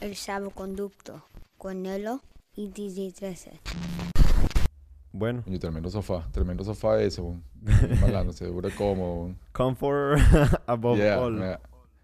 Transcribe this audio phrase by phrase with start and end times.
[0.00, 1.24] El salvoconducto
[1.58, 2.22] con Nelo
[2.54, 3.60] y DJ 13.
[5.12, 6.28] Bueno, Coño, tremendo sofá.
[6.32, 7.42] Tremendo sofá ese, weón.
[8.00, 9.38] Malano, se dura cómodo, weón.
[9.52, 10.18] comfort
[10.66, 11.32] above Yeah, all.
[11.34, 11.58] me,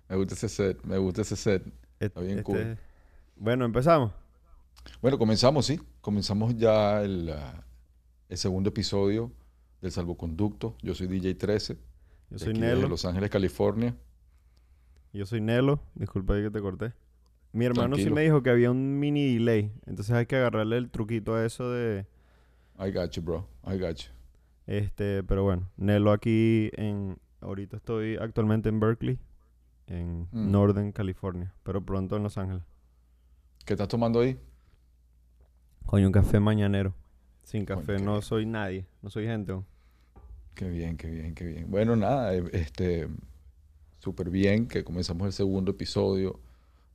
[0.09, 0.83] me gusta ese set.
[0.85, 1.63] Me gusta ese set.
[2.01, 2.79] Et- bien este- cool.
[3.37, 4.13] Bueno, empezamos.
[5.01, 5.81] Bueno, comenzamos, sí.
[6.01, 7.65] Comenzamos ya el, ah,
[8.29, 9.31] el segundo episodio
[9.81, 10.77] del Salvoconducto.
[10.83, 11.75] Yo soy DJ 13.
[11.75, 11.81] Yo
[12.31, 12.89] de soy Nelo.
[12.89, 13.95] Los Ángeles, California.
[15.13, 15.81] Yo soy Nelo.
[15.95, 16.93] Disculpa que te corté.
[17.53, 19.71] Mi hermano sí me dijo que había un mini delay.
[19.87, 22.07] Entonces hay que agarrarle el truquito a eso de...
[22.79, 23.47] I got you, bro.
[23.67, 24.09] I got you.
[24.67, 27.19] Este, pero bueno, Nelo aquí en...
[27.41, 29.19] Ahorita estoy actualmente en Berkeley,
[29.89, 30.51] en Mm.
[30.53, 32.63] Northern California, pero pronto en Los Ángeles.
[33.67, 34.39] ¿Qué estás tomando ahí?
[35.87, 36.95] Coño, un café mañanero.
[37.43, 38.23] Sin café no bien.
[38.23, 39.61] soy nadie, no soy gente.
[40.55, 41.71] Qué bien, qué bien, qué bien.
[41.71, 43.09] Bueno, nada, eh, este,
[43.99, 46.39] súper bien que comenzamos el segundo episodio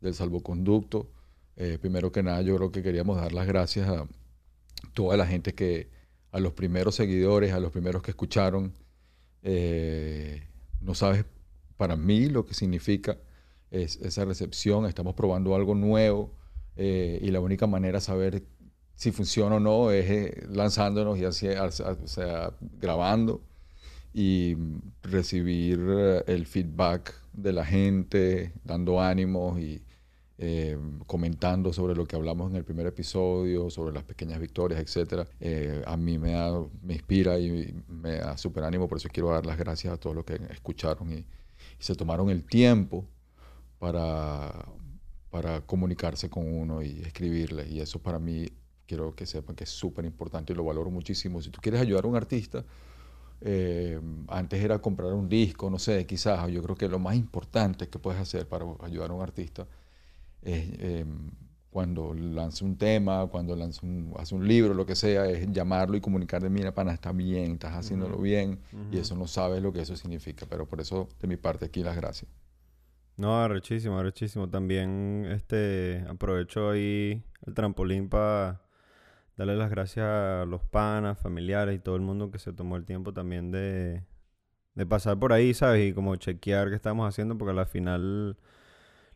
[0.02, 1.10] del Salvoconducto.
[1.56, 4.08] Eh, primero que nada, yo creo que queríamos dar las gracias a
[4.94, 5.90] toda la gente que,
[6.32, 8.74] a los primeros seguidores, a los primeros que escucharon.
[9.44, 10.48] Eh,
[10.82, 11.26] no sabes
[11.78, 13.18] para mí lo que significa
[13.72, 14.86] es, esa recepción.
[14.86, 16.32] Estamos probando algo nuevo
[16.76, 18.44] eh, y la única manera de saber
[18.96, 23.42] si funciona o no es eh, lanzándonos y así, o sea, grabando
[24.14, 24.56] y
[25.04, 25.80] recibir
[26.26, 29.84] el feedback de la gente, dando ánimos y
[30.40, 35.28] eh, comentando sobre lo que hablamos en el primer episodio, sobre las pequeñas victorias, etc.
[35.86, 39.46] a mí me, da- me inspira y me da súper ánimo, por eso quiero dar
[39.46, 41.26] las gracias a todos los que escucharon y,
[41.80, 43.06] se tomaron el tiempo
[43.80, 44.66] para,
[45.30, 47.68] para comunicarse con uno y escribirle.
[47.70, 48.48] Y eso para mí
[48.88, 51.42] quiero que sepan que es súper importante y lo valoro muchísimo.
[51.42, 52.64] Si tú quieres ayudar a un artista,
[53.42, 56.50] eh, antes era comprar un disco, no sé, quizás.
[56.52, 59.68] Yo creo que lo más importante que puedes hacer para ayudar a un artista
[60.44, 61.06] eh,
[61.70, 65.98] cuando lanza un tema, cuando lanza un, hace un libro, lo que sea, es llamarlo
[65.98, 68.24] y comunicarle, mira, pana, está bien, estás haciéndolo Ujú.
[68.24, 68.60] bien.
[68.90, 69.02] Y Ujú.
[69.02, 70.46] eso no sabes lo que eso significa.
[70.50, 72.32] Pero por eso, de mi parte, aquí las gracias.
[73.18, 74.50] No, arrechísimo, arrechísimo.
[74.50, 78.62] También este aprovecho ahí el trampolín para
[79.38, 82.86] darle las gracias a los panas, familiares y todo el mundo que se tomó el
[82.86, 84.04] tiempo también de,
[84.76, 85.90] de pasar por ahí, ¿sabes?
[85.90, 88.38] Y como chequear qué estamos haciendo, porque al final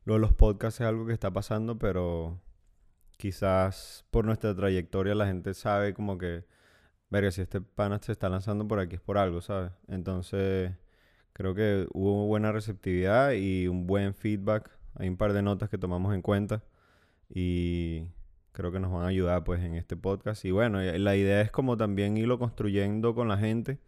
[0.05, 2.39] lo de los podcasts es algo que está pasando, pero
[3.17, 6.45] quizás por nuestra trayectoria la gente sabe como que,
[7.09, 9.71] verga, si este pana se está lanzando por aquí es por algo, ¿sabes?
[9.87, 10.73] Entonces...
[11.33, 14.69] Creo que hubo buena receptividad y un buen feedback.
[14.95, 16.63] Hay un par de notas que tomamos en cuenta
[17.29, 18.09] y
[18.51, 20.43] creo que nos van a ayudar pues en este podcast.
[20.45, 23.79] Y bueno, la idea es como también irlo construyendo con la gente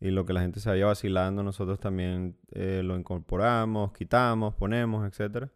[0.00, 5.06] y lo que la gente se vaya vacilando, nosotros también eh, lo incorporamos, quitamos, ponemos,
[5.06, 5.50] etcétera.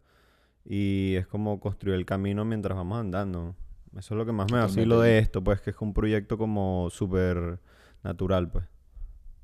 [0.66, 3.54] Y es como construir el camino mientras vamos andando.
[3.96, 6.88] Eso es lo que más me vacilo de esto, pues que es un proyecto como
[6.90, 7.58] súper
[8.02, 8.66] natural, pues.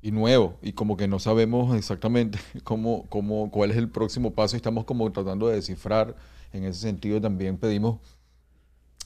[0.03, 4.57] y nuevo y como que no sabemos exactamente cómo, cómo, cuál es el próximo paso
[4.57, 6.15] y estamos como tratando de descifrar.
[6.53, 8.01] En ese sentido también pedimos,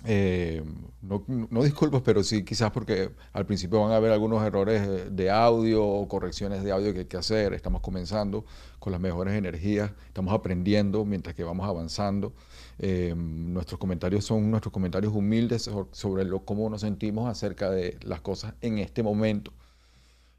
[0.05, 0.63] eh,
[1.03, 5.09] no, no disculpas, pero sí quizás porque al principio van a haber algunos errores eh,
[5.11, 7.55] de audio o correcciones de audio que hay que hacer.
[7.55, 8.45] Estamos comenzando
[8.79, 12.35] con las mejores energías, estamos aprendiendo mientras que vamos avanzando.
[12.79, 17.99] Eh, nuestros comentarios son nuestros comentarios humildes so- sobre lo, cómo nos sentimos acerca de
[18.03, 19.53] las cosas en este momento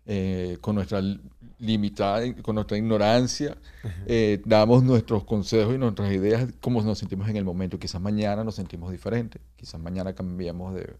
[0.05, 1.19] eh, con nuestra li-
[1.59, 3.57] limitada, con nuestra ignorancia,
[4.05, 7.79] eh, damos nuestros consejos y nuestras ideas como nos sentimos en el momento.
[7.79, 10.93] Quizás mañana nos sentimos diferentes, quizás mañana cambiamos de,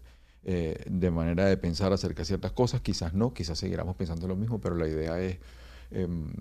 [0.44, 4.36] eh, de manera de pensar acerca de ciertas cosas, quizás no, quizás seguiremos pensando lo
[4.36, 5.38] mismo, pero la idea es
[5.90, 6.32] em,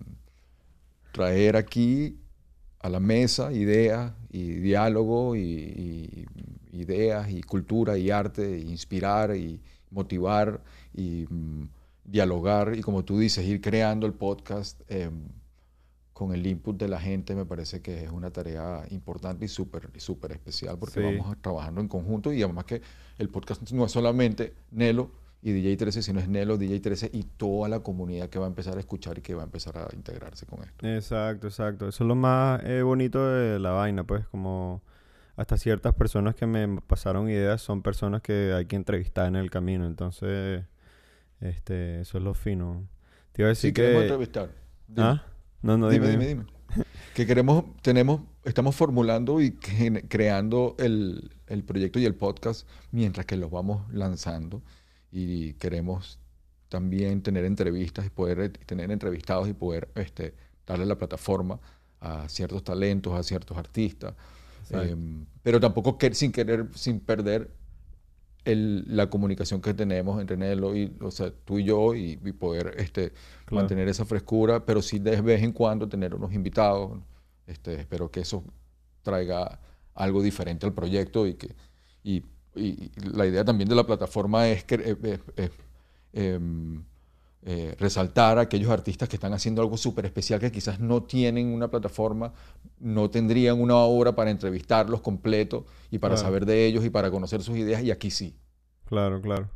[1.11, 2.17] traer aquí
[2.79, 6.27] a la mesa ideas y diálogo y, y
[6.81, 9.61] ideas y cultura y arte, e inspirar y
[9.91, 10.61] motivar
[10.93, 11.63] y mm,
[12.05, 15.09] dialogar y como tú dices, ir creando el podcast eh,
[16.13, 19.89] con el input de la gente me parece que es una tarea importante y súper
[19.99, 21.17] súper especial porque Sí.
[21.17, 22.81] vamos trabajando en conjunto y además que
[23.17, 27.23] el podcast no es solamente Nelo y DJ 13, sino es Nelo, DJ 13 y
[27.23, 29.87] toda la comunidad que va a empezar a escuchar y que va a empezar a
[29.93, 30.87] integrarse con esto.
[30.87, 31.87] Exacto, exacto.
[31.87, 34.81] Eso es lo más eh, bonito de la vaina, pues, como
[35.35, 39.51] hasta ciertas personas que me pasaron ideas son personas que hay que entrevistar en el
[39.51, 39.85] camino.
[39.85, 40.63] Entonces,
[41.49, 42.87] este, eso es lo fino.
[43.31, 44.05] Te iba a decir queremos que...
[44.07, 44.49] entrevistar.
[44.87, 45.07] Dime.
[45.07, 45.25] ¿Ah?
[45.61, 46.85] No, no, dime, dime, dime, dime.
[47.13, 53.37] Que queremos, tenemos, estamos formulando y creando el, el proyecto y el podcast mientras que
[53.37, 54.61] los vamos lanzando
[55.11, 56.19] y queremos
[56.67, 60.33] también tener entrevistas y poder tener entrevistados y poder este,
[60.67, 61.59] darle la plataforma
[62.01, 64.13] a ciertos talentos, a ciertos artistas.
[64.71, 67.49] Em, pero tampoco que- sin querer, sin perder
[68.45, 72.31] el- la comunicación que tenemos entre Nelo y, o sea, tú y yo y, y
[72.31, 73.11] poder este,
[73.45, 73.61] Claro.
[73.63, 76.99] mantener esa frescura, pero sí de vez en cuando tener unos invitados.
[77.47, 78.43] Este, espero que eso
[79.03, 79.59] traiga
[79.93, 81.55] algo diferente al proyecto y que
[82.03, 82.23] y,
[82.55, 85.49] y- la idea también de la plataforma es que eh, eh, eh,
[86.13, 86.83] em,
[87.45, 91.47] eh, resaltar a aquellos artistas que están haciendo algo súper especial que quizás no tienen
[91.47, 92.33] una plataforma,
[92.79, 96.27] no tendrían una hora para entrevistarlos completo y para Claro.
[96.27, 98.35] saber de ellos y para conocer sus ideas y aquí sí.
[98.85, 99.49] Claro, claro.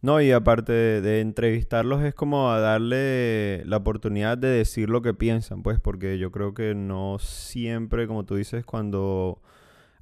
[0.00, 5.02] No, y aparte de, de entrevistarlos es como a darle la oportunidad de decir lo
[5.02, 9.42] que piensan, pues, porque yo creo que no siempre, como tú dices, cuando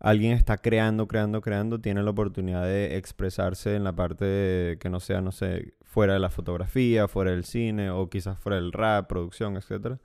[0.06, 4.88] alguien está creando, creando, creando, tiene la oportunidad de expresarse en la parte de- que
[4.88, 8.70] no sea, no sé, fuera de la fotografía, fuera del cine o quizás fuera del
[8.72, 9.98] rap, producción, etcétera.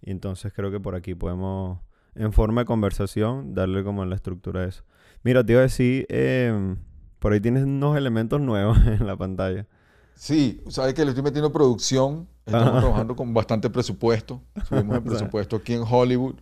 [0.00, 1.80] Y entonces creo que por aquí podemos,
[2.14, 4.84] en forma de conversación, darle como la estructura a eso.
[5.22, 6.78] Mira, te iba a decir, em,
[7.18, 9.66] por ahí tienes unos elementos nuevos en la pantalla.
[10.14, 15.56] Sí, sabes que le estoy metiendo producción, estamos trabajando con bastante presupuesto, subimos el presupuesto
[15.56, 16.36] aquí en Hollywood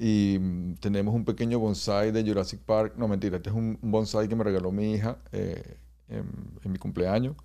[0.00, 4.28] y mm, tenemos un pequeño bonsai de Jurassic Park, no mentira, este es un, bonsai
[4.28, 5.76] que me regaló mi hija eh,
[6.08, 6.24] en,
[6.64, 7.36] en mi cumpleaños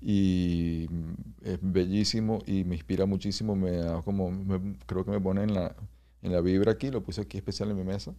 [0.00, 5.20] y mm, es bellísimo y me inspira muchísimo, me da como, me- creo que me
[5.20, 5.74] pone en la,
[6.22, 8.14] en la vibra aquí, lo puse aquí especial en mi mesa.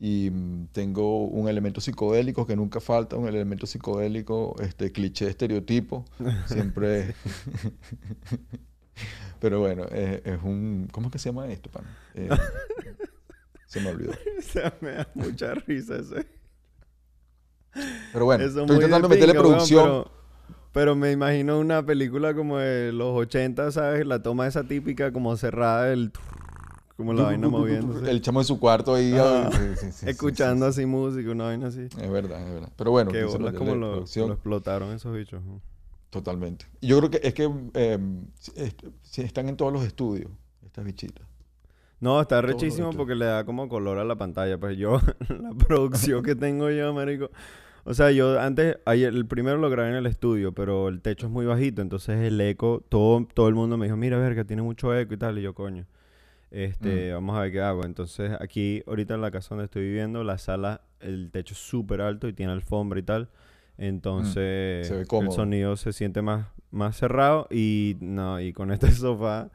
[0.00, 6.04] Y mm, tengo un elemento psicodélico que nunca falta, un elemento psicodélico, este cliché, estereotipo,
[6.46, 7.14] siempre.
[9.40, 10.88] Pero bueno, es, es un.
[10.90, 11.88] ¿Cómo es que se llama esto, pana?
[12.14, 12.28] Eh,
[13.74, 14.12] se me olvidó.
[14.38, 16.26] o sea, me da mucha risa ese.
[18.12, 19.84] Pero bueno, Eso estoy intentando de meterle pinga, producción.
[19.84, 20.10] pero,
[20.72, 24.06] pero me imagino una película como de los 80, ¿sabes?
[24.06, 26.12] La toma esa típica como cerrada del...
[26.96, 28.08] Como la vaina moviéndose.
[28.08, 29.12] El chamo en su cuarto ahí.
[29.18, 31.88] Ah, ay, sí, sí, sí, sí, escuchando sí, así música, una vaina así.
[31.88, 31.96] sí.
[32.00, 32.72] Es verdad, es verdad.
[32.76, 35.42] Pero bueno, que bolas como lo, lo explotaron esos bichos.
[35.42, 35.60] ¿no?
[36.10, 36.66] Totalmente.
[36.80, 37.98] Yo creo que es que eh,
[39.16, 40.30] están en todos los estudios,
[40.64, 41.23] estas bichitas.
[42.04, 44.58] No, está rechísimo porque le da como color a la pantalla.
[44.58, 47.30] Pues yo, la producción que tengo yo, marico.
[47.84, 51.26] O sea, yo antes, ayer, el primero lo grabé en el estudio, pero el techo
[51.26, 54.62] es muy bajito, entonces el eco, todo, todo el mundo me dijo, mira, verga, tiene
[54.62, 55.86] mucho eco y tal, y yo, coño.
[56.50, 57.14] Este, Mm.
[57.14, 57.84] vamos a ver qué hago.
[57.84, 62.00] Entonces, aquí, ahorita en la casa donde estoy viviendo, la sala, el techo es súper
[62.00, 63.28] alto y tiene alfombra y tal.
[63.76, 64.88] Entonces, Mm.
[64.88, 69.50] Se ve el sonido se siente más, más cerrado y no, y con este sofá,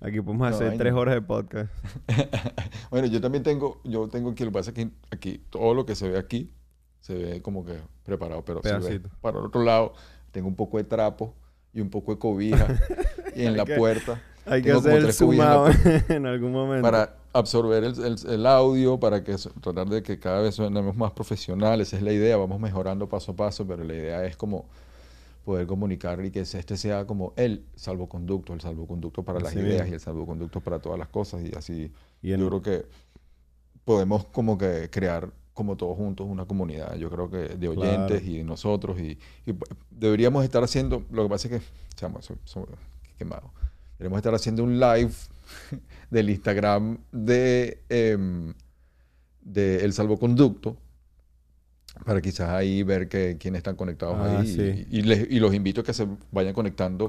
[0.00, 1.70] aquí podemos No, hacer tres horas de podcast.
[2.90, 5.84] bueno, yo también tengo, yo tengo aquí, lo que pasa es que aquí, todo lo
[5.86, 6.52] que se ve aquí,
[7.00, 7.74] se ve como que
[8.04, 9.92] preparado, pero si para el otro lado,
[10.30, 11.34] tengo un poco de trapo
[11.72, 12.66] y un poco de cobija
[13.36, 15.68] y en la que- puerta Hay que hacer el en sumado
[16.08, 16.82] en algún momento.
[16.82, 21.12] para absorber el, el- el audio, para que tratar de que cada vez sonemos más
[21.12, 24.66] profesionales, esa es la idea, vamos mejorando paso a paso, pero la idea es como
[25.48, 29.94] poder comunicar y que este sea como el salvoconducto, el salvoconducto para las ideas y
[29.94, 31.42] el salvoconducto para todas las cosas.
[31.42, 31.90] Y así
[32.20, 32.86] Y en- yo creo que
[33.86, 38.26] podemos como que crear como todos juntos una comunidad, yo creo que de oyentes Claro.
[38.30, 39.00] y de nosotros.
[39.00, 41.66] Y, y p- deberíamos estar haciendo, lo que pasa es que,
[41.96, 42.64] chamo, soy, soy
[43.16, 43.50] quemado,
[43.98, 45.12] deberíamos estar haciendo un live
[46.10, 48.52] del Instagram de, em,
[49.40, 50.76] de El Salvoconducto
[52.04, 54.86] para quizás ahí ver que quiénes están conectados Ah, ahí sí.
[54.90, 57.08] y, y les- y los invito a que se vayan conectando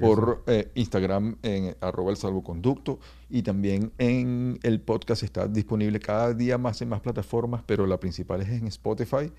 [0.00, 6.34] por eh, Instagram en arroba el salvoconducto y también en el podcast está disponible cada
[6.34, 9.32] día más en más plataformas, pero la principal es en Spotify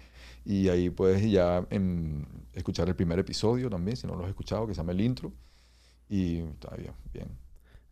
[0.46, 4.66] y ahí puedes ya em, escuchar el primer episodio también, si no lo has escuchado,
[4.68, 5.32] que se llama el intro
[6.10, 7.28] y está bien, bien.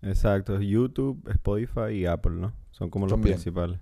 [0.02, 0.60] Exacto.
[0.62, 2.54] YouTube, Spotify y Apple, ¿no?
[2.72, 3.80] Son como los principales.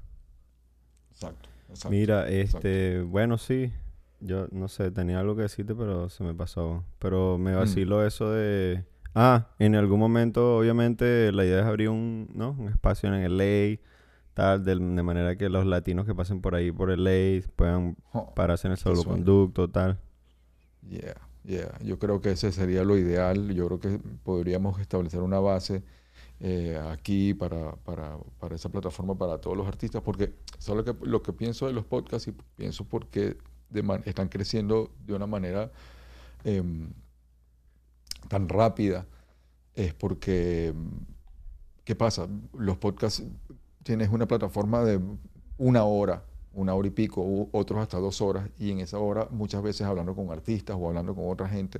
[1.12, 1.50] Exacto.
[1.70, 1.90] Exacto.
[1.90, 2.68] Mira, exacto.
[2.68, 3.02] este...
[3.02, 3.72] Bueno, sí.
[4.20, 6.84] Yo no sé, tenía algo que decirte, pero se me pasó.
[7.00, 7.42] Pero Mm.
[7.42, 8.84] me vaciló eso de...
[9.14, 12.52] Ah, en algún momento, obviamente, la idea es abrir un, ¿no?
[12.58, 13.80] un espacio en el LA,
[14.36, 17.96] tal, de, de manera que los latinos que pasen por ahí, por el LA, puedan
[18.14, 20.00] Oh, pararse en el salvoconducto, tal.
[20.88, 21.78] Yeah, yeah.
[21.84, 23.54] Yo creo que ese sería lo ideal.
[23.56, 25.84] Yo creo que podríamos establecer una base
[26.40, 31.22] eh, aquí para, para, para esa plataforma para todos los artistas, porque solo que lo
[31.24, 33.38] que pienso de los podcasts y pienso porque
[33.70, 35.72] de están creciendo de una manera
[36.44, 36.90] em,
[38.30, 39.08] tan rápida
[39.74, 40.92] es porque em,
[41.84, 42.28] ¿qué pasa?
[42.54, 43.24] Los podcasts
[43.84, 45.00] tienes una plataforma de
[45.58, 49.28] una hora, una hora y pico, u otros hasta dos horas, y en esa hora
[49.32, 51.80] muchas veces hablando con artistas o hablando con otra gente,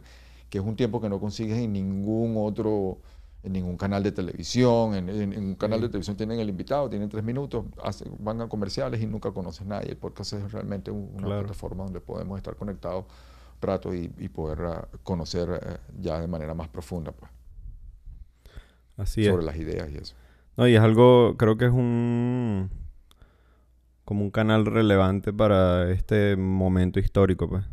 [0.50, 3.00] que es un tiempo que no consigues en ningún otro
[3.48, 4.94] en ningún canal de televisión.
[4.96, 8.42] En, en- en un canal de televisión tienen el invitado, tienen tres minutos, hacen- van
[8.42, 9.90] a comerciales y nunca conoces a nadie.
[9.92, 11.42] El podcast es realmente un- una Claro.
[11.42, 13.06] plataforma donde podemos estar conectados
[13.60, 17.32] rato y, y poder ah, conocer eh, ya de manera más profunda pues,
[18.98, 19.30] Así es.
[19.32, 20.16] sobre las ideas y eso.
[20.58, 22.70] No, y es algo, creo que es un
[24.06, 27.66] como un canal relevante para este momento histórico, pues.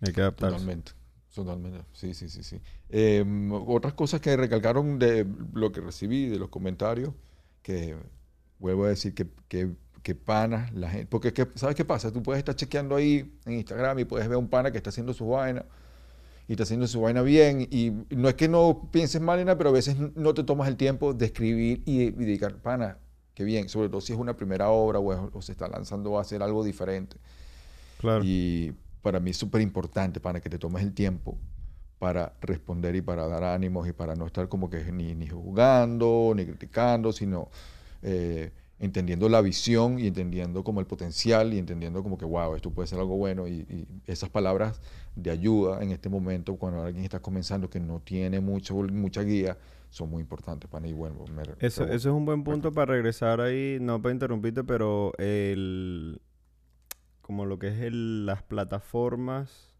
[0.00, 0.56] Hay que adaptarse.
[0.56, 0.92] Totalmente,
[1.36, 1.84] totalmente.
[1.92, 2.60] Sí, sí, sí, sí.
[2.88, 3.24] Eh,
[3.66, 7.12] otras cosas que recalcaron de lo que recibí, de los comentarios,
[7.62, 7.96] que
[8.58, 9.70] vuelvo a decir que, que,
[10.02, 11.06] que panas la gente.
[11.06, 12.12] Porque, que- ¿sabes qué pasa?
[12.12, 15.12] Tú puedes estar chequeando ahí en Instagram y puedes ver un pana que está haciendo
[15.12, 15.64] su vaina
[16.48, 17.68] y está haciendo su vaina bien.
[17.70, 20.68] Y no es que no pienses mal en nada, pero a veces no te tomas
[20.68, 22.98] el tiempo de escribir y, y dedicar, pana,
[23.34, 23.68] qué bien.
[23.68, 26.42] Sobre todo si es una primera obra o, es- o se está lanzando a hacer
[26.42, 27.18] algo diferente.
[27.98, 28.24] Claro.
[28.24, 28.72] Y
[29.06, 31.38] para mí es súper importante, para que te tomes el tiempo
[32.00, 36.32] para responder y para dar ánimos y para no estar como que ni, ni jugando,
[36.34, 37.48] ni criticando, sino
[38.02, 42.70] eh, entendiendo la visión y entendiendo como el potencial y entendiendo como que, wow, esto
[42.72, 43.46] puede ser algo bueno.
[43.46, 44.80] Y, y esas palabras
[45.14, 49.56] de ayuda en este momento, cuando alguien está comenzando que no tiene mucho, mucha guía,
[49.88, 50.92] son muy importantes para mí.
[50.92, 54.64] Bueno, me- Eso, pero- eso es un buen punto para regresar ahí, no para interrumpirte,
[54.64, 56.20] pero el
[57.26, 59.74] como lo que es el- las plataformas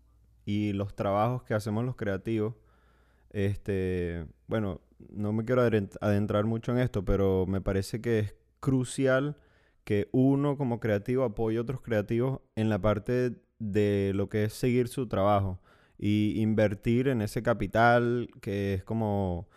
[0.45, 2.55] y los trabajos que hacemos los creativos.
[3.31, 9.37] Este, bueno, no me quiero adentrar mucho en esto, pero me parece que es crucial
[9.85, 14.53] que uno como creativo apoye a otros creativos en la parte de lo que es
[14.55, 15.61] seguir su trabajo
[15.99, 19.49] y invertir en ese capital que es como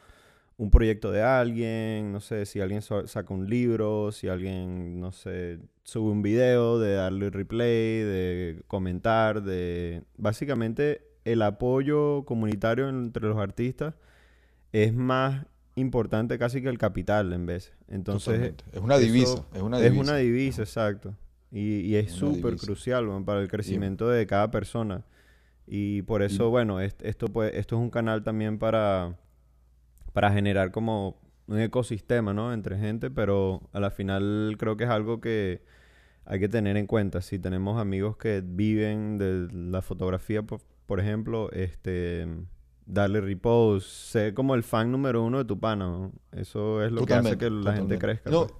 [0.59, 5.59] un proyecto de alguien, no sé, si alguien saca un libro, si alguien, no sé,
[5.83, 10.03] sube un video, de darle replay, de comentar, de...
[10.17, 13.95] Básicamente el apoyo comunitario entre los artistas
[14.73, 17.73] es más importante casi que el capital en vez.
[17.87, 18.65] Entonces, Totalmente.
[18.73, 20.01] Es una divisa, es una es divisa.
[20.11, 21.15] una divisa, exacto.
[21.51, 25.05] Y, y es Es súper crucial para el crecimiento de cada persona.
[25.65, 29.15] Y por eso, bueno, est- esto, pues, esto es un canal también para,
[30.19, 31.15] para generar como
[31.47, 32.51] un ecosistema, ¿no?
[32.51, 35.61] Entre gente, pero a la final creo que es algo que
[36.25, 37.21] hay que tener en cuenta.
[37.21, 42.27] Si tenemos amigos que viven de la fotografía, por, por ejemplo, este
[42.85, 46.11] darle repost, ser como el fan número uno de tu pana, ¿no?
[46.33, 48.29] Eso es lo que hace que la gente crezca.
[48.29, 48.59] No, pues.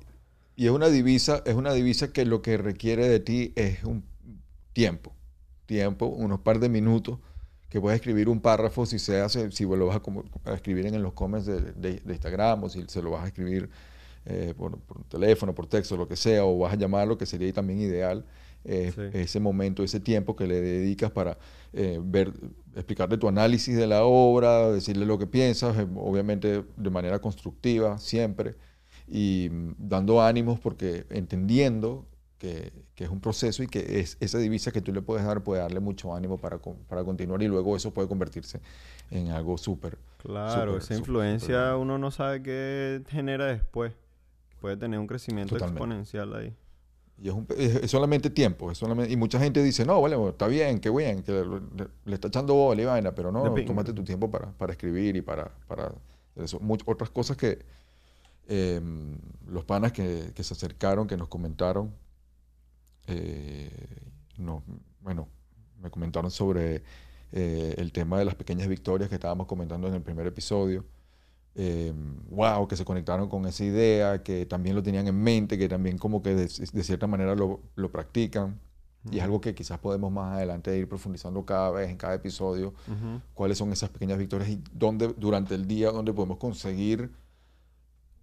[0.56, 4.06] y es una divisa, es una divisa que lo que requiere de ti es un
[4.72, 5.14] tiempo,
[5.66, 7.20] tiempo, unos par de minutos,
[7.70, 10.02] que puedes escribir un párrafo si se hace, si lo vas
[10.46, 13.28] a, escribir en los comments de, de- de Instagram o si se lo vas a
[13.28, 13.70] escribir
[14.26, 17.52] eh, por, por teléfono, por texto, lo que sea, o vas a llamarlo, que sería
[17.54, 18.26] también ideal,
[18.66, 19.02] eh, Sí.
[19.14, 21.38] ese momento, ese tiempo que le dedicas para
[21.74, 22.34] eh, ver,
[22.76, 27.98] explicarle tu análisis de la obra, decirle lo que piensas, eh, obviamente de manera constructiva,
[28.00, 28.56] siempre,
[29.08, 32.06] y mm, dando ánimos porque entendiendo
[32.40, 35.44] que, que es un proceso y que es, esa divisa que tú le puedes dar
[35.44, 38.60] puede darle mucho ánimo para, para continuar y luego eso puede convertirse
[39.12, 39.98] en algo súper.
[40.18, 41.80] Claro, súper, esa influencia bueno.
[41.82, 43.94] uno no sabe qué genera después.
[44.62, 45.78] Puede tener un crecimiento Totalmente.
[45.80, 46.56] exponencial ahí.
[47.22, 48.72] Y es, un- es- solamente tiempo.
[48.72, 51.90] Es solamente, y mucha gente dice, no, vale, está bien, qué bien, que le, le-
[52.06, 53.68] le está echando bola y vaina, pero no, pinga.
[53.68, 55.92] tómate tu tiempo para, para escribir y para, para
[56.38, 56.60] eso.
[56.62, 57.60] Much- otras cosas que
[58.48, 58.80] eh,
[59.50, 61.94] los panas que, que se acercaron, que nos comentaron,
[63.10, 64.64] eh, no,
[65.02, 65.28] bueno,
[65.82, 66.84] me comentaron sobre
[67.32, 70.86] eh, el tema de las pequeñas victorias que estábamos comentando en el primer episodio.
[71.56, 71.94] Eh,
[72.30, 75.98] wow, que se conectaron con esa idea, que también lo tenían en mente, que también
[75.98, 78.60] como que de, de cierta manera lo, lo practican.
[79.12, 82.74] Y es algo que quizás podemos más adelante ir profundizando cada vez, en cada episodio,
[83.34, 87.10] cuáles son esas pequeñas victorias y dónde durante el día donde podemos conseguir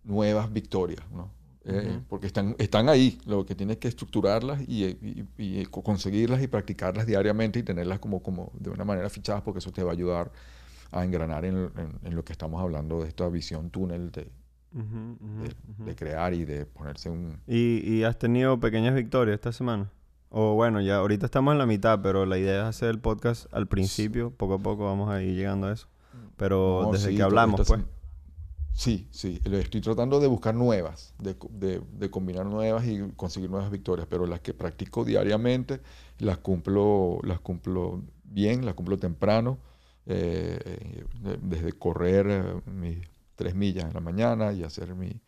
[0.04, 1.30] nuevas victorias, ¿no?
[1.68, 2.04] Eh, Ujú.
[2.08, 6.46] porque están, están ahí, lo que tienes que estructurarlas y, y- y co- conseguirlas y
[6.46, 9.94] practicarlas diariamente y tenerlas como, como de una manera fichadas porque eso te va a
[9.94, 10.30] ayudar
[10.92, 14.30] a engranar en, en- en lo que estamos hablando de esta visión túnel de,
[14.74, 15.84] Ujú, ujú, de- ujú.
[15.86, 17.40] de crear y de ponerse un...
[17.48, 19.90] ¿Y, y has tenido pequeñas victorias esta semana?
[20.28, 23.52] O bueno, ya ahorita estamos en la mitad, pero la idea es hacer el podcast
[23.52, 24.30] al principio.
[24.30, 25.88] Poco a poco vamos a ir llegando a eso.
[26.36, 27.80] Pero No, desde sí, que hablamos, pues.
[28.78, 31.34] Sí, sí, estoy tratando de buscar nuevas, de,
[31.92, 35.80] de- combinar nuevas y conseguir nuevas victorias, pero las que practico diariamente
[36.18, 39.58] las cumplo, las cumplo bien, las cumplo temprano,
[40.04, 40.58] eh,
[41.22, 42.98] de- desde correr eh, mis
[43.34, 45.18] tres millas en la mañana y hacer mi,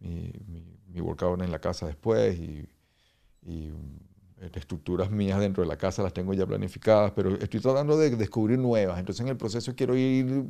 [0.00, 0.32] mi,
[1.00, 2.68] workout en la casa después y,
[3.42, 3.68] y,
[4.40, 8.10] eh, estructuras mías dentro de la casa las tengo ya planificadas, pero estoy tratando de
[8.16, 10.44] descubrir nuevas, entonces en el proceso quiero ir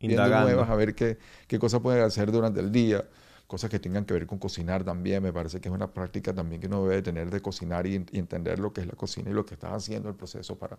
[0.00, 3.04] viendo nuevas, a ver qué, qué cosas pueden hacer durante el día,
[3.46, 5.22] cosas que tengan que ver con cocinar también.
[5.22, 8.18] Me parece que es una práctica también que uno debe tener de cocinar y, y
[8.18, 10.78] entender lo que es la cocina y lo que estás haciendo, el proceso para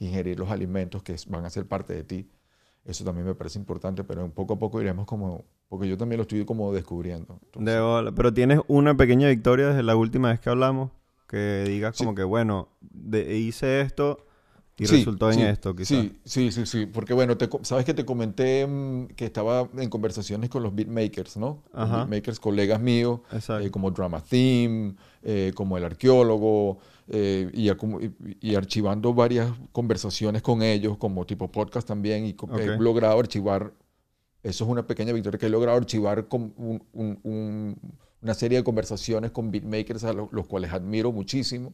[0.00, 2.28] ingerir los alimentos que van a ser parte de ti.
[2.84, 6.22] Eso también me parece importante, pero poco a poco iremos como, porque yo también lo
[6.22, 7.40] estoy como descubriendo.
[7.46, 8.12] Entonces, De bola.
[8.12, 10.90] Pero tienes una pequeña victoria desde la última vez que hablamos.
[11.26, 12.04] Que digas Sí.
[12.04, 14.25] como que, bueno, de- hice esto
[14.78, 15.88] y Sí, resultó en sí, esto, quizás.
[15.88, 16.86] Sí, sí, sí, sí.
[16.86, 21.38] Porque bueno, te sabes que te comenté mm, que estaba en conversaciones con los beatmakers,
[21.38, 21.62] ¿no?
[21.72, 21.96] Los Ajá.
[21.98, 23.20] beatmakers, colegas míos,
[23.62, 26.78] eh, como Drama Theme, eh, como el arqueólogo,
[27.08, 27.70] eh, y,
[28.50, 33.72] y- archivando varias conversaciones con ellos, como tipo podcast también, y co- he logrado archivar,
[34.42, 37.80] eso es una pequeña victoria, que he logrado archivar con un- un- un-
[38.22, 41.72] una serie de conversaciones con beatmakers a lo- los cuales admiro muchísimo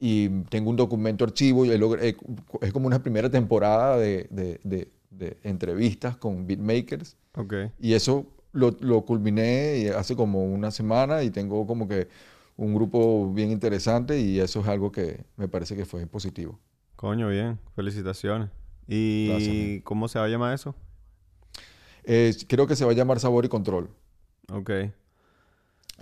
[0.00, 5.36] y tengo un documento archivo y es como una primera temporada de, de- de- de
[5.42, 7.54] entrevistas con beatmakers Ok.
[7.78, 12.08] y eso lo, lo culminé hace como una semana y tengo como que
[12.56, 16.58] un grupo bien interesante y eso es algo que me parece que fue positivo.
[16.96, 17.58] Coño, bien.
[17.76, 18.50] Felicitaciones.
[18.88, 20.74] ¿Y Gracias, cómo se va a llamar eso?
[22.04, 23.90] Eh, creo que se va a llamar Sabor y Control
[24.52, 24.70] Ok.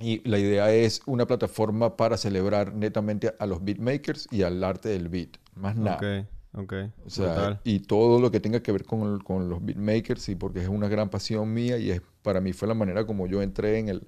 [0.00, 4.88] Y la idea es una plataforma para celebrar netamente a los beatmakers y al arte
[4.90, 5.96] del beat, más nada.
[5.96, 6.28] Ok.
[6.54, 6.72] Ok.
[7.06, 7.60] O sea, Brutal.
[7.64, 10.88] y todo lo que tenga que ver con, con los beatmakers, y porque es una
[10.88, 14.06] gran pasión mía y es, para mí fue la manera como yo entré en, el,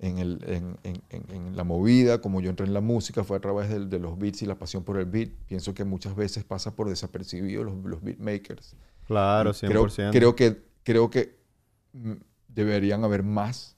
[0.00, 0.78] en, el, en,
[1.10, 3.98] en- en- la movida, como yo entré en la música, fue a través del- de,
[4.00, 5.30] los beats y la pasión por el beat.
[5.46, 8.76] Pienso que muchas veces pasa por desapercibido los, los beatmakers.
[9.06, 10.10] Claro, Y creo, 100%.
[10.12, 11.38] creo que, creo que
[12.48, 13.76] deberían haber más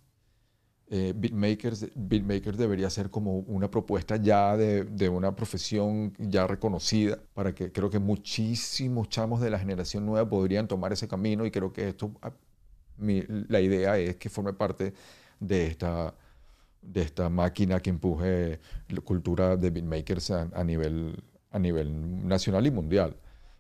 [0.93, 2.59] eh, beatmakers.
[2.59, 7.91] Debería ser como una propuesta ya de, de una profesión ya reconocida para que creo
[7.91, 12.13] que muchísimos chamos de la generación nueva podrían tomar ese camino y creo que esto,
[12.23, 12.33] ah,
[12.99, 14.95] mi- la idea es que forme parte
[15.41, 16.15] de esta,
[16.83, 21.23] de esta máquina que empuje la cultura de beatmakers a, a nivel,
[21.53, 23.17] a nivel nacional y mundial.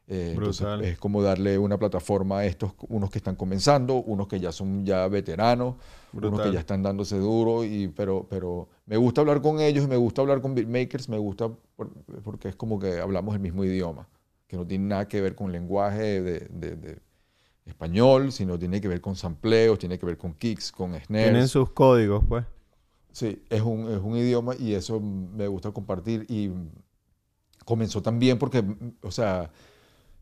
[0.09, 4.41] Eh, entonces es como darle una plataforma a estos, unos que están comenzando, unos que
[4.41, 5.77] ya son ya veteranos,
[6.21, 9.97] unos que ya están dándose duro, y, pero, pero me gusta hablar con ellos me
[9.97, 11.91] gusta hablar con beatmakers, me gusta por-
[12.25, 14.09] porque es como que hablamos el mismo idioma,
[14.47, 16.99] que no tiene nada que ver con lenguaje de, de- de
[17.65, 21.07] español, sino tiene que ver con sampleos, tiene que ver con kicks, con snares.
[21.07, 22.45] Tienen sus códigos, pues.
[23.13, 26.27] Sí, es un, es un idioma y eso me gusta compartir.
[26.29, 26.51] Y
[27.65, 28.65] comenzó también porque,
[29.03, 29.51] o sea,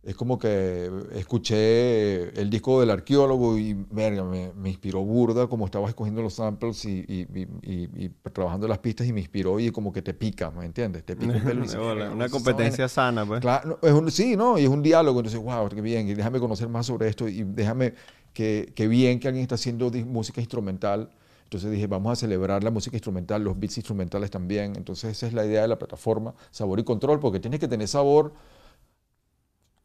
[0.02, 5.66] es como que escuché el disco del arqueólogo y verga, me, me inspiró burda como
[5.66, 9.60] estaba escogiendo los samples y, y- y- y- y trabajando las pistas y me inspiró
[9.60, 11.04] y como que te pica, ¿me entiendes?
[11.04, 12.44] Te pica un pelo y dices, De bola, "Verga, Una esa vaina".
[12.44, 13.40] competencia sana, pues.
[13.40, 14.58] Claro, no, es un- sí, ¿no?
[14.58, 17.42] Y es un diálogo, entonces, wow, qué bien, y déjame conocer más sobre esto y
[17.44, 17.94] déjame,
[18.32, 21.10] que, que bien que alguien está haciendo música instrumental.
[21.44, 24.76] Entonces dije, vamos a celebrar la música instrumental, los beats instrumentales también.
[24.76, 27.88] Entonces esa es la idea de la plataforma, sabor y control, porque tienes que tener
[27.88, 28.32] sabor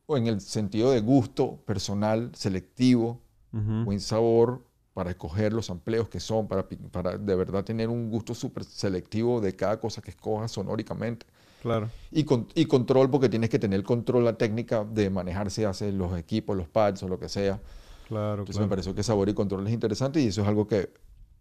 [0.08, 3.22] o en el sentido de gusto personal, selectivo,
[3.54, 3.86] Ujú.
[3.86, 8.34] buen sabor para escoger los empleos que son, para, para de verdad tener un gusto
[8.36, 11.26] súper selectivo de cada cosa que escojas sonóricamente.
[11.62, 11.90] Claro.
[12.12, 16.18] Y, con- y control, porque tienes que tener control, la técnica de manejarse, hacer los
[16.18, 17.62] equipos, los pads o lo que sea.
[18.08, 18.68] Claro, Entonces claro.
[18.68, 20.90] me pareció que sabor y control es interesante y eso es algo que...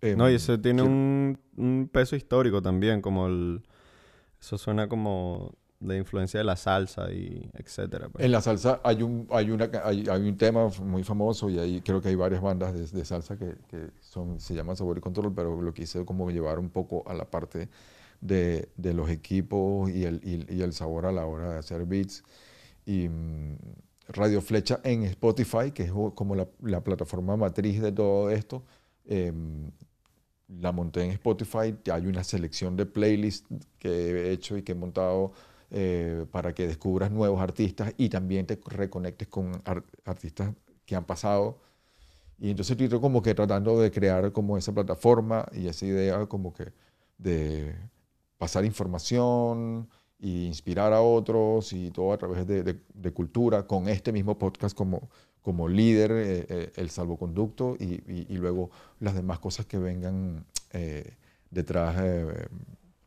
[0.03, 3.63] eh, No, y ese tiene un, un peso histórico también, como el...
[4.41, 5.55] Eso suena como
[5.87, 8.09] de influencia de la salsa y etcétera.
[8.09, 8.25] pues.
[8.25, 12.43] En la salsa hay un, hay un tema muy famoso y creo que hay varias
[12.43, 13.55] bandas de, salsa que,
[14.39, 17.69] se llaman Sabor y Control, pero lo quise como llevar un poco a la parte
[18.21, 22.25] de, de los equipos y el, y, el sabor a la hora de hacer beats.
[22.87, 23.59] Y mm,
[24.09, 28.65] Radio Flecha en Spotify, que es como la, la plataforma matriz de todo esto,
[29.07, 29.71] em,
[30.49, 31.75] la monté en Spotify.
[31.93, 33.47] Hay una selección de playlists
[33.79, 35.33] que he hecho y que he montado
[35.71, 40.53] eh, para que descubras nuevos artistas y también te reconectes con ar- artistas
[40.87, 41.59] que han pasado.
[42.39, 46.53] Y entonces estoy como que tratando de crear como esa plataforma y esa idea como
[46.53, 46.73] que
[47.19, 47.75] de
[48.39, 49.89] pasar información
[50.21, 54.37] e inspirar a otros y todo a través de, de- de cultura con este mismo
[54.39, 55.09] podcast como,
[55.43, 60.45] como líder, eh, eh, el salvoconducto y, y- y luego las demás cosas que vengan
[60.73, 61.15] eh,
[61.51, 61.97] detrás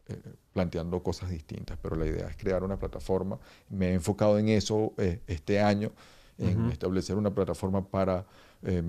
[0.10, 0.22] eh,
[0.54, 1.78] planteando cosas distintas.
[1.82, 3.38] Pero la idea es crear una plataforma.
[3.70, 5.92] Me he enfocado en eso eh, este año,
[6.38, 8.26] en establecer una plataforma para...
[8.64, 8.84] eh,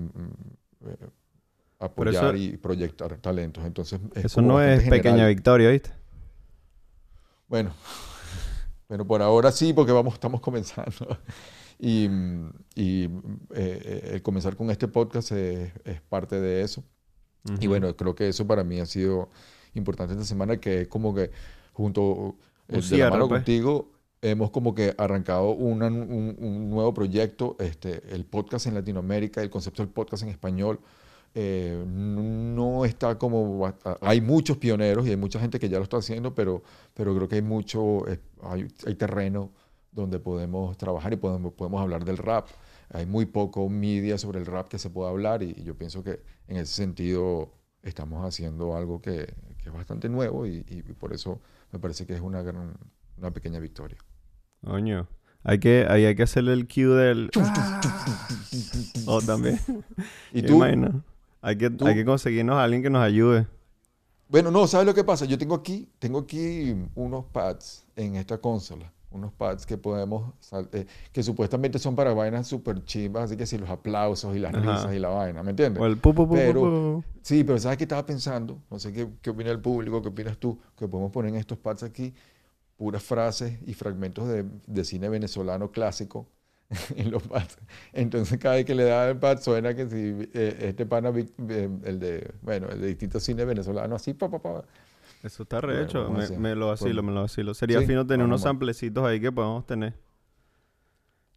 [0.85, 1.07] eh,
[1.79, 3.63] apoyar eso- y proyectar talentos.
[3.65, 5.91] Entonces, es Eso no es pequeña victoria, ¿viste?
[7.47, 7.71] Bueno,
[8.87, 11.17] pero por ahora sí, porque vamos, estamos comenzando.
[11.81, 12.09] Y,
[12.75, 13.09] y,
[13.55, 16.83] eh, el comenzar con este podcast es, es parte de eso.
[17.61, 19.29] Y bueno, creo que eso para mí ha sido
[19.75, 21.31] importante esta semana, que es como que
[21.73, 22.35] junto
[22.67, 23.39] eh, de la mano pues.
[23.39, 29.41] contigo hemos como que arrancado una- un, un nuevo proyecto, este, el podcast en Latinoamérica,
[29.41, 30.79] el concepto del podcast en español.
[31.35, 33.71] eh, no está como...
[34.01, 37.27] Hay muchos pioneros y hay mucha gente que ya lo está haciendo, pero, pero creo
[37.27, 38.03] que hay mucho,
[38.43, 39.51] hay, hay terreno
[39.91, 42.47] donde podemos trabajar y podemos, podemos hablar del rap.
[42.91, 46.19] Hay muy poco media sobre el rap que se pueda hablar y, yo pienso que
[46.47, 47.51] en ese sentido
[47.83, 51.39] estamos haciendo algo que, que es bastante nuevo y, y por eso
[51.71, 52.73] me parece que es una, gran,
[53.17, 53.97] una pequeña victoria.
[54.65, 55.07] Coño.
[55.43, 57.29] Hay que, ahí hay que hacerle el cue del...
[59.05, 59.59] O también.
[60.33, 60.55] ¿Y tú?
[60.55, 61.03] imagino.
[61.41, 63.47] Hay que, tú- hay que conseguirnos a alguien que nos ayude.
[64.27, 65.25] Bueno, no, ¿sabes lo que pasa?
[65.25, 68.91] Yo tengo aquí, tengo aquí unos pads en esta consola.
[69.11, 70.33] Unos pads que podemos,
[70.71, 74.53] eh, que supuestamente son para vainas súper chimbas, así que si los aplausos y las
[74.53, 74.61] Ajá.
[74.61, 75.81] risas y la vaina, ¿me entiendes?
[75.81, 77.03] O el pu, pu, pu, pu, Pero-.
[77.21, 78.61] Sí, pero ¿sabes qué estaba pensando?
[78.69, 81.57] No sé qué, qué opina el público, qué opinas tú, que podemos poner en estos
[81.57, 82.13] pads aquí
[82.77, 86.27] puras frases y fragmentos de, de cine venezolano clásico
[86.95, 87.57] en los pads.
[87.93, 91.69] Entonces cada vez que le da el pad suena que si eh, este pana, eh,
[91.85, 94.65] el de, bueno, el de distintos cine venezolano, así, pa, pa, pa.
[95.23, 96.05] Eso está Bueno, rehecho.
[96.05, 97.53] a Me, me lo Podemos- me lo vacilo.
[97.53, 99.93] Sería Sí, fino tener unos samplecitos ahí que podemos tener.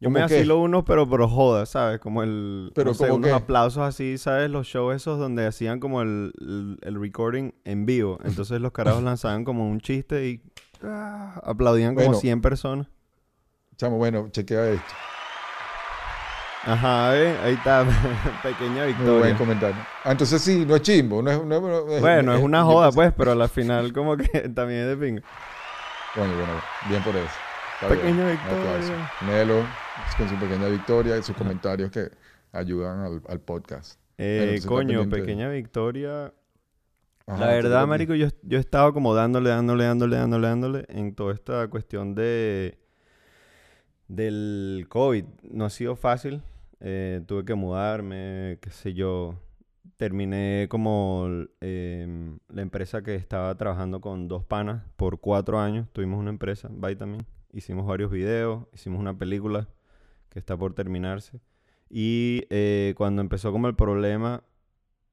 [0.01, 0.35] Yo me ¿Cómo qué?
[0.37, 2.01] vacilo unos, pero por joda, ¿sabes?
[2.01, 2.73] Como el...
[2.75, 3.33] ¿Pero no sé, unos qué?
[3.35, 4.51] aplausos así, ¿sabes?
[4.51, 8.19] Los shows esos donde hacían como el, el, el recording en vivo.
[8.25, 10.43] Entonces los carajos lanzaban como un chiste y...
[10.83, 12.21] ah, aplaudían como Bueno.
[12.21, 12.89] 100 personas.
[13.77, 14.93] Chamo, bueno, chequea esto.
[16.65, 17.37] Ajá, ¿eh?
[17.43, 17.85] Ahí está.
[18.43, 19.37] Pequeña Muy buen victoria.
[19.37, 19.77] comentario.
[20.05, 22.63] Ah, entonces sí, no es chimbo, no es, no es- no es- Bueno, es una
[22.63, 25.23] joda, pues, pero a la final como que también es de pinga.
[26.15, 26.53] Bueno, bueno,
[26.89, 27.31] bien por eso.
[27.75, 29.11] Está Pequeña bien, victoria.
[29.27, 29.67] Nelo,
[30.17, 32.11] con su pequeña victoria y sus comentarios que
[32.53, 33.99] ayudan al, al podcast.
[34.19, 36.33] Eh, coño, pequeña victoria.
[37.27, 41.15] Ajá, La verdad, marico, yo, yo he estado como dándole, dándole, dándole, dándole, dándole en
[41.15, 42.79] toda esta cuestión de
[44.09, 45.25] del COVID.
[45.51, 46.43] No ha sido fácil.
[46.85, 49.39] Eh, tuve que mudarme, qué sé yo.
[49.97, 51.29] Terminé como
[51.61, 55.89] em, la empresa que estaba trabajando con dos panas por cuatro años.
[55.93, 57.25] Tuvimos una empresa, Bye también.
[57.53, 59.69] Hicimos varios videos, hicimos una película
[60.29, 61.41] que está por terminarse.
[61.89, 64.43] Y eh, cuando empezó como el problema,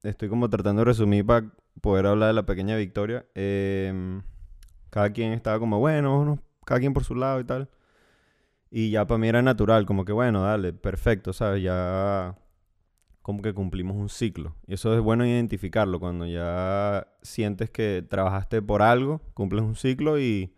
[0.02, 3.26] estoy como tratando de resumir para poder hablar de la pequeña victoria.
[3.34, 4.22] Em,
[4.90, 7.68] cada quien estaba como, bueno, cada quien por su lado y tal.
[8.70, 11.62] Y ya para mí era natural, como que, bueno, dale, perfecto, ¿sabes?
[11.62, 12.36] Ya
[13.22, 14.54] como que cumplimos un ciclo.
[14.66, 20.18] Y eso es bueno identificarlo, cuando ya sientes que trabajaste por algo, cumples un ciclo
[20.20, 20.54] y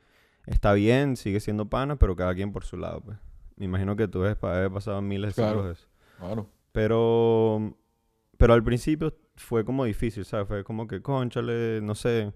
[0.47, 3.19] está bien, sigue siendo pana, pero cada quien por su lado, pues.
[3.57, 5.61] Me imagino que tú debes haber pasado miles de Claro.
[5.61, 5.89] ciclos.
[6.19, 6.49] Claro.
[6.73, 7.77] Pero,
[8.39, 10.49] pero al principio fue como difícil, ¿sabes?
[10.49, 12.33] Fue como que, conchale, no sé.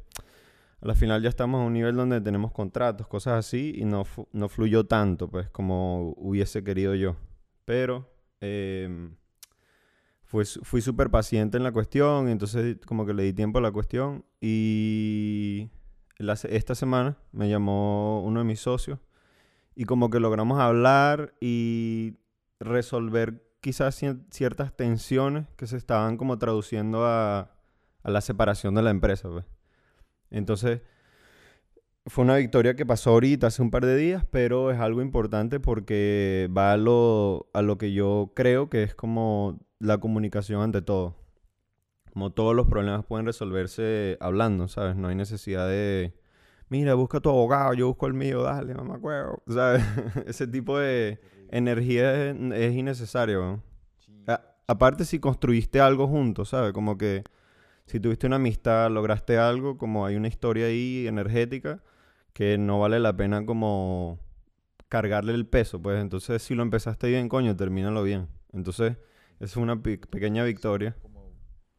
[0.81, 4.05] A la final ya estamos a un nivel donde tenemos contratos, cosas así, y no,
[4.33, 7.17] no fluyó tanto, pues, como hubiese querido yo.
[7.65, 8.09] Pero
[8.41, 9.17] em,
[10.25, 13.63] fue su- fui súper paciente en la cuestión, entonces como que le di tiempo a
[13.63, 14.25] la cuestión.
[14.41, 15.71] Y
[16.49, 18.99] esta semana me llamó uno de mis socios,
[19.75, 22.15] y como que logramos hablar y
[22.61, 27.51] resolver quizás ciertas tensiones que se estaban como traduciendo a,
[28.03, 29.45] a la separación de la empresa, pues.
[30.31, 30.81] Entonces,
[32.07, 35.59] fue una victoria que pasó ahorita, hace un par de días, pero es algo importante
[35.59, 40.83] porque va a lo, a lo que yo creo que es como la comunicación ante
[40.83, 41.17] todo.
[42.13, 44.97] Como todos los problemas pueden resolverse hablando, ¿sabes?
[44.97, 46.15] No hay necesidad de,
[46.69, 49.83] mira, busca a tu abogado, yo busco el mío, dale, mamá, acuerdo, ¿sabes?
[50.27, 53.63] Ese tipo de energía es, es innecesario, ¿no?
[54.29, 56.73] A- aparte si construiste algo juntos, ¿sabes?
[56.73, 57.25] Como que
[57.87, 61.83] si tuviste una amistad, lograste algo, como hay una historia ahí energética
[62.33, 64.19] que no vale la pena como
[64.89, 68.29] cargarle el peso, pues entonces si lo empezaste bien, coño, termínalo bien.
[68.53, 68.97] Entonces,
[69.41, 70.97] es una pe- pequeña victoria.
[71.01, 71.33] Como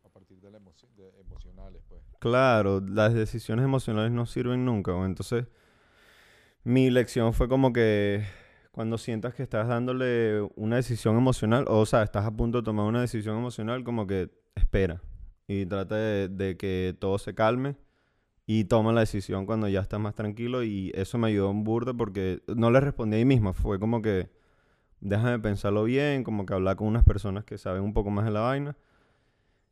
[0.04, 2.02] a partir de, la emoci- de emocionales, pues.
[2.20, 4.94] Claro, las decisiones emocionales no sirven nunca.
[4.94, 5.46] o Entonces,
[6.64, 8.26] mi lección fue como que
[8.72, 12.86] cuando sientas que estás dándole una decisión emocional, o, sea, estás a punto de tomar
[12.86, 15.02] una decisión emocional, como que espera
[15.48, 17.78] y trata de, de que todo se calme
[18.48, 21.94] y toma la decisión cuando ya estás más tranquilo y eso me ayudó un burda
[21.94, 24.30] porque no le respondí ahí misma, fue como que
[25.02, 28.32] déjame pensarlo bien, como que hablar con unas personas que saben un poco más de
[28.32, 28.78] la vaina.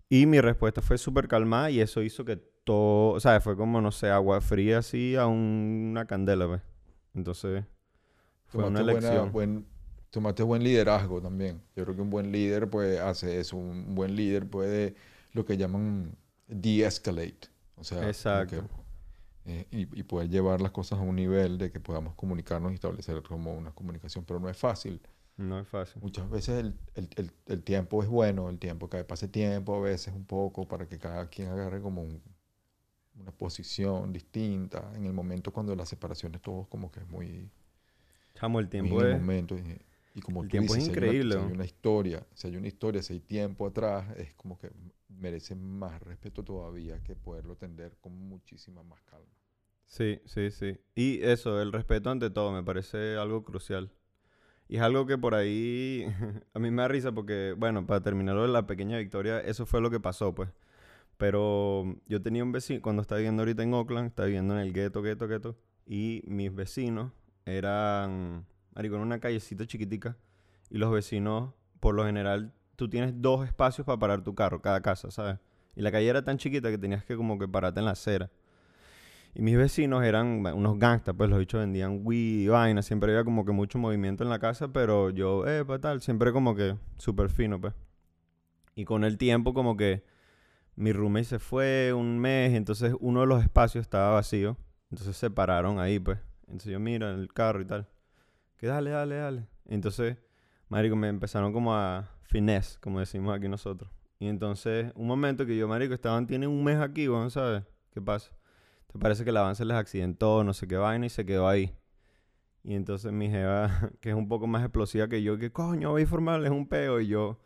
[0.09, 3.81] Y mi respuesta fue súper calmada y eso hizo que todo, o sea, fue como,
[3.81, 6.61] no sé, agua fría así a un- una candela, pues.
[7.15, 7.63] Entonces,
[8.47, 9.65] fue una Tomaste buena- buen-
[10.11, 11.61] tomaste buen liderazgo también.
[11.75, 13.57] Yo creo que un buen líder pues hace eso.
[13.57, 14.95] Un buen líder puede
[15.35, 16.17] lo que llaman
[16.47, 17.49] de-escalate.
[17.77, 18.47] O sea, como Exacto.
[18.47, 18.63] que,
[19.45, 22.75] eh, y, y poder llevar las cosas a un nivel de que podamos comunicarnos y
[22.75, 24.25] establecer como una comunicación.
[24.25, 25.01] Pero no es fácil.
[25.37, 26.01] No es fácil.
[26.01, 29.79] Muchas veces el, el- el- el tiempo es bueno, el tiempo que pase tiempo a
[29.81, 32.21] veces un poco para que cada quien agarre como un-
[33.19, 34.91] una posición distinta.
[34.95, 37.49] En el momento cuando la separación es todo como que es muy,
[38.35, 39.07] Chamo, el tiempo es...
[39.07, 39.55] momento.
[39.57, 39.81] Y,
[40.13, 42.25] y como el tú tiempo es dices, si hay una- increíble, si hay una historia,
[42.33, 44.71] si hay una historia, si hay tiempo atrás, es como que
[45.19, 49.33] merece más respeto todavía que poderlo atender con muchísima más calma.
[49.85, 50.77] Sí, sí, sí.
[50.95, 53.91] Y eso, el respeto ante todo, me parece algo crucial.
[54.67, 56.05] Y es algo que por ahí
[56.53, 59.91] a mí me da risa porque, bueno, para terminar la pequeña victoria, eso fue lo
[59.91, 60.49] que pasó, pues.
[61.17, 64.73] Pero yo tenía un vecino, cuando estaba viviendo ahorita en Oakland, estaba viviendo en el
[64.73, 67.11] gueto, gueto, gueto, y mis vecinos
[67.45, 70.17] eran, marico, en una callecita chiquitica,
[70.69, 74.81] y los vecinos, por lo general, tú tienes dos espacios para parar tu carro, cada
[74.81, 75.37] casa, ¿sabes?
[75.75, 78.29] Y la calle era tan chiquita que tenías que como que pararte en la acera.
[79.33, 83.25] Y mis vecinos eran unos gangsters, pues los bichos vendían weed y vaina, siempre había
[83.25, 86.77] como que mucho movimiento en la casa, pero yo, eh, pa' tal, siempre como que
[86.97, 87.73] súper fino, pues.
[88.75, 90.05] Y con el tiempo como que
[90.75, 94.57] mi roommate se fue un mes, entonces uno de los espacios estaba vacío,
[94.89, 96.19] entonces se pararon ahí, pues.
[96.43, 97.89] Entonces yo, mira, el carro y tal,
[98.57, 99.47] que dale, dale, dale.
[99.67, 100.17] Entonces,
[100.69, 103.89] marico, me empezaron como a finesse, como decimos aquí nosotros.
[104.19, 107.63] Y entonces, un momento que yo, marico, estaban, tienen un mes aquí, weón, ¿sabes?
[107.91, 108.31] ¿Qué pasa?
[108.91, 111.75] Te parece que el avance les accidentó, no sé qué vaina, y se quedó ahí.
[112.63, 113.69] Y entonces mi jeva,
[114.01, 116.99] que es un poco más explosiva que yo, que coño, voy a formarles un peo.
[116.99, 117.37] Y yo,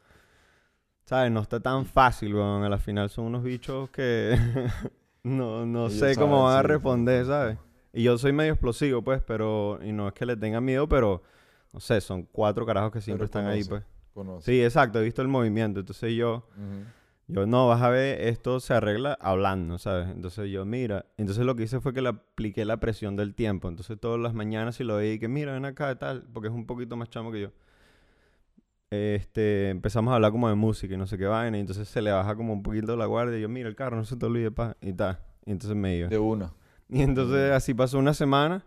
[1.06, 1.32] ¿sabes?
[1.32, 2.64] No está tan fácil, weón.
[2.64, 4.38] A la final son unos bichos que
[5.24, 7.58] no, no Ellos sé cómo saben, van a sí, responder, ¿sabes?
[7.92, 11.24] Y yo soy medio explosivo, pues, pero, y no es que le tenga miedo, pero,
[11.74, 13.84] no sé, son cuatro carajos que siempre están ahí, pues.
[14.14, 14.52] Conoce.
[14.52, 15.80] Sí, exacto, he visto el movimiento.
[15.80, 16.48] Entonces yo,
[17.28, 20.10] yo, no, vas a ver, esto se arregla hablando, ¿sabes?
[20.10, 23.70] Entonces yo, mira, entonces lo que hice fue que le apliqué la presión del tiempo.
[23.70, 26.48] Entonces todas las mañanas si lo veía y que, mira, ven acá y tal, porque
[26.48, 27.50] es un poquito más chamo que yo.
[28.92, 32.02] Este, empezamos a hablar como de música y no sé qué vaina, y entonces se
[32.02, 34.26] le baja como un poquito la guardia y yo, mira, el carro, no se te
[34.26, 35.20] olvide, pa, y tal.
[35.46, 36.10] Y entonces me iba.
[36.10, 36.52] De una.
[36.90, 37.54] Y entonces Mm.
[37.54, 38.66] así pasó una semana.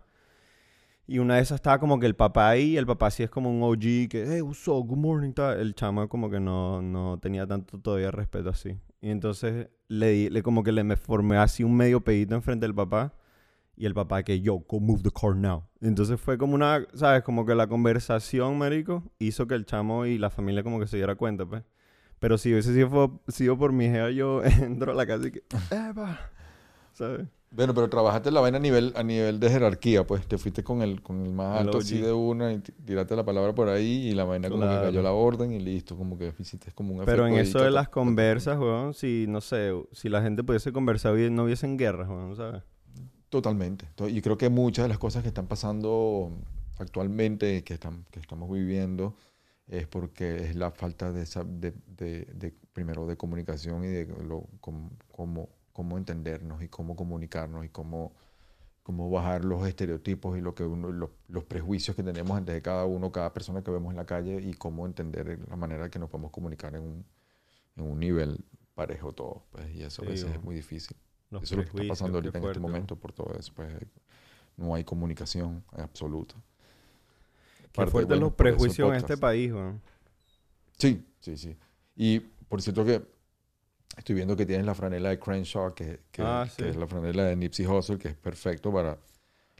[1.05, 3.49] Y una de esas estaba como que el papá ahí, el papá sí es como
[3.49, 4.55] un OG que, hey, up,
[4.87, 5.59] good morning, tal.
[5.59, 8.79] El chamo como que no, no tenía tanto todavía respeto así.
[9.01, 12.73] Y entonces le le como que le me formé así un medio pedito enfrente del
[12.73, 13.13] papá.
[13.75, 15.63] Y el papá que, yo, go move the car now.
[15.81, 17.23] Entonces fue como una, ¿sabes?
[17.23, 20.97] Como que la conversación, marico, hizo que el chamo y la familia como que se
[20.97, 21.63] diera cuenta, pues.
[22.19, 25.43] Pero si hubiese sido, sido por mi jeva, yo entro a la casa y que,
[25.71, 26.31] ¡epa!
[26.93, 27.27] ¿Sabes?
[27.55, 30.81] Bueno, pero trabajaste la vaina a nivel, a nivel de jerarquía, pues te fuiste con
[30.81, 34.07] el, con el más alto así de una y ti- tiraste la palabra por ahí
[34.07, 37.05] y la vaina como que cayó la orden y listo, como que hiciste como un
[37.05, 41.13] Pero en eso de las conversas, weón, si, no sé, si la gente pudiese conversar
[41.15, 42.63] bien, no hubiesen guerras, weón, ¿sabes?
[43.29, 43.87] Totalmente.
[43.95, 46.31] To- Y creo que muchas de las cosas que están pasando
[46.79, 49.15] actualmente, que, están, que estamos viviendo,
[49.67, 54.07] es porque es la falta de, esa, de, de- de- primero, de comunicación y de
[54.27, 58.13] lo, cómo, cómo entendernos y cómo comunicarnos y cómo,
[58.83, 62.85] cómo bajar los estereotipos y lo que uno, lo- los prejuicios que tenemos entre cada
[62.85, 66.09] uno, cada persona que vemos en la calle y cómo entender la manera que nos
[66.09, 67.05] podemos comunicar en un,
[67.77, 68.43] en un nivel
[68.75, 69.43] parejo todos.
[69.51, 70.97] Pues, y eso a veces es muy difícil.
[71.31, 72.73] Eso es lo que está pasando ahorita en fuerte, este weón.
[72.73, 73.53] momento por todo eso.
[73.55, 73.69] Pues,
[74.57, 76.35] no hay comunicación absoluta.
[77.61, 79.51] Qué Parte, fuertes bueno, los prejuicios en este país.
[80.77, 81.55] Sí, sí, sí.
[81.95, 83.01] Y por cierto que
[83.97, 87.23] estoy viendo que tienes la franela de Crenshaw, que, que- Ah, que es la franela
[87.25, 88.97] de Nipsey Hussle, que es perfecto para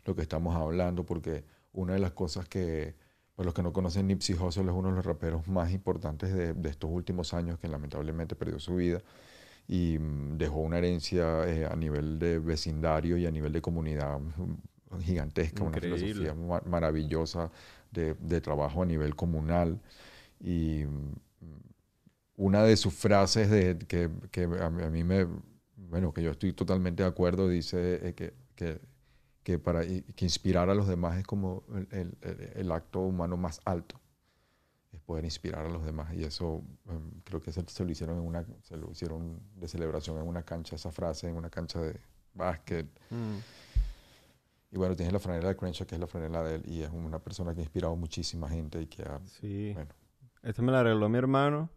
[0.06, 1.44] lo que estamos hablando, porque
[1.74, 2.96] una de las cosas que,
[3.36, 6.54] para los que no conocen, Nipsey Hussle es uno de los raperos más importantes de,
[6.54, 9.02] de estos últimos años, que lamentablemente perdió su vida
[9.68, 14.20] y mm, dejó una herencia eh, a nivel de vecindario y a nivel de comunidad
[14.20, 17.52] mm, gigantesca, una filosofía ma- maravillosa
[17.92, 19.80] de, de trabajo a nivel comunal.
[20.42, 21.14] Y mm,
[22.36, 25.28] una de sus frases de, que, que a, mí, a me,
[25.76, 28.82] bueno, que yo estoy totalmente de acuerdo, dice eh, que, que,
[29.44, 31.88] que para que inspirar a los demás es como el,
[32.22, 34.00] el- el- acto humano más alto,
[34.92, 36.14] es poder inspirar a los demás.
[36.14, 39.68] Y eso em, creo que se, se lo hicieron en una, se lo hicieron de
[39.68, 42.00] celebración en una cancha, esa frase, en una cancha de
[42.34, 42.88] básquet.
[43.12, 43.38] Mm.
[44.72, 46.90] Y bueno, tienes la franela de Crenshaw, que es la franela de él, y es
[46.90, 49.72] una persona que ha inspirado muchísima gente y que ha, Sí.
[49.76, 49.92] bueno,
[50.42, 51.70] Esta me la arregló mi hermano,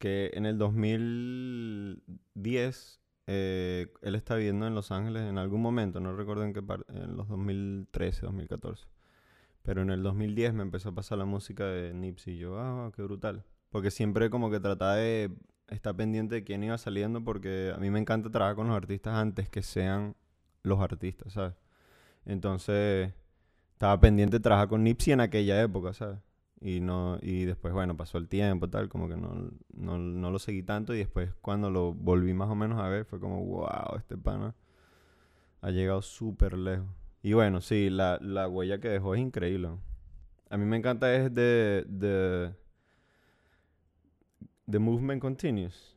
[0.00, 6.16] que en el 2010, eh, él está viviendo en Los Ángeles en algún momento, no
[6.16, 8.88] recuerdo en qué parte, en los 2013, 2014.
[9.62, 12.90] Pero en el 2010 me empezó a pasar la música de Nipsey y yo, ah,
[12.96, 13.44] qué brutal.
[13.68, 15.30] Porque siempre como que trataba de
[15.68, 19.14] estar pendiente de quién iba saliendo porque a mí me encanta trabajar con los artistas
[19.14, 20.16] antes que sean
[20.62, 21.52] los artistas, ¿sabes?
[22.24, 23.12] Entonces
[23.74, 26.20] estaba pendiente de trabajar con Nipsey en aquella época, ¿sabes?
[26.62, 30.38] Y, no, y después, bueno, pasó el tiempo, tal, como que no, no, no lo
[30.38, 33.96] seguí tanto y después cuando lo volví más o menos a ver fue como, wow,
[33.96, 34.54] este pana
[35.62, 36.86] ha llegado súper lejos.
[37.22, 39.70] Y bueno, sí, la, la huella que dejó es increíble.
[40.50, 41.84] A mí me encanta es de...
[41.88, 42.52] de
[44.70, 45.96] The Movement Continues.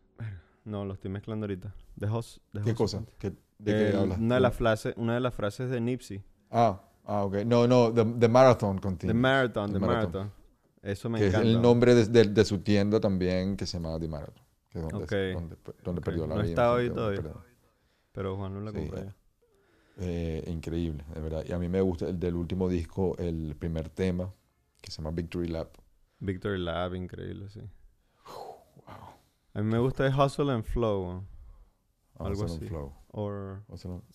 [0.65, 1.73] No, lo estoy mezclando ahorita.
[1.99, 2.08] The
[2.54, 2.97] The ¿Qué cosa?
[2.99, 3.19] Continues.
[3.19, 4.17] ¿Qué- ¿De qué El- hablas?
[4.19, 6.23] Una de, las frases, una de las frases de Nipsey.
[6.52, 7.36] Ah, ah, ok.
[7.45, 9.15] No, no, The, the Marathon The Continues.
[9.15, 10.12] Marathon, The The Marathon.
[10.12, 10.42] Marathon.
[10.84, 11.48] Eso me que encanta.
[11.48, 14.43] es el nombre de, de- de su tienda también que se llama The Marathon.
[14.69, 16.50] Que es donde, donde, perdió la No vida.
[16.50, 17.22] está no sé hoy todavía.
[17.22, 17.43] perdió.
[18.12, 19.13] Pero Juan no la Sí, compró
[20.00, 20.43] eh.
[20.48, 21.43] increíble, de verdad.
[21.48, 24.34] Y a mí me gusta el del último disco, el primer tema,
[24.82, 25.76] que se llama Victory Lap.
[26.19, 27.62] Victory Lab, increíble, sí.
[29.54, 31.06] A mí me gusta el Hustle and Flow.
[31.13, 31.28] ¿no?
[32.26, 32.67] Algo Hustle and así.
[32.69, 32.93] Flow.
[33.15, 33.63] Or,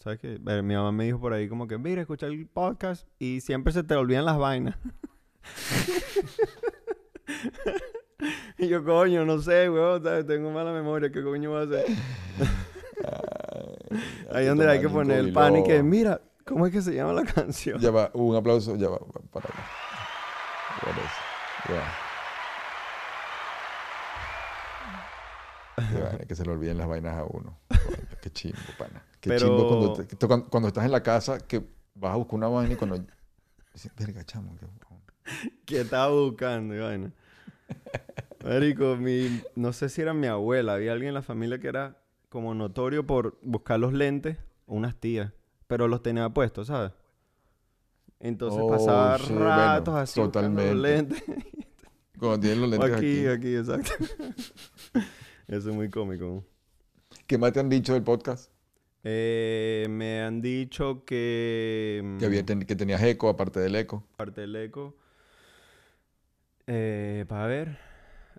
[0.03, 0.39] ¿Sabes qué?
[0.41, 3.85] Mi mamá me dijo por ahí como que, mira, escucha el podcast y siempre se
[3.85, 4.77] te olvidan las vainas.
[8.59, 10.27] y yo, coño, no sé, weón, ¿sabes?
[10.27, 11.87] Tengo mala memoria, ¿qué coño voy a hacer?
[14.31, 16.95] Ahí Hay donde hay que poner el pan y que, mira, ¿cómo es que se
[16.95, 17.81] llama la canción?
[17.81, 18.99] Ya va, un aplauso, ya va,
[19.33, 19.65] para acá.
[21.69, 21.95] Ya.
[26.19, 27.57] Qué que se le olviden las vainas a uno.
[28.21, 29.03] Qué chimbo, pana.
[29.21, 31.63] Qué Pero- chimbo cuando, te- tú cuando, cuando estás en la casa que
[31.95, 32.99] vas a buscar una vaina y cuando...
[33.97, 35.03] Verga, chamo, qué huevón".
[35.67, 37.13] que estaba buscando vaina.
[38.45, 41.99] Marico, mi, no sé si era mi abuela, había alguien en la familia que era
[42.29, 45.33] como notorio por buscar los lentes, unas tías,
[45.67, 46.93] pero los tenía puestos, ¿sabes?
[48.21, 51.15] Entonces Oh, pasaba bueno, ratos así buscando los totalmente.
[51.15, 51.23] lentes.
[52.19, 53.27] Cuando tienes los lentes aquí, aquí.
[53.27, 53.93] aquí, exacto.
[55.49, 56.45] Eso es muy cómico.
[57.27, 58.51] ¿Qué más te han dicho del podcast?
[59.05, 62.17] Eh, me han dicho que...
[62.19, 64.05] Que, había mm, ten- que tenías eco, aparte del eco.
[64.17, 64.97] parte del eco.
[66.71, 67.79] Eh, para ver.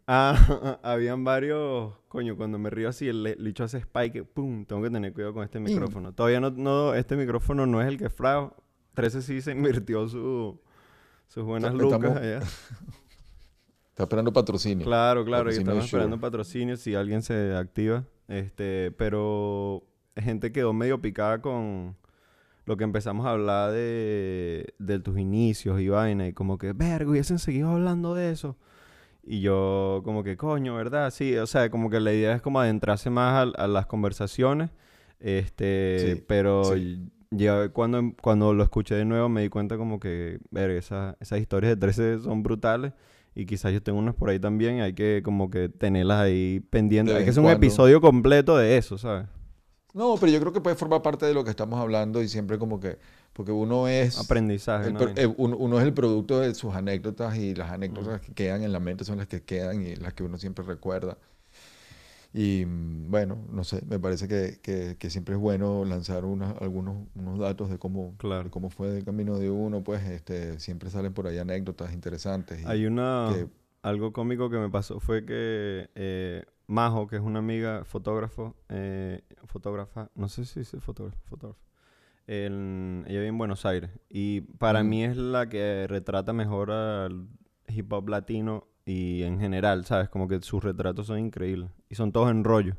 [0.07, 1.93] Ah, habían varios.
[2.07, 4.23] Coño, cuando me río así, el licho hace spike.
[4.23, 4.65] ¡Pum!
[4.65, 6.13] Tengo que tener cuidado con este micrófono.
[6.13, 6.93] Todavía no, no.
[6.93, 8.55] Este micrófono no es el que frago.
[8.93, 10.59] 13 sí se invirtió su,
[11.27, 12.39] sus buenas Estamos- lucas allá.
[13.89, 14.85] Está esperando patrocinio.
[14.85, 15.51] Claro, claro.
[15.51, 18.05] Y estamos esperando patrocinio si alguien se activa.
[18.29, 19.83] Este, pero
[20.15, 21.97] gente quedó medio picada con
[22.69, 26.27] lo que empezamos a hablar de, de tus inicios y vaina.
[26.27, 28.57] Y como que, verga, hubiesen seguido hablando de eso.
[29.23, 31.09] Y yo como que, coño, ¿verdad?
[31.11, 34.69] Sí, o sea, como que la idea es como adentrarse más a, a las conversaciones.
[35.19, 37.09] Este, Sí, pero sí.
[37.31, 41.39] ya cuando, cuando lo escuché de nuevo me di cuenta como que, verga, esa- esas
[41.39, 42.93] historias de 13 son brutales.
[43.35, 46.59] Y quizás yo tengo unas por ahí también y hay que como que tenerlas ahí
[46.69, 47.15] pendientes.
[47.15, 47.65] Hay que hacer un cuando.
[47.65, 49.27] episodio completo de eso, ¿sabes?
[49.93, 52.57] No, pero yo creo que puede formar parte de lo que estamos hablando y siempre
[52.59, 52.97] como que...
[53.33, 54.17] Porque uno es...
[54.19, 54.99] Aprendizaje, el ¿no?
[54.99, 58.63] pro- eh, uno, uno es el producto de sus anécdotas y las anécdotas que quedan
[58.63, 61.17] en la mente son las que quedan y las que uno siempre recuerda.
[62.33, 66.55] Y mm, bueno, no sé, me parece que, que- que siempre es bueno lanzar unas-
[66.61, 68.43] algunos unos datos de cómo, Claro.
[68.45, 72.61] de cómo fue el camino de uno, pues este, siempre salen por ahí anécdotas interesantes.
[72.61, 73.29] y Hay una...
[73.33, 73.47] que-
[73.81, 79.21] Algo cómico que me pasó fue que eh, Majo, que es una amiga fotógrafo, eh,
[79.45, 81.59] fotógrafa, no sé si es fotógrafo, fotógrafo.
[82.27, 84.87] en- ella vive en Buenos Aires y para Mm.
[84.89, 87.27] mí es la que retrata mejor al
[87.67, 90.09] hip hop latino y en general, ¿sabes?
[90.09, 92.75] Como que sus retratos son increíbles y son todos en rollo.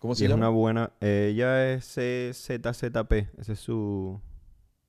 [0.00, 0.48] ¿Cómo Y se es llama?
[0.48, 0.92] una buena.
[1.00, 4.20] eh, ella es CZZP, ese es su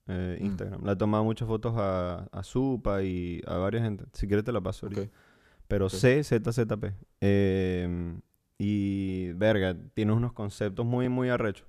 [0.08, 0.46] eh, Mm.
[0.48, 0.84] Instagram.
[0.86, 4.06] Le ha tomado muchas fotos a, a Supa y a varias gente.
[4.14, 5.04] Si quieres te la paso ahorita.
[5.70, 5.94] Pero ok.
[5.94, 6.94] CZZP.
[7.22, 8.18] Eh,
[8.58, 11.66] y verga, tiene unos conceptos muy, muy arrechos.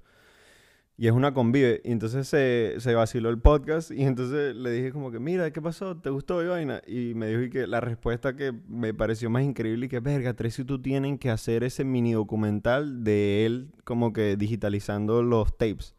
[0.96, 1.82] Y es una convive.
[1.84, 3.90] Y entonces se, se vaciló el podcast.
[3.90, 5.96] Y entonces le dije como que, mira, ¿qué pasó?
[5.98, 6.82] ¿Te gustó y vaina?
[6.86, 10.34] Y me dijo y que la respuesta que me pareció más increíble y que, verga,
[10.34, 15.56] Tracy y tú tienen que hacer ese mini documental de él como que digitalizando los
[15.56, 15.94] tapes.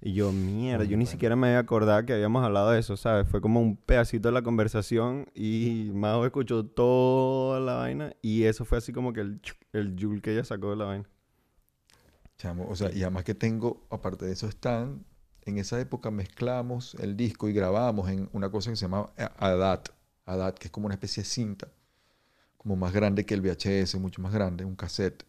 [0.00, 3.28] Y yo, mierda, yo ni siquiera me había acordado que habíamos hablado de eso, ¿sabes?
[3.28, 8.64] Fue como un pedacito de la conversación y Majo escuchó toda la vaina y eso
[8.64, 9.40] fue así como que el,
[9.72, 11.08] el jul que ella sacó de la vaina.
[12.38, 15.04] Chamo, o sea, y además que tengo, aparte de eso, están,
[15.48, 19.88] en esa época mezclamos el disco y grabamos en una cosa que se llama ADAT,
[20.26, 21.68] ADAT, que es como una especie de cinta,
[22.56, 25.24] como más grande que el VHS, mucho más grande, un cassette.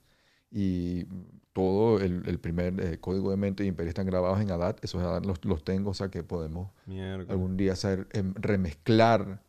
[0.51, 1.05] Y
[1.53, 4.83] todo el, el primer eh, código de mente y Imperio están grabados en ADAT.
[4.83, 7.31] Esos ADAT los, los tengo, o sea que podemos Mierda.
[7.33, 9.43] algún día hacer, em, remezclar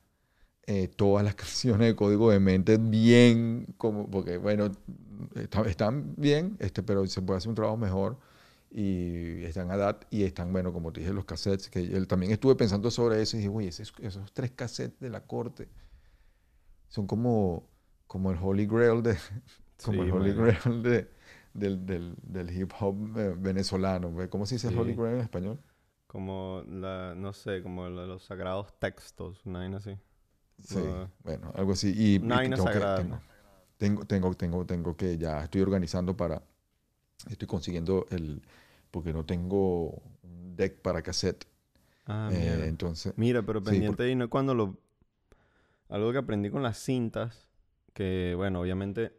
[0.67, 4.71] eh, todas las canciones de código de mente bien, como, porque bueno,
[5.35, 8.19] está- están bien, este, pero se puede hacer un trabajo mejor
[8.71, 12.31] y están a DAT y están, bueno, como te dije, los cassettes, que él, también
[12.33, 15.69] estuve pensando sobre eso y dije, oye, esos, esos tres cassettes de la corte
[16.89, 17.69] son como,
[18.07, 19.17] como el Holy Grail de,
[19.83, 20.33] como Sí, el Holy.
[20.33, 21.09] Grail de,
[21.55, 24.15] del, del, del hip hop eh, venezolano.
[24.15, 24.29] ¿ve?
[24.29, 24.97] ¿Cómo se dice el Holy Sí.
[24.97, 25.61] Grail en español?
[26.07, 29.97] Como la, no sé, como la- los sagrados textos, una vaina así.
[30.59, 31.09] Sí, Ah.
[31.25, 31.93] bueno, algo así.
[31.97, 33.21] Y, y Una vaina tengo, que, sagrada, tengo,
[33.79, 36.43] tengo, tengo, tengo, tengo que ya estoy organizando para,
[37.31, 38.43] estoy consiguiendo el,
[38.91, 41.47] porque no tengo un deck para cassette.
[42.07, 42.67] Ah, eh, mierda.
[42.67, 44.29] entonces, Mira, pero sí, pendiente ahí, ¿no?
[44.31, 44.79] Cuando lo...
[45.89, 47.49] Algo que aprendí con las cintas,
[47.95, 49.13] que, bueno, obviamente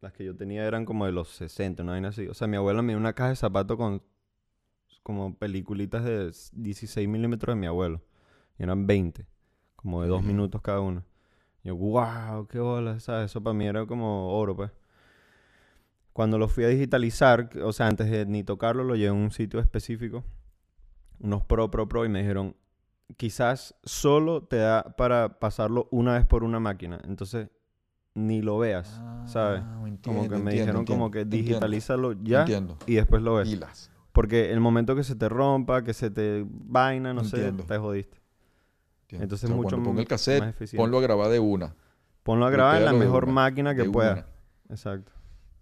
[0.00, 2.26] las que yo tenía eran como de los 60, una vaina así.
[2.28, 4.02] O sea, mi abuela me dio una caja de zapatos con
[5.02, 8.02] como peliculitas de s- 16 milímetros de mi abuelo.
[8.58, 9.26] Y eran 20,
[9.76, 11.04] como de dos minutos cada una.
[11.62, 13.30] Y yo, wow, qué bola, ¿sabes?
[13.30, 14.70] Eso para mí era como oro, pues.
[16.12, 19.30] Cuando lo fui a digitalizar, o sea, antes de ni tocarlo, lo llevé a un
[19.30, 20.24] sitio específico,
[21.20, 22.56] unos Pro, Pro, Pro, y me dijeron,
[23.18, 27.00] quizás solo te da para pasarlo una vez por una máquina.
[27.04, 27.50] Entonces,
[28.16, 29.62] ni lo veas, ¿sabes?
[29.64, 32.76] Ah, Como entiendo, que me entiendo, dijeron como que digitalízalo ya Entiendo.
[32.86, 33.48] y después lo ves.
[33.48, 33.90] Pilas.
[34.12, 38.18] Porque el momento que se te rompa, que se te vaina, no sé, te jodiste.
[39.10, 40.82] Entonces, O sea, mucho ponga el más cassette, eficiente.
[40.82, 41.74] ponlo a grabar de una.
[42.22, 44.12] Ponlo a grabar en la mejor una, máquina que pueda.
[44.14, 44.26] una.
[44.70, 45.12] Exacto.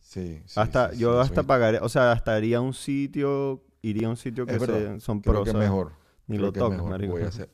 [0.01, 4.07] Sí, sí, hasta, sí, yo hasta pagaré, o sea, hasta iría a un sitio, iría
[4.07, 5.69] a un sitio que se- son Creo pros, que ¿sabes?
[5.69, 5.93] mejor.
[6.27, 7.13] Ni creo lo que es toques, marico.
[7.13, 7.51] Voy a hacer,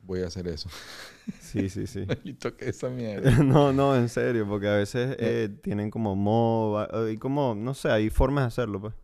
[0.00, 0.68] voy a hacer eso.
[1.40, 2.06] Sí, sí, sí.
[2.24, 3.30] Ni toqué esa mierda.
[3.44, 7.74] no, no, en serio, porque a veces eh, tienen como MOBA, eh, y como, no
[7.74, 8.94] sé, hay formas de hacerlo, pues.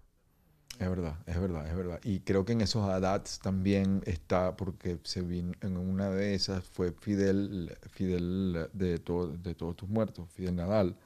[0.79, 2.01] Es verdad, es verdad, es verdad.
[2.05, 6.65] Y creo que en esos ADATs también está, porque se vino en una de esas,
[6.65, 10.97] fue Fidel, Fidel de, todo, de todos tus muertos, Fidel Nadal,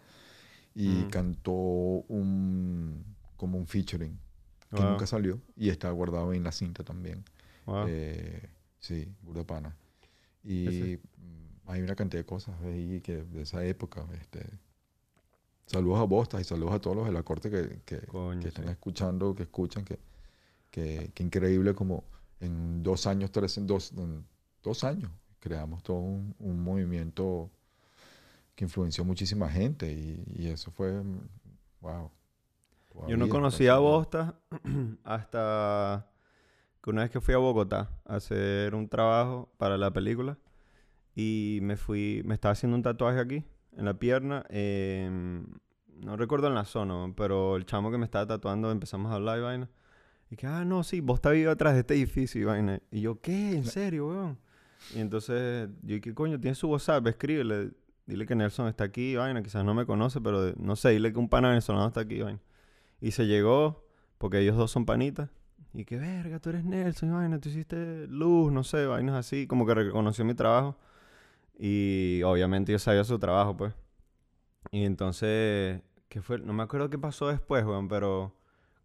[0.74, 1.08] y Mm.
[1.10, 3.04] cantó un,
[3.36, 4.18] como un featuring
[4.74, 4.90] que Wow.
[4.92, 7.24] nunca salió y está guardado en la cinta también.
[7.66, 7.86] Wow.
[7.88, 8.48] Eh,
[8.80, 9.76] sí, burda de pana.
[10.44, 14.06] Y Ese- mm, hay una cantidad de cosas ahí que de esa época.
[14.20, 14.44] Este,
[15.66, 18.48] saludos a Bostas y saludos a todos los de la corte que, que, Coño, que
[18.48, 18.68] están sí.
[18.68, 19.98] escuchando, que escuchan, que,
[20.70, 22.04] que, que increíble como
[22.40, 24.26] en dos años, tres, en dos, en
[24.62, 27.50] dos años, creamos todo un, un movimiento
[28.54, 31.20] que influenció muchísima gente y, y eso fue, mm,
[31.80, 32.10] wow.
[33.06, 34.34] Yo no conocía a Bosta
[35.04, 36.06] hasta
[36.84, 40.36] que una vez que fui a Bogotá a hacer un trabajo para la película
[41.16, 43.42] y me fui, me estaba haciendo un tatuaje aquí
[43.74, 45.46] en la pierna, em,
[46.02, 49.38] no recuerdo en la zona, pero el chamo que me estaba tatuando empezamos a hablar
[49.38, 49.70] y vaina.
[50.30, 52.80] Y que, ah, no, sí, Bosta vive atrás de este edificio y vaina.
[52.90, 53.52] Y yo, ¿qué?
[53.52, 54.38] ¿En serio, weón?
[54.94, 56.38] Y entonces, yo, ¿qué coño?
[56.38, 57.70] Tiene su WhatsApp, escríbele.
[58.06, 59.42] Dile que Nelson está aquí, y vaina.
[59.42, 62.22] Quizás no me conoce, pero no sé, dile que un pana venezolano está aquí, y
[62.22, 62.40] vaina.
[63.00, 63.86] Y se llegó,
[64.18, 65.30] porque ellos dos son panitas.
[65.74, 69.46] Y que, verga, tú eres Nelson, vaina, tú hiciste luz, no sé, vainas así.
[69.46, 70.76] Como que reconoció mi trabajo.
[71.58, 73.74] Y obviamente yo sabía su trabajo, pues.
[74.72, 76.38] Y entonces, ¿qué fue?
[76.40, 78.34] No me acuerdo qué pasó después, weón, pero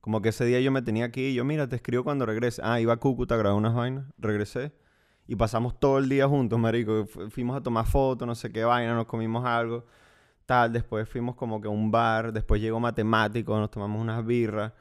[0.01, 2.61] como que ese día yo me tenía aquí y yo, mira, te escribo cuando regrese.
[2.65, 4.73] Ah, iba a Cúcuta a grabar unas vainas, regresé.
[5.27, 7.05] Y pasamos todo el día juntos, marico.
[7.07, 9.85] Fu- Fuimos a tomar fotos, no sé qué vaina, nos comimos algo,
[10.45, 10.73] tal.
[10.73, 12.33] Después fuimos como que a un bar.
[12.33, 14.73] Después llegó matemático, nos tomamos unas birras.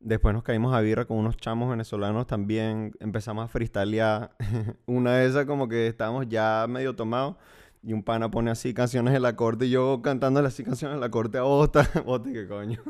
[0.00, 2.92] Después nos caímos a birra con unos chamos venezolanos también.
[3.00, 4.36] Empezamos a freestylear.
[4.86, 7.36] Una de esas como que estábamos ya medio tomados.
[7.82, 11.00] Y un pana pone así canciones de la corte y yo cantándole así canciones de
[11.00, 11.88] la corte a Bosta.
[12.04, 12.82] Bosta, qué coño.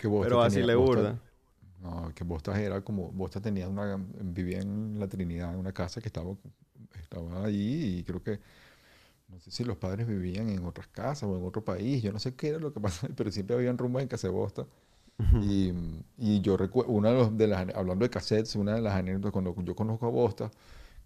[0.00, 1.18] Que Bostas Pero así le burda.
[1.80, 6.00] No, que Bostas era como, Bostas tenía una, vivía en la Trinidad, en una casa
[6.00, 6.34] que estaba,
[7.00, 8.38] estaba allí y creo que,
[9.28, 12.18] no sé si los padres vivían en otras casas o en otro país, yo no
[12.18, 14.66] sé qué era lo que pasaba, pero siempre habían rumbas en casa de Bostas.
[15.40, 19.74] Y, yo recuerdo, una de, las, hablando de cassettes, una de las anécdotas cuando yo
[19.74, 20.50] conozco a Bostas,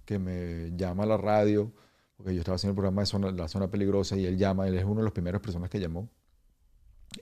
[0.07, 1.73] que me llama a la radio,
[2.17, 4.85] porque yo estaba haciendo el programa de La Zona Peligrosa y él llama, él es
[4.85, 6.09] una de las primeras personas que llamó.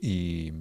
[0.00, 0.52] Y,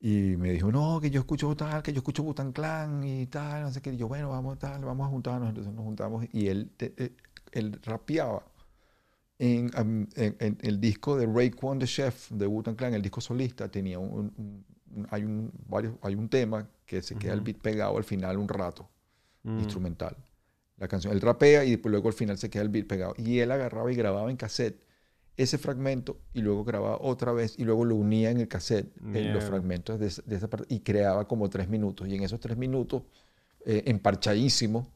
[0.00, 3.62] y me dijo, no, que yo escucho tal, que yo escucho Butan Clan y tal,
[3.62, 3.92] no sé qué.
[3.92, 5.48] Y yo, bueno, vamos tal, vamos a juntarnos.
[5.48, 7.12] Entonces nos juntamos y él, eh,
[7.84, 8.44] rapeaba
[9.38, 9.70] en,
[10.16, 14.64] en- el disco de Raekwon the Chef de Butan Clan, el disco solista, tenía un-
[15.10, 17.46] hay, un, varios, hay un tema que se queda el Ujú.
[17.46, 18.88] beat pegado al final un rato,
[19.42, 19.58] Mm.
[19.58, 20.16] instrumental.
[20.78, 23.14] La canción, él rapea y después luego al final se queda el beat pegado.
[23.18, 24.82] Y él agarraba y grababa en cassette
[25.36, 29.32] ese fragmento y luego grababa otra vez y luego lo unía en el cassette, en
[29.32, 32.08] los fragmentos de, esa- de esa parte y creaba como tres minutos.
[32.08, 33.02] Y en esos tres minutos,
[33.66, 34.88] eh, emparchadísimo,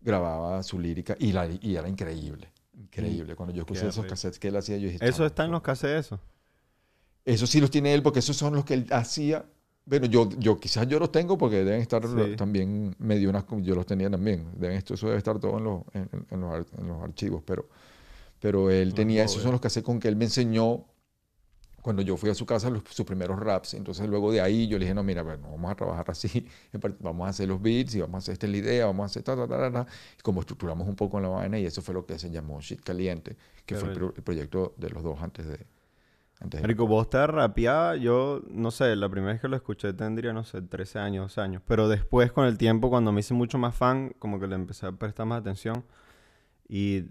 [0.00, 2.48] grababa su lírica y, la, y era increíble.
[2.74, 3.34] Increíble.
[3.34, 5.50] Cuando yo escuché Qué esos cassettes que él hacía, yo dije, Eso "Chamo, está en
[5.50, 6.20] los cassettes, eso.
[7.26, 9.44] Eso sí los tiene él porque esos son los que él hacía.
[9.84, 12.36] Bueno, yo, yo quizás yo los tengo porque deben estar Sí.
[12.36, 14.48] también, me dio unas, yo los tenía también.
[14.56, 17.42] Deben, esto, eso debe estar todo en los, en, en- en los, en los archivos,
[17.46, 17.68] pero,
[18.40, 20.86] pero él No tenía, puedo esos son los que hace con que él me enseñó
[21.82, 23.74] cuando yo fui a su casa los- sus primeros raps.
[23.74, 26.80] Entonces luego de ahí yo le dije, no, mira, bueno, vamos a trabajar así, en
[27.00, 29.06] vamos a hacer los beats y vamos a hacer esta es la idea, vamos a
[29.06, 29.86] hacer ta, ta, ta, ta.
[30.18, 32.82] Y como estructuramos un poco la vaina y eso fue lo que se llamó Shit
[32.82, 35.58] Caliente, que Qué fue el, el proyecto de los dos antes de...
[36.40, 40.32] De Marico, vos te rapeaba, yo no sé, la primera vez que lo escuché tendría,
[40.34, 41.62] no sé, 13 años, 12 años.
[41.66, 44.86] Pero después, con el tiempo, cuando me hice mucho más fan, como que le empecé
[44.86, 45.84] a prestar más atención.
[46.68, 47.04] Y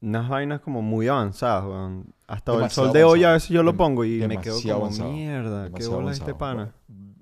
[0.00, 2.14] unas vainas como muy avanzadas, weón.
[2.26, 3.34] Hasta el sol de hoy a avanzado.
[3.34, 5.12] veces yo lo pongo y me quedo como, avanzado.
[5.12, 6.38] mierda, qué bola este avanzado.
[6.38, 6.74] pana.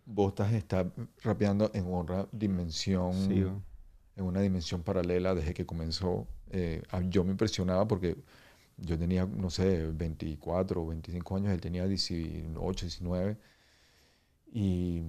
[0.04, 0.86] Bostas está
[1.22, 3.46] rapeando en otra dimensión, Sí,
[4.16, 6.26] en una dimensión paralela desde que comenzó.
[6.50, 8.16] Eh, yo me impresionaba porque
[8.82, 13.36] yo tenía, no sé, 24 o 25 años, él tenía 18, 19.
[14.52, 15.02] Y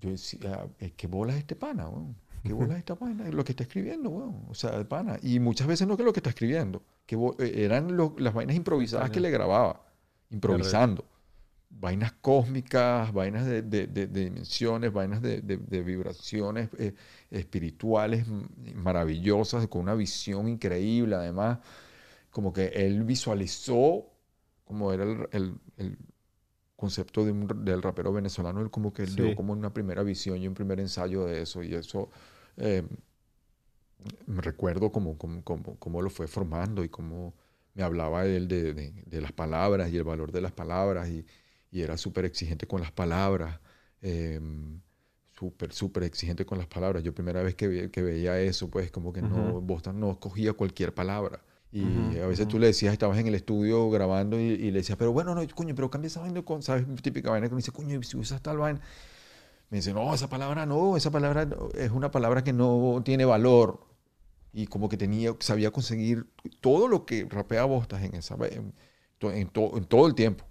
[0.00, 2.16] yo decía, eh, ¿qué bola es este pana, weón?
[2.44, 3.28] ¿Qué bola es esta pana?
[3.30, 4.44] Lo que está escribiendo, weón.
[4.48, 5.18] O sea, el pana.
[5.22, 8.54] Y muchas veces no que lo que está escribiendo, que eh, eran lo- las vainas
[8.56, 9.82] improvisadas que le grababa,
[10.30, 11.04] improvisando.
[11.68, 16.94] Vainas cósmicas, vainas de, de- de- de dimensiones, vainas de, vibraciones eh,
[17.30, 18.24] espirituales
[18.74, 21.58] maravillosas, con una visión increíble, además
[22.36, 24.12] como que él visualizó
[24.64, 25.98] como era el, el- el
[26.76, 29.16] concepto de un- del rapero venezolano, él como que él Sí.
[29.16, 32.10] dio como una primera visión y un primer ensayo de eso, y eso
[32.58, 32.84] eh,
[34.26, 37.34] me recuerdo como, como, como, cómo lo fue formando y cómo
[37.74, 41.24] me hablaba él de, de- de las palabras y el valor de las palabras, y,
[41.70, 43.60] y era súper exigente con las palabras.
[44.02, 44.40] eh,
[45.38, 47.02] súper, súper exigente con las palabras.
[47.04, 49.60] Yo primera vez que, ve- que veía eso, pues como que no, Ujú.
[49.60, 51.42] Boston no escogía cualquier palabra.
[51.72, 52.48] Y Ujú, a veces ujú.
[52.48, 55.42] tú le decías, estabas en el estudio grabando y, y le decías, pero bueno, no,
[55.54, 56.86] coño, pero cambia esa vaina con, ¿sabes?
[57.02, 58.80] Típica vaina que me dice, coño, si usas tal vaina.
[59.70, 63.24] Me dice, no, esa palabra no, esa palabra no, es una palabra que no tiene
[63.24, 63.80] valor.
[64.52, 66.26] Y como que tenía, sabía conseguir
[66.60, 68.74] todo lo que rapea Bostas en, esa, en,
[69.18, 70.46] to- en to- en todo el tiempo.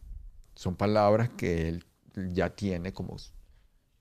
[0.55, 1.86] Son palabras que él
[2.34, 3.18] ya tiene como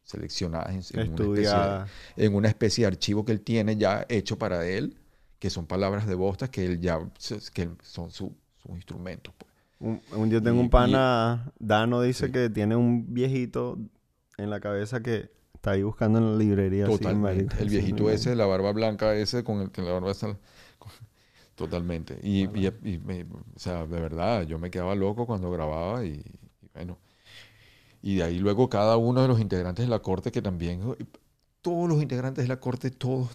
[0.05, 1.81] seleccionadas en, en una especie
[2.17, 4.97] en una especie de archivo que él tiene ya hecho para él,
[5.45, 6.99] que son palabras de Bostas que él ya
[7.53, 9.35] que son su- sus instrumentos.
[9.37, 9.51] pues.
[9.79, 12.33] Un, un día tengo Y- un pana, Dano dice Sí.
[12.33, 13.77] que tiene un viejito
[14.39, 16.85] en la cabeza que está ahí buscando en la librería.
[16.87, 17.45] así, Totalmente.
[17.45, 20.15] marico, el así, viejito ese, de la barba blanca ese, con el que la barba
[20.79, 20.91] con-
[21.57, 22.19] Totalmente.
[22.23, 26.13] Y, y- y me- o sea, de verdad, yo me quedaba loco cuando grababa y,
[26.13, 26.97] y bueno.
[28.01, 30.81] Y de ahí luego cada uno de los integrantes de la corte que también,
[31.61, 33.29] todos los integrantes de la corte, todos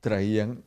[0.00, 0.62] traían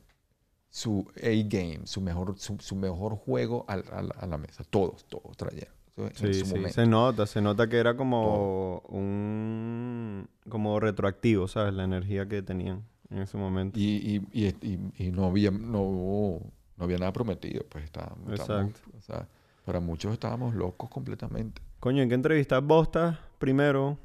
[0.74, 4.64] su A-game, su mejor, su, su mejor juego al- a, la, a la mesa.
[4.68, 5.68] Todos, todos traían.
[5.96, 6.72] En Sí, su sí, momento.
[6.74, 11.74] se nota, se nota que era como un como retroactivo, ¿sabes?
[11.74, 13.78] La energía que tenían en ese momento.
[13.78, 13.84] Y,
[14.32, 16.40] y, y, y- y no, había, no,
[16.76, 18.98] no había nada prometido, pues estábamos, estábamos- Exacto.
[18.98, 19.28] o sea,
[19.64, 21.62] para muchos estábamos locos completamente.
[21.78, 23.96] Coño, ¿en qué entrevistas vos estás primero?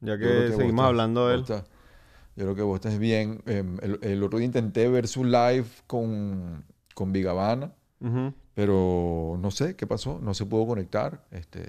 [0.00, 1.40] Ya que, que seguimos hablando de él.
[1.40, 1.64] Bostas-
[2.38, 3.42] yo creo que vos estás bien.
[3.46, 6.64] Em, el, el otro día intenté ver su live con,
[6.94, 8.32] con Vigavana, Ujú.
[8.54, 11.24] pero no sé qué pasó, no se pudo conectar.
[11.32, 11.68] Este,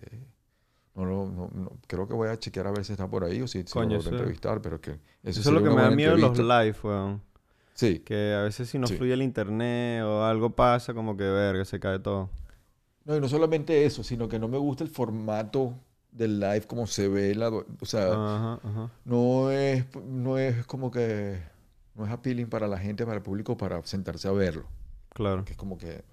[0.96, 3.48] no, no- no- creo que voy a chequear a ver si está por ahí o
[3.48, 4.92] si se Coño, lo entrevistar, pero que
[5.24, 6.64] Eso, eso es lo que me da miedo de los entrevista.
[6.64, 7.22] live, weón.
[7.74, 8.96] Sí, Que a veces si no Sí.
[8.98, 12.30] fluye el internet o algo pasa, como que verga, se cae todo.
[13.06, 15.74] No, y no solamente eso, sino que no me gusta el formato
[16.12, 17.36] del live como se ve.
[17.36, 18.92] La, o sea, Ajá, ajá.
[19.06, 21.40] no, es, no es como que...
[21.96, 24.66] No es appealing para la gente, para el público, para sentarse a verlo.
[25.14, 25.44] Claro.
[25.44, 26.04] Que es como que...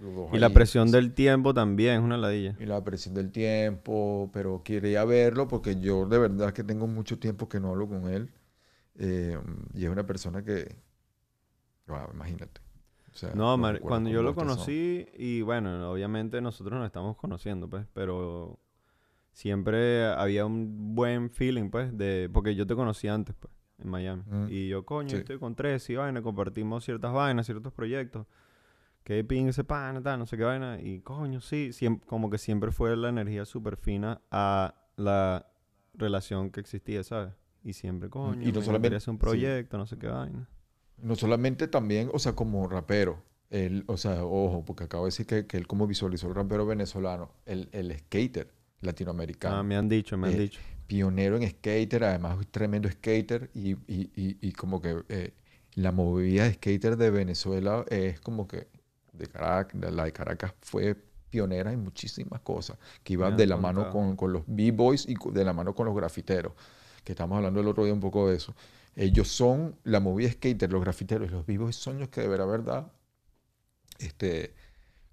[0.00, 2.56] dos Y la presión del tiempo también es una ladilla.
[2.58, 7.18] Y la presión del tiempo, pero quería verlo porque yo de verdad que tengo mucho
[7.20, 8.32] tiempo que no hablo con él.
[8.96, 9.38] eh,
[9.74, 10.74] y es una persona que...
[11.86, 12.60] wow, imagínate.
[13.12, 17.16] O sea, No, recuerdos cuando yo lo son- conocí, y bueno, obviamente nosotros nos estamos
[17.16, 18.58] conociendo, pues, pero
[19.32, 24.22] siempre había un buen feeling, pues, de, porque yo te conocí antes, pues, en Miami.
[24.26, 24.46] Mm.
[24.50, 25.16] Y yo, coño, Sí.
[25.16, 28.26] estoy con tres y vaina, compartimos ciertas vainas, ciertos proyectos.
[29.04, 30.80] Que ping ese pan, tal, no sé qué vaina.
[30.80, 35.46] Y coño, sí, siem- como que siempre fue la energía súper fina a la
[35.94, 37.32] relación que existía, ¿sabes?
[37.64, 39.20] Y siempre, coño, y no me solamente- hacer un sí.
[39.20, 40.48] proyecto, no sé qué vaina.
[40.98, 45.24] No solamente también, o sea, como rapero, Él, o sea, ojo, porque acabo de decir
[45.26, 49.56] que, que él como visualizó el rapero venezolano, el, el skater latinoamericano.
[49.56, 50.60] Ah, me han dicho, me han Eh, dicho.
[50.86, 55.32] pionero en skater, además es tremendo skater y, y- y- y como que eh,
[55.74, 58.68] la movida de skater de Venezuela es como que
[59.12, 60.96] de Caracas, la de Caracas fue
[61.30, 65.44] pionera en muchísimas cosas, que iba de la mano con, con los b-boys y de
[65.44, 66.52] la mano con los grafiteros,
[67.04, 68.54] que estamos hablando el otro día un poco de eso.
[68.96, 72.46] Ellos son la movida skater, los grafiteros y los b-boys son los que de verdad,
[72.48, 72.92] verdad,
[73.98, 74.54] este,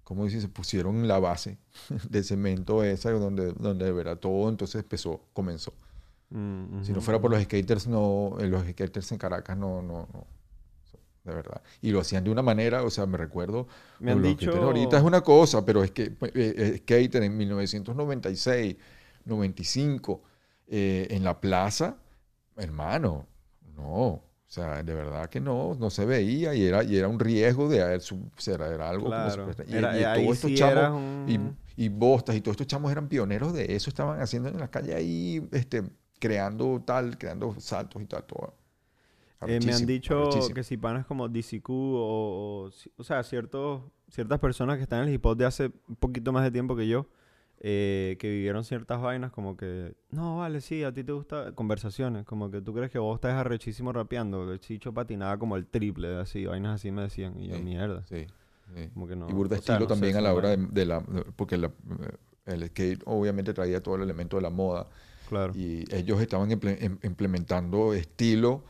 [0.06, 1.58] como dice, se pusieron la base
[2.08, 5.74] de cemento esa donde, donde de verdad todo entonces empezó, comenzó.
[6.30, 10.08] Mm, Si no fuera por los skaters, no, eh, los skaters en Caracas no, no,
[10.12, 10.26] no,
[11.24, 11.60] de verdad.
[11.82, 13.66] Y lo hacían de una manera, o sea, me recuerdo,
[13.98, 14.52] Me han dicho...
[14.52, 18.76] ahorita es una cosa, pero es que eh, eh, skater en 1996,
[19.24, 20.22] 95,
[20.68, 21.96] eh, en la plaza,
[22.56, 23.26] hermano,
[23.76, 27.18] no, o sea, de verdad que no, no se veía y era, y era un
[27.18, 29.32] riesgo de haber sea, era algo como Claro.
[29.52, 32.52] supuesta- y, Era- y ahí todos estos sí chamos un- y, y Bostas y todos
[32.54, 35.82] estos chamos eran pioneros de eso, estaban haciendo en la calle ahí, este,
[36.20, 38.54] creando tal, creando saltos y tal, todo.
[39.46, 44.38] Eh, me han dicho que si panas como DCQ o, o, o sea, ciertos, ciertas
[44.40, 46.88] personas que están en el hip hop de hace un poquito más de tiempo que
[46.88, 47.06] yo,
[47.60, 52.24] eh, que vivieron ciertas vainas como que, no, vale, sí, a ti te gusta conversaciones,
[52.26, 56.16] como que tú crees que vos estás arrechísimo rapeando, el chicho patinaba como el triple,
[56.18, 58.26] así, vainas así me decían, y yo, Sí, mierda, Sí,
[58.74, 58.88] sí.
[58.94, 59.28] como que no.
[59.28, 61.00] y burda sea, estilo no también a la hora de, la...
[61.36, 61.72] Porque la-
[62.44, 64.86] el skate obviamente traía todo el elemento de la moda
[65.28, 65.52] Claro.
[65.56, 68.62] y ellos estaban im- implementando estilo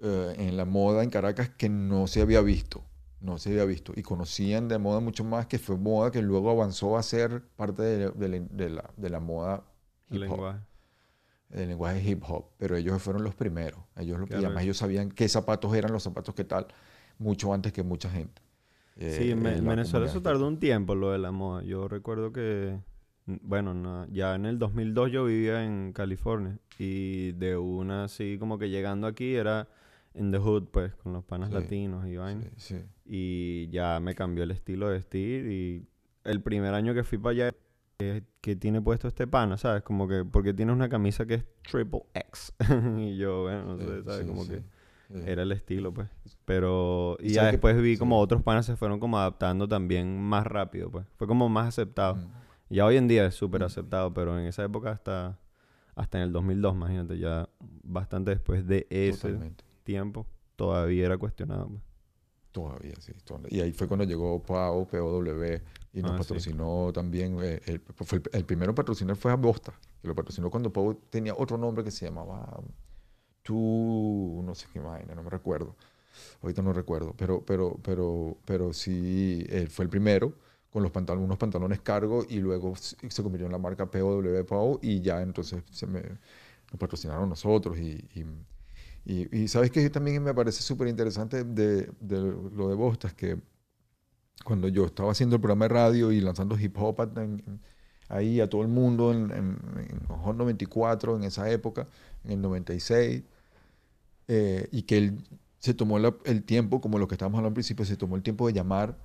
[0.00, 2.84] eh, en la moda en Caracas que no se había visto,
[3.22, 3.92] no se había visto.
[3.96, 7.82] Y conocían de moda mucho más, que fue moda que luego avanzó a ser parte
[7.82, 9.64] de, de la, de la- de la moda
[10.10, 10.60] hip hop, lenguaje.
[11.48, 12.46] del lenguaje hip hop.
[12.58, 13.80] Pero ellos fueron los primeros.
[13.96, 14.46] Ellos lo, y Claro.
[14.46, 16.66] además ellos sabían qué zapatos eran los zapatos que tal,
[17.18, 18.42] mucho antes que mucha gente.
[18.96, 21.30] Sí, Eh, en, Ve- en en la Venezuela eso tardó un tiempo lo de la
[21.32, 21.62] moda.
[21.62, 22.78] Yo recuerdo que,
[23.26, 28.58] bueno, no, ya en el 2002 yo vivía en California y de una así como
[28.58, 29.68] que llegando aquí era
[30.14, 32.84] en the hood pues con los panas Sí, latinos y vaina Sí, sí.
[33.04, 35.86] Y ya me cambió el estilo de vestir y
[36.24, 37.54] el primer año que fui para allá
[37.98, 39.82] que, que tiene puesto este pana, ¿sabes?
[39.82, 42.52] Como que porque tiene una camisa que es triple X
[42.98, 44.20] y yo, bueno, no Sí, sé, ¿sabes?
[44.20, 44.62] sí, como sí, que
[45.30, 46.08] era el estilo, pues.
[46.46, 47.18] Pero...
[47.20, 51.06] ¿Y ya después vi como otros panas se fueron como adaptando también más rápido, pues.
[51.18, 52.14] Fue como más aceptado.
[52.16, 52.30] Mm.
[52.70, 53.64] Ya hoy en día es súper Mm.
[53.64, 55.38] aceptado, pero en esa época hasta...
[55.94, 57.46] Hasta en el 2002, imagínate, ya
[57.82, 59.62] bastante después de ese Totalmente.
[59.84, 60.26] tiempo,
[60.56, 61.68] todavía era cuestionado.
[61.68, 61.82] pues.
[62.52, 63.12] Todavía, sí.
[63.24, 63.48] todavía.
[63.50, 65.24] Y ahí fue cuando llegó PAO, POW,
[65.94, 66.28] y nos Ah, sí.
[66.28, 67.38] patrocinó también.
[67.42, 71.34] eh, el, fue el, el primero patrocinador fue Bosta, que lo patrocinó cuando PAO tenía
[71.36, 72.60] otro nombre que se llamaba
[73.42, 75.76] Tú, no sé qué vaina, no me recuerdo.
[76.42, 80.34] Ahorita no recuerdo, pero, pero, pero, pero sí, él fue el primero
[80.70, 84.22] con los pantalones, unos pantalones cargo y luego se se convirtió en la marca POW
[84.46, 88.24] PAO y ya entonces se me, nos patrocinaron nosotros y, y
[89.04, 93.38] y, y sabes que también me parece súper interesante de, de lo de Bostas, que
[94.44, 97.60] cuando yo estaba haciendo el programa de radio y lanzando hip hop en-
[98.08, 101.86] ahí a todo el mundo en, en, en Hot 94 en esa época,
[102.24, 103.22] en el 96,
[104.28, 105.18] eh, y que él
[105.60, 108.22] se tomó la- el tiempo, como lo que estábamos hablando al principio, se tomó el
[108.22, 108.98] tiempo de llamar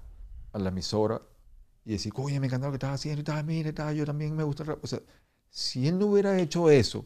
[0.54, 1.22] a la emisora
[1.86, 4.36] y decir, oye, me encanta lo que estás haciendo y tal, mire, tal, yo también
[4.36, 4.84] me gusta el rap".
[4.84, 5.02] O sea,
[5.52, 7.06] si él no hubiera hecho eso,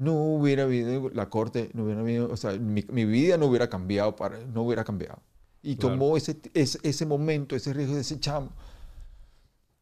[0.00, 3.68] no hubiera habido la corte, no hubiera habido, o sea, mi, mi vida no hubiera
[3.68, 5.18] cambiado, para, no hubiera cambiado.
[5.62, 5.94] Y Claro.
[5.98, 8.50] tomó ese, ese, ese momento, ese riesgo de ese chamo,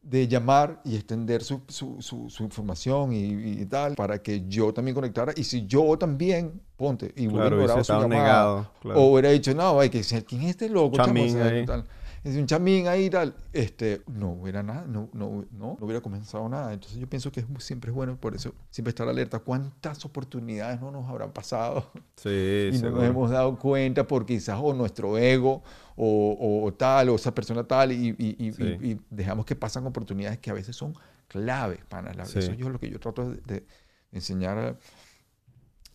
[0.01, 4.73] de llamar y extender su, su, su, su información y, y tal, para que yo
[4.73, 5.33] también conectara.
[5.35, 8.71] Y si yo también, ponte, y hubiera Claro, ignorado su llamada, negado.
[8.81, 8.99] Claro.
[9.01, 10.97] o hubiera dicho, no, hay que ser, ¿quién es este loco?
[10.97, 11.07] chamo?
[11.07, 11.85] Chamín O sea, tal.
[12.23, 13.33] Es un chamín ahí tal.
[13.53, 16.73] Este, no hubiera nada, no, no, no, no hubiera comenzado nada.
[16.73, 19.39] Entonces yo pienso que es, siempre es bueno, por eso, siempre estar alerta.
[19.39, 21.91] ¿Cuántas oportunidades no nos habrán pasado?
[22.17, 22.29] Sí,
[22.73, 25.63] y no nos hemos dado cuenta por quizás o nuestro ego
[25.95, 28.63] o, o tal, o esa persona tal, y, y- y- Sí.
[28.81, 30.93] y- y dejamos que pasan oportunidades que a veces son
[31.27, 32.13] claves, pana.
[32.13, 32.39] La- Sí.
[32.39, 33.65] Eso es lo que yo trato de, de
[34.11, 34.77] enseñar a-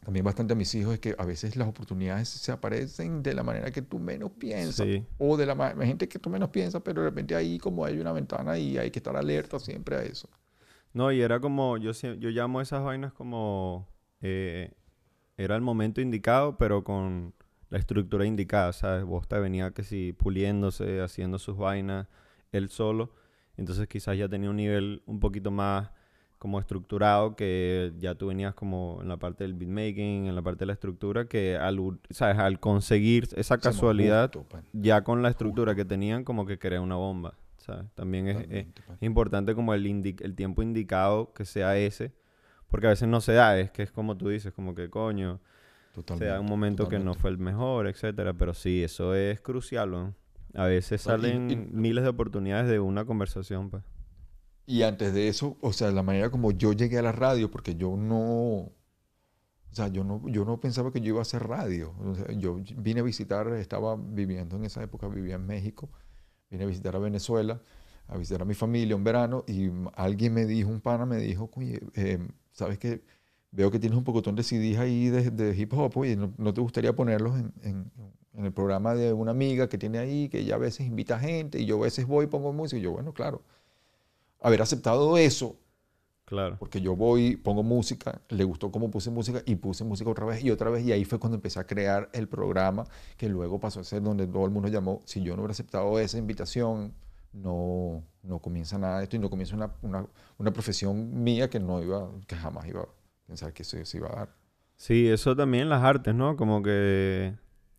[0.05, 3.43] también bastante a mis hijos, es que a veces las oportunidades se aparecen de la
[3.43, 5.05] manera que tú menos piensas, Sí.
[5.19, 8.13] o de la gente que tú menos piensas, pero de repente ahí como hay una
[8.13, 10.29] ventana y hay que estar alerta siempre a eso.
[10.93, 13.89] No, y era como, yo, yo llamo esas vainas como,
[14.21, 14.73] eh,
[15.37, 17.35] era el momento indicado, pero con
[17.71, 19.05] la estructura indicada, ¿sabes?
[19.05, 22.07] Bosta venía que si puliéndose, haciendo sus vainas,
[22.53, 23.13] él solo,
[23.57, 25.91] entonces quizás ya tenía un nivel un poquito más
[26.45, 30.59] como estructurado que ya tú venías como en la parte del beatmaking, en la parte
[30.61, 31.81] de la estructura, que al,
[32.11, 32.37] ¿sabes?
[32.37, 34.63] al conseguir esa casualidad, justo, pan.
[34.75, 37.87] ya con la estructura que tenían, como que crea una bomba, ¿sabes?
[37.95, 38.97] También es, es- Totalmente, pan.
[39.01, 42.13] es importante como el, indi- el tiempo indicado que sea ese,
[42.69, 45.41] porque a veces no se da, es que es como tú dices, como que coño,
[46.19, 49.91] se da un momento que no fue el mejor, etcétera, pero sí, eso es crucial,
[49.91, 50.15] ¿no?
[50.53, 53.83] A veces y- salen y- miles de oportunidades de una conversación, pues.
[54.67, 57.77] Y antes de eso, o sea, la manera como yo llegué a la radio, porque
[57.77, 58.73] yo no, o
[59.73, 61.95] sea, yo no, yo no pensaba que yo iba a hacer radio.
[62.39, 65.91] Yo vine a visitar, estaba viviendo en esa época, vivía en México,
[66.51, 67.61] vine a visitar a Venezuela,
[68.09, 71.51] a visitar a mi familia un verano, y alguien me dijo, un pana me dijo,
[71.57, 72.19] "Oye, eh,
[72.53, 73.03] ¿sabes qué?
[73.51, 76.95] Veo que tienes un pocotón de CDs ahí de, hip hop, oye, ¿no, te gustaría
[76.95, 77.93] ponerlos en, en-
[78.35, 81.61] en el programa de una amiga que tiene ahí, que ella a veces invita gente,
[81.61, 83.43] y yo a veces voy y pongo música, y yo, bueno, claro
[84.45, 85.57] haber aceptado eso,
[86.27, 86.57] Claro.
[86.59, 90.43] porque yo voy, pongo música, le gustó cómo puse música y puse música otra vez
[90.43, 92.85] y otra vez y ahí fue cuando empecé a crear el programa
[93.17, 95.99] que luego pasó a ser donde todo el mundo llamó, si yo no hubiera aceptado
[95.99, 96.95] esa invitación,
[97.33, 100.07] no, no comienza nada de esto y no comienza una, una,
[100.39, 102.89] una profesión mía que no iba, que jamás iba a
[103.27, 104.35] pensar que eso se iba a dar.
[104.77, 106.37] Sí, eso también las artes, ¿no?
[106.37, 107.35] Como que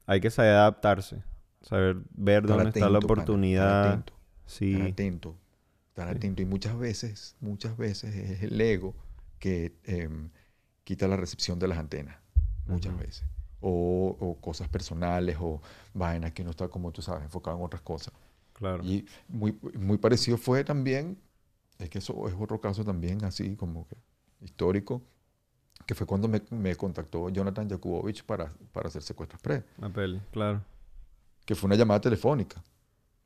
[0.05, 1.24] hay que saber adaptarse,
[1.61, 3.76] saber ver Estar dónde está la atento, pana, oportunidad.
[3.80, 4.13] Estar atento,
[4.45, 5.36] Sí, estar atento,
[5.96, 6.41] estar atento.
[6.41, 8.96] Y muchas veces, muchas veces es el ego
[9.39, 10.30] que em,
[10.84, 12.18] quita la recepción de las antenas.
[12.68, 13.26] muchas veces.
[13.62, 15.62] O, o cosas personales o
[15.93, 18.14] vainas que uno está, como tú sabes, enfocado en otras cosas.
[18.54, 18.84] claro.
[18.84, 21.20] Y muy, muy parecido fue también,
[21.80, 23.98] es que eso es otro caso también así como que
[24.41, 25.04] histórico,
[25.88, 30.22] que fue cuando me, me contactó Jonathan Jakubowicz para, para hacer Secuestro Express, La peli,
[30.32, 30.66] claro.
[31.46, 32.64] que fue una llamada telefónica.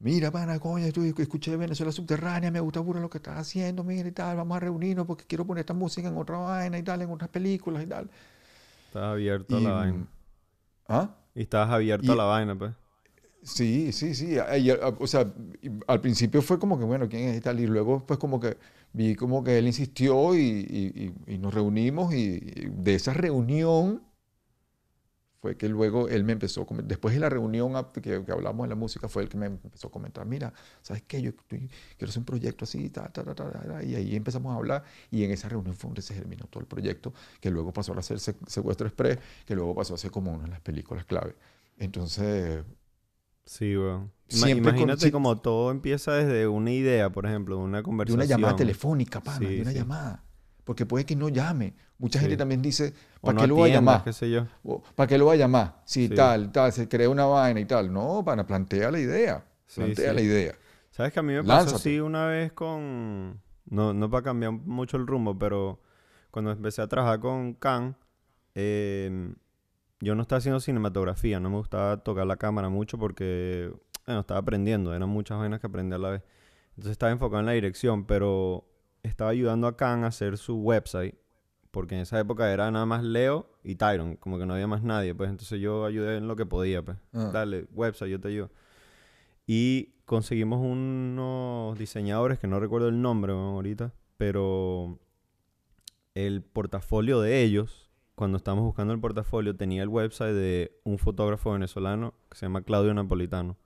[0.02, 4.08] Mira, pana, coño, tú escuché Venezuela Subterránea, me gusta burro lo que estás haciendo, mira
[4.08, 7.02] y tal, vamos a reunirnos porque quiero poner esta música en otra vaina y tal,
[7.02, 8.10] en otras películas y tal.
[8.88, 10.08] Estabas abierto a Y, la vaina.
[10.88, 11.16] ¿Ah?
[11.36, 12.74] Y estabas abierto y- a la vaina, pues.
[13.42, 14.38] Sí, sí, sí.
[14.38, 15.34] a- y a- o sea,
[15.88, 17.60] al principio fue como que, bueno, ¿quién es y tal?
[17.60, 18.58] Y luego, pues, como que
[18.94, 22.14] vi como que él insistió y, nos reunimos.
[22.14, 22.40] Y
[22.70, 24.04] de esa reunión
[25.42, 28.76] fue que luego él me empezó Después de la reunión que, que hablamos de la
[28.76, 31.22] música, fue el que me empezó a comentar: Mira, ¿sabes qué?
[31.22, 34.16] Yo estoy- quiero hacer un proyecto así, ta, ta, ta, ta, ta, ta", Y ahí
[34.16, 34.84] empezamos a hablar.
[35.12, 38.02] Y en esa reunión fue donde se germinó todo el proyecto, que luego pasó a
[38.02, 41.36] ser Se- Secuestro Express, que luego pasó a ser como una de las películas clave.
[41.78, 42.64] Entonces.
[43.46, 43.74] Sí,
[44.28, 47.84] Siempre con- Imagínate sí- como todo empieza desde una idea, por ejemplo, de una de
[47.84, 48.20] conversación.
[48.20, 49.78] una llamada telefónica, pana, Sí, de una sí.
[49.78, 50.24] llamada.
[50.70, 51.74] Porque puede que no llame.
[51.98, 52.26] Mucha Sí.
[52.26, 54.04] gente también dice, ¿para no qué lo va a llamar?
[54.04, 54.46] qué sé yo.
[54.94, 55.82] ¿Para qué lo va a llamar?
[55.84, 56.14] Si Sí.
[56.14, 57.92] tal, tal, se crea una vaina y tal.
[57.92, 59.44] No, pana, plantea la idea.
[59.74, 60.54] Plantea la idea.
[60.92, 63.42] ¿Sabes que a mí me pasó así una vez con...
[63.66, 65.80] No, no para cambiar mucho el rumbo, pero
[66.30, 67.96] cuando empecé a trabajar con Can,
[68.54, 69.34] eh,
[70.02, 73.74] yo no estaba haciendo cinematografía, no me gustaba tocar la cámara mucho porque,
[74.06, 76.22] bueno, estaba aprendiendo, eran muchas vainas que aprendí a la vez.
[76.76, 78.69] Entonces estaba enfocado en la dirección, pero
[79.04, 81.16] estaba ayudando a Can a hacer su website,
[81.72, 84.84] porque en esa época era nada más Leo y Tyron, como que no había más
[84.84, 86.98] nadie, pues entonces yo ayudé en lo que podía, pues.
[87.14, 87.30] Ah.
[87.34, 88.52] Dale, website, yo te ayudo.
[89.46, 95.00] Y conseguimos unos diseñadores que no recuerdo el nombre ahorita, pero
[96.16, 101.52] el portafolio de ellos, cuando estábamos buscando el portafolio, tenía el website de un fotógrafo
[101.54, 103.58] venezolano que se llama Claudio Napolitano.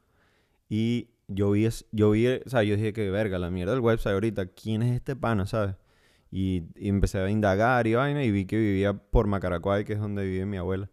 [0.70, 4.14] Y yo vi, yo vi, o sea, yo dije que verga, la mierda del website
[4.14, 5.76] ahorita, ¿quién es este pana, sabes?
[6.32, 10.00] Y, y empecé a indagar y vaina y vi que vivía por Macaracuay, que es
[10.00, 10.90] donde vive mi abuela.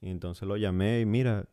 [0.00, 1.46] Y entonces lo llamé y mira,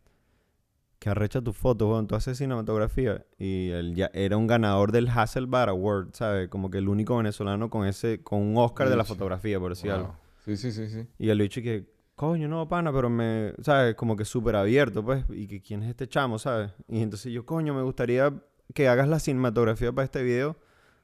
[1.01, 3.26] que arrecha tu foto, weón, tú haces cinematografía.
[3.39, 6.47] Y él ya era un ganador del Hasselblad Award, ¿sabes?
[6.47, 9.89] Como que el único venezolano con ese, con un Oscar de la fotografía, por decir
[9.89, 10.15] algo.
[10.45, 11.07] Sí, sí, sí, sí.
[11.17, 13.95] Y el bicho que, coño, no, pana, pero me, ¿sabes?
[13.95, 15.26] Como que súper abierto, pues.
[15.30, 16.72] Y que quién es este chamo, ¿sabes?
[16.88, 18.34] Y entonces yo, coño, me gustaría
[18.74, 20.57] que hagas la cinematografía para este video.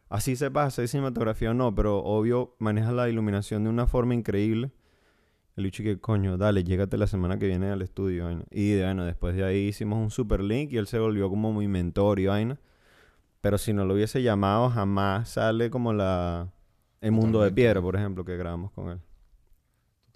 [0.09, 4.71] Así sepas hacer cinematografía o no, pero obvio manejas la iluminación de una forma increíble.
[5.57, 8.45] El bicho que, coño, dale, llégate la semana que viene al estudio, vaina.
[8.51, 11.67] Y bueno, después de ahí hicimos un super link y él se volvió como mi
[11.67, 12.59] mentor y vaina.
[13.41, 16.53] Pero si no lo hubiese llamado, jamás sale como la...
[17.01, 18.99] El mundo de piedra, por ejemplo, que grabamos con él.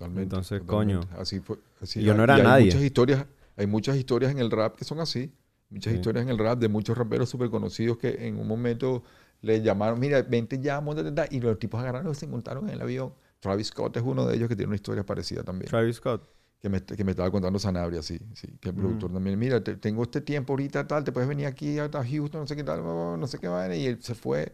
[0.01, 0.23] Totalmente.
[0.23, 1.07] Entonces, totalmente.
[1.07, 1.21] coño.
[1.21, 1.57] Así fue.
[1.81, 2.65] Así yo no era hay nadie.
[2.65, 3.25] Muchas historias,
[3.57, 5.31] hay muchas historias en el rap que son así.
[5.69, 5.97] Muchas Sí.
[5.99, 9.03] historias en el rap de muchos raperos súper conocidos que en un momento
[9.41, 12.75] le llamaron, mira, vente ya, montate, ta", y los tipos agarraron y se montaron en
[12.75, 13.13] el avión.
[13.39, 15.69] Travis Scott es uno de ellos que tiene una historia parecida también.
[15.69, 16.27] Travis Scott.
[16.59, 19.77] que me, que me estaba contando Sanabria, sí, sí, que el productor también, mira, te-
[19.77, 22.83] tengo este tiempo ahorita, tal, te puedes venir aquí a, Houston, no sé qué tal,
[22.83, 24.53] no sé qué vaina, y él se fue,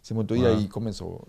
[0.00, 1.28] se montó y ahí comenzó.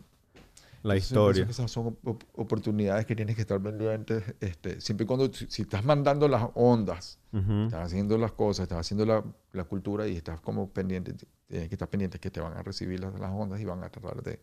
[0.88, 1.46] La Entonces, historia.
[1.46, 5.32] que esas son op- op- oportunidades que tienes que estar pendientes, este, siempre y cuando,
[5.34, 7.66] si, estás mandando las ondas, Ujú.
[7.66, 11.14] estás haciendo las cosas, estás haciendo la, la cultura y estás como pendiente,
[11.48, 13.90] tienes que estar pendiente que te van a recibir las, las ondas y van a
[13.90, 14.40] tratar de...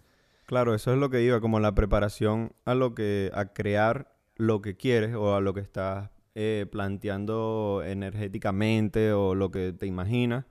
[0.47, 4.61] Claro, eso es lo que iba, como la preparación a lo que, a crear lo
[4.61, 10.45] que quieres o a lo que estás eh, planteando energéticamente o lo que te imaginas.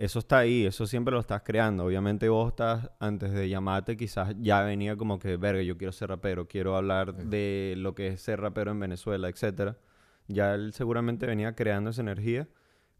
[0.00, 1.84] Eso está ahí, eso siempre lo estás creando.
[1.84, 6.08] Obviamente vos estás, antes de llamarte, quizás ya venía como que, verga, yo quiero ser
[6.08, 7.26] rapero, quiero hablar Sí.
[7.28, 9.76] de lo que es ser rapero en Venezuela, etcétera.
[10.26, 12.48] Ya él seguramente venía creando esa energía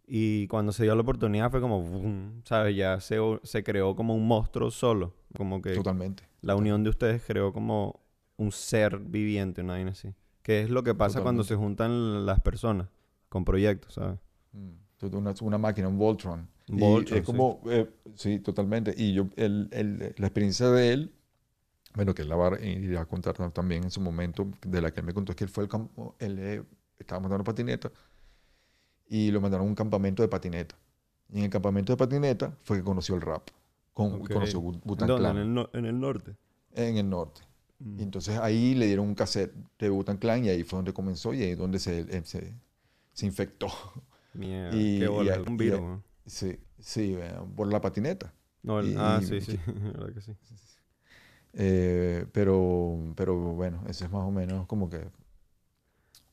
[0.07, 2.77] y cuando se dio la oportunidad fue como, boom, ¿sabes?
[2.77, 6.25] Ya se, se creó como un monstruo solo, como que Totalmente.
[6.43, 8.01] la unión de ustedes creó como
[8.37, 10.13] un ser viviente, una vaina así.
[10.43, 12.89] Que es lo que pasa cuando se juntan las personas
[13.31, 14.19] con proyectos, ¿sabes?
[14.53, 14.73] Mm.
[15.43, 16.47] Una máquina, un Voltron.
[16.73, 18.95] Y es como, eh, sí, totalmente.
[18.97, 21.12] Y yo, el, el- la experiencia de él,
[21.95, 22.49] bueno, que él la va
[23.01, 25.45] a contar tam- también en su momento, de la que él me contó, es que
[25.45, 26.62] él fue el campo, él eh,
[26.99, 27.91] estaba mandando patineta
[29.09, 30.77] y lo mandaron a un campamento de patineta.
[31.33, 33.49] Y en el campamento de patineta fue que conoció el rap.
[33.95, 34.21] Con.
[34.21, 35.07] Conoció ¿Dónde?
[35.16, 36.37] Clan En el, no- en el norte.
[36.75, 37.43] en el norte.
[37.81, 37.99] Mm.
[37.99, 41.33] Y entonces ahí le dieron un cassette de Wu-Tang Clan y ahí fue donde comenzó
[41.35, 42.55] y ahí es donde se, se,
[43.12, 43.68] se infectó.
[44.35, 46.10] Mierda, Y- qué bola, y-.
[46.31, 48.33] Sí, sí, eh, por la patineta.
[48.62, 50.37] No, el- y- ah, y- sí, sí, la verdad que sí.
[51.53, 55.11] Eh, pero, pero bueno, esa es más o menos como que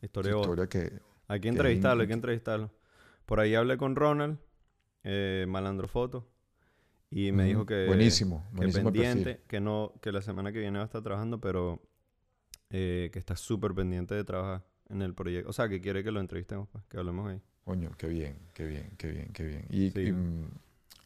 [0.01, 1.01] Historia, historia que...
[1.27, 2.71] Hay que que entrevistarlo, hay que entrevistarlo.
[3.25, 4.39] Por ahí hablé con Ronald,
[5.03, 6.27] eh, Malandro Foto,
[7.11, 9.31] y me dijo que, Buenísimo, que buenísimo perfil.
[9.31, 11.81] pendiente, que no, que la semana que viene va a estar trabajando, pero
[12.71, 15.49] eh, que está súper pendiente de trabajar en el proyecto.
[15.49, 17.41] O sea, que quiere que lo entrevistemos, pues, que hablemos ahí.
[17.67, 19.65] Coño, qué bien, qué bien, qué bien, qué bien.
[19.69, 19.99] Y, Sí.
[20.07, 20.49] y, mm,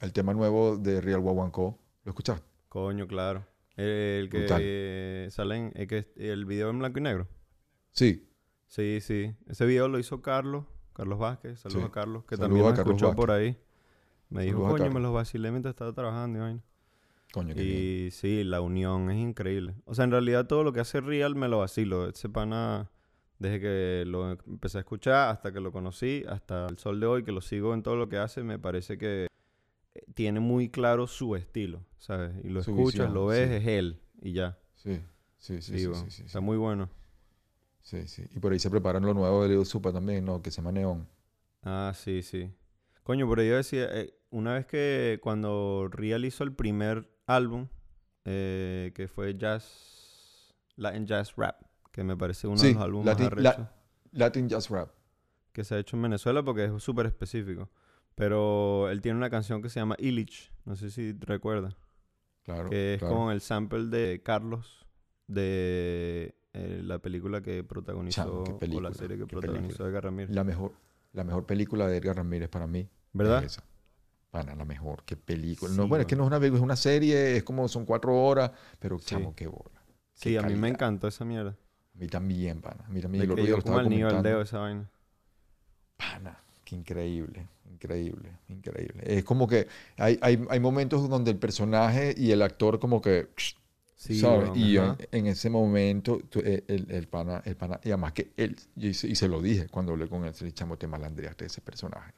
[0.02, 2.46] el tema nuevo de Real Guaguancó, ¿lo escuchaste?
[2.70, 3.44] Coño, claro.
[3.76, 7.28] El que eh, sale en, el, que, el video en blanco y negro.
[7.92, 8.28] Sí,
[8.68, 9.34] Sí, sí.
[9.50, 11.60] Ese video lo hizo Carlos, Carlos Vázquez.
[11.60, 11.88] Saludos Sí.
[11.88, 13.58] a Carlos, que Saludos también Carlos escuchó por ahí.
[14.30, 16.62] Me dijo, Saludos coño, me los vacilé mientras estaba trabajando y vaina.
[17.34, 17.78] coño, qué bien.
[18.08, 19.74] Y sí, la unión es increíble.
[19.86, 22.08] O sea, en realidad todo lo que hace Real me lo vacilo.
[22.08, 22.92] Ese pana,
[23.42, 27.24] desde que lo empecé a escuchar hasta que lo conocí, hasta el sol de hoy,
[27.24, 29.26] que lo sigo en todo lo que hace, me parece que
[29.96, 32.34] eh, tiene muy claro su estilo, ¿sabes?
[32.44, 33.56] Y lo Su escuchas, visión, lo ves, sí.
[33.56, 34.60] es él y ya.
[34.76, 35.02] Sí,
[35.40, 36.90] sí, sí, Sí, sí, bueno, sí, sí, está muy bueno.
[37.82, 38.24] Sí, sí.
[38.36, 40.40] Y por ahí se preparan lo nuevo de Leo Supa también, ¿no?
[40.44, 41.08] Que se llama Neón.
[41.64, 42.48] Ah, sí, sí.
[43.02, 47.70] Coño, pero yo decía, eh, una vez que cuando Real hizo el primer álbum,
[48.24, 51.60] eh, que fue Jazz, Latin Jazz Rap,
[51.92, 53.68] que me parece uno de los álbumes Latin- arrechos
[54.12, 54.90] Latin Jazz Rap.
[55.52, 57.70] que se ha hecho en Venezuela porque es súper específico.
[58.16, 61.76] Pero él tiene una canción que se llama Illich, no sé si recuerdas,
[62.44, 63.16] Claro, que es claro.
[63.16, 64.86] con el sample de Carlos
[65.28, 69.90] de eh, la película que protagonizó, qué o la película, serie que protagonizó película.
[69.90, 70.36] Edgar Ramírez.
[70.36, 70.74] La mejor,
[71.14, 72.90] la mejor película de Edgar Ramírez para mí.
[73.14, 73.44] ¿Verdad?
[73.44, 73.64] Es esa.
[74.30, 75.04] Pana, la mejor.
[75.06, 75.72] Qué película.
[75.72, 77.86] Sí, no, bueno, es que no es una película, es una serie, es como son
[77.86, 79.06] cuatro horas, pero Sí.
[79.06, 79.82] chamo, qué bola.
[80.14, 81.56] Sí, a mí me encantó esa mierda.
[81.96, 82.84] A mí también, pana.
[82.86, 83.24] A mí también.
[83.24, 84.90] El que otro día llegó lo como estaba al nivel esa vaina.
[85.98, 89.04] Pana, qué increíble, increíble, increíble.
[89.06, 89.68] Es como que
[89.98, 93.30] hay, hay, hay momentos donde el personaje y el actor como que,
[93.96, 94.52] Sí, ¿sabes?
[94.56, 98.32] y en, en ese momento tú- eh, el, el pana, el pana, y además que
[98.38, 100.88] él, y, se- y se lo dije cuando hablé con él, se le chamo, te
[100.88, 102.14] malandreaste ese personaje.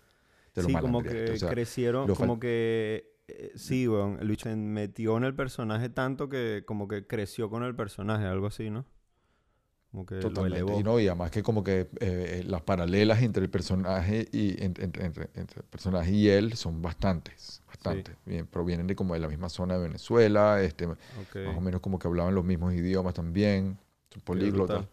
[0.54, 3.12] Te lo Sí, como que o sea, crecieron, como que...
[3.28, 7.50] eh, sí, weón, el bicho se metió en el personaje tanto que como que creció
[7.50, 8.86] con el personaje, algo así, ¿no?
[9.94, 10.42] Como que Totalmente.
[10.42, 10.80] lo elevó.
[10.80, 14.62] Y, no, y además que como que eh, eh, las paralelas entre el personaje y
[14.62, 18.16] entre, entre- entre- entre el personaje y él son bastantes, bastantes.
[18.26, 20.98] Bien, provienen de como de la misma zona de Venezuela, este, más
[21.46, 23.78] o menos como que hablaban los mismos idiomas también,
[24.12, 24.78] son políglotas.
[24.78, 24.90] brutal.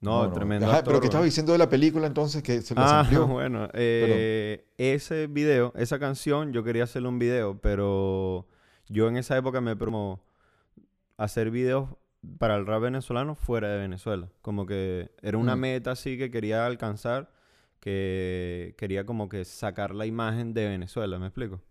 [0.00, 0.66] No, tremendo.
[0.66, 3.26] Ajá, actor, pero ¿qué estabas diciendo de la película entonces que se Ah, amplió?
[3.32, 8.46] bueno, eh, ese video, esa canción, yo quería hacerle un video, pero
[8.88, 10.20] yo en esa época me promo
[11.16, 11.90] hacer videos
[12.38, 14.28] para el rap venezolano fuera de Venezuela.
[14.42, 15.60] Como que era una Mm.
[15.60, 17.30] meta así que quería alcanzar,
[17.80, 21.62] que quería como que sacar la imagen de Venezuela, ¿me explico?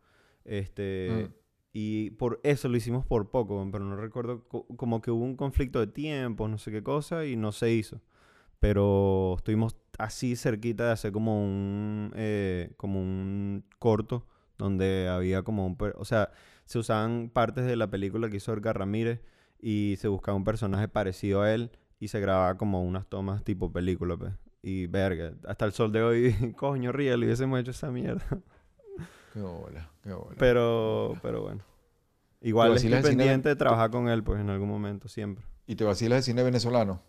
[0.46, 1.34] Este, Mm.
[1.74, 5.36] y por eso lo hicimos por poco, pero no recuerdo, co- como que hubo un
[5.36, 8.02] conflicto de tiempo, no sé qué cosa, y no se hizo
[8.60, 14.26] pero estuvimos así cerquita de hacer como un eh, como un corto
[14.58, 16.32] donde había como un o sea
[16.66, 19.22] se usaban partes de la película que hizo Edgar Ramírez
[19.60, 23.72] y se buscaba un personaje parecido a él y se grababa como unas tomas tipo
[23.72, 24.34] película pues.
[24.62, 28.26] y verga hasta el sol de hoy coño real hubiésemos hecho esa mierda
[29.34, 30.36] Qué bola, qué bola.
[30.38, 31.64] pero pero bueno
[32.42, 35.44] Igual estoy pendiente de trabajar con él, pues, en algún momento, siempre.
[35.66, 37.02] ¿Y te vacilas el cine venezolano?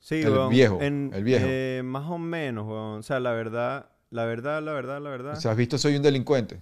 [0.00, 1.46] Sí, El weón, viejo, en- el viejo.
[1.48, 2.98] eh, más o menos, weón.
[2.98, 5.36] O sea, la verdad, la verdad, la verdad, la verdad.
[5.36, 6.60] O sea, ¿has visto Soy un delincuente?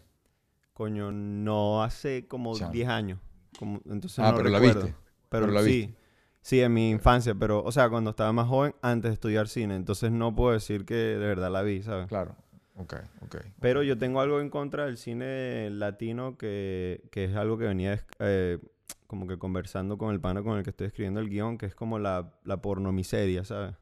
[0.74, 2.72] Coño, no hace como Chamo.
[2.72, 3.18] 10 años.
[3.59, 4.82] Como, entonces Ah, no pero la recuerdo.
[4.86, 4.98] viste.
[5.28, 5.66] Pero, Pero la sí.
[5.86, 6.03] viste.
[6.44, 9.76] Sí, en mi infancia, pero, o sea, cuando estaba más joven, antes de estudiar cine.
[9.76, 12.09] Entonces no puedo decir que de verdad la vi, ¿sabes?
[12.09, 12.34] Claro.
[12.74, 13.36] Ok, ok.
[13.61, 18.05] Pero yo tengo algo en contra del cine latino que, que es algo que venía
[18.18, 18.59] eh,
[19.07, 21.74] como que conversando con el pana con el que estoy escribiendo el guion, que es
[21.76, 23.76] como la, la pornomiseria, ¿sabes?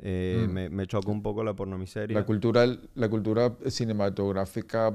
[0.00, 0.52] Eh, Mm.
[0.52, 2.18] me, me choca un poco la pornomiseria.
[2.18, 4.94] La cultura, la cultura cinematográfica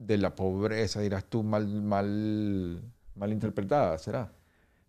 [0.00, 2.82] de la pobreza, dirás tú, mal, mal,
[3.14, 4.32] mal interpretada, ¿será?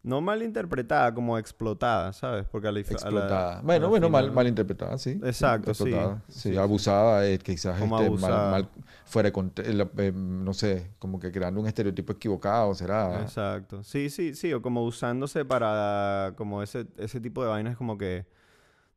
[0.04, 2.48] No mal interpretada, como explotada, ¿sabes?
[2.52, 3.60] Porque a la, a la- Explotada.
[3.60, 5.20] a bueno, la bueno, mal, final- mal interpretada, sí.
[5.24, 5.84] Exacto, sí.
[5.84, 6.24] explotada.
[6.28, 6.58] Sí, Sí, sí.
[6.58, 8.52] abusada, eh, quizás Como este, abusada.
[8.52, 8.72] Mal, mal-
[9.06, 9.32] fuera
[9.74, 13.22] la- eh, no sé, como que creando un estereotipo equivocado, ¿será?
[13.22, 13.84] Exacto.
[13.84, 14.52] Sí, sí, sí.
[14.54, 18.26] O como usándose para como ese, ese tipo de vainas como que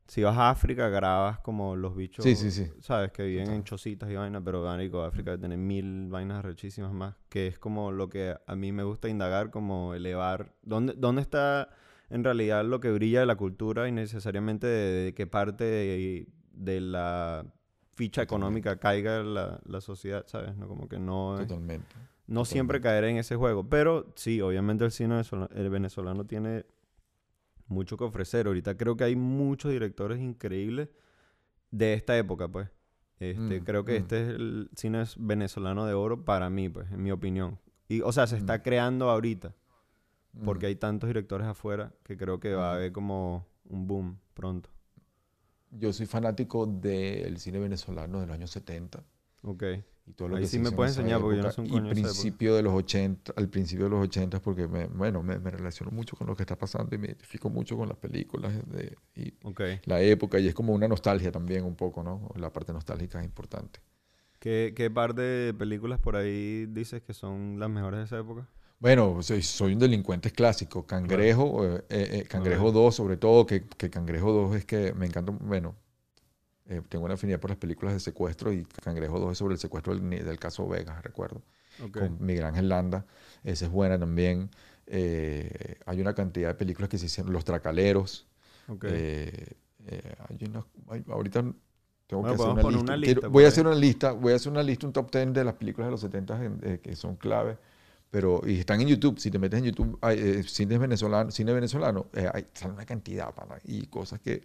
[0.07, 2.71] si vas a África grabas como los bichos, Sí, sí, sí.
[2.79, 3.11] ¿sabes?
[3.11, 3.57] Que viven Total.
[3.57, 7.91] en chocitas y vainas, pero marico, África tiene mil vainas rechísimas más, que es como
[7.91, 11.69] lo que a mí me gusta indagar, como elevar, ¿dónde, dónde está
[12.09, 16.27] en realidad lo que brilla de la cultura y necesariamente de, de qué parte de,
[16.51, 17.45] de la
[17.95, 20.55] ficha económica caiga la, la sociedad, ¿sabes?
[20.55, 21.95] No, como que no es- Totalmente.
[22.27, 23.67] no siempre caer en ese juego.
[23.69, 26.65] Pero sí, obviamente el cine venezolano, el venezolano tiene
[27.67, 28.47] mucho que ofrecer.
[28.47, 30.89] Ahorita creo que hay muchos directores increíbles
[31.71, 32.69] de esta época, pues.
[33.19, 34.01] Este, Mm, creo que mm.
[34.03, 37.59] este es el cine venezolano de oro para mí, pues, en mi opinión.
[37.87, 38.61] Y, o sea, se está Mm.
[38.61, 39.55] creando ahorita.
[40.43, 44.69] Porque hay tantos directores afuera que creo que va a haber como un boom pronto.
[45.71, 49.01] Yo soy fanático del cine venezolano de los años 70.
[49.43, 49.63] Ok.
[50.07, 51.67] Y todo lo Ahí que sí me en esa enseñar, porque yo no sé un
[51.67, 51.91] Y coño época.
[51.91, 55.91] principio de los 80, al principio de los 80, porque me, bueno, me, me relaciono
[55.91, 59.33] mucho con lo que está pasando y me identifico mucho con las películas de, y
[59.85, 60.39] la época.
[60.39, 62.29] Y es como una nostalgia también un poco, ¿no?
[62.35, 63.79] La parte nostálgica es importante.
[64.39, 68.47] ¿Qué, ¿Qué par de películas por ahí dices que son las mejores de esa época?
[68.79, 70.85] Bueno, soy, soy un delincuente clásico.
[70.85, 72.73] Cangrejo, eh, eh, eh, Cangrejo ver.
[72.73, 75.75] 2, sobre todo, que, que Cangrejo 2 es que me encanta, bueno,
[76.67, 79.59] eh, tengo una afinidad por las películas de secuestro y Cangrejo 2 es sobre el
[79.59, 81.41] secuestro del, del caso Vegas, recuerdo.
[81.83, 81.97] Ok.
[81.99, 83.05] con Miguel Ángel Landa.
[83.43, 84.49] Esa es buena también.
[84.87, 87.33] Eh, hay una cantidad de películas que se hicieron.
[87.33, 88.27] Los Tracaleros.
[88.67, 88.85] ok.
[88.87, 89.47] eh,
[89.87, 91.41] eh, hay una- hay- ahorita
[92.07, 92.81] tengo Bueno, que hacer una lista.
[92.93, 93.47] una Quiero- lista voy por a ahí.
[93.51, 94.11] hacer una lista.
[94.13, 96.59] Voy a hacer una lista, un top 10 de las películas de los 70 en-
[96.63, 97.57] eh, que son clave.
[98.09, 99.19] Pero, y están en YouTube.
[99.19, 103.33] Si te metes en YouTube, hay, eh, cine venezolano, cine venezolano hay, sale una cantidad,
[103.33, 104.43] pana, y cosas que...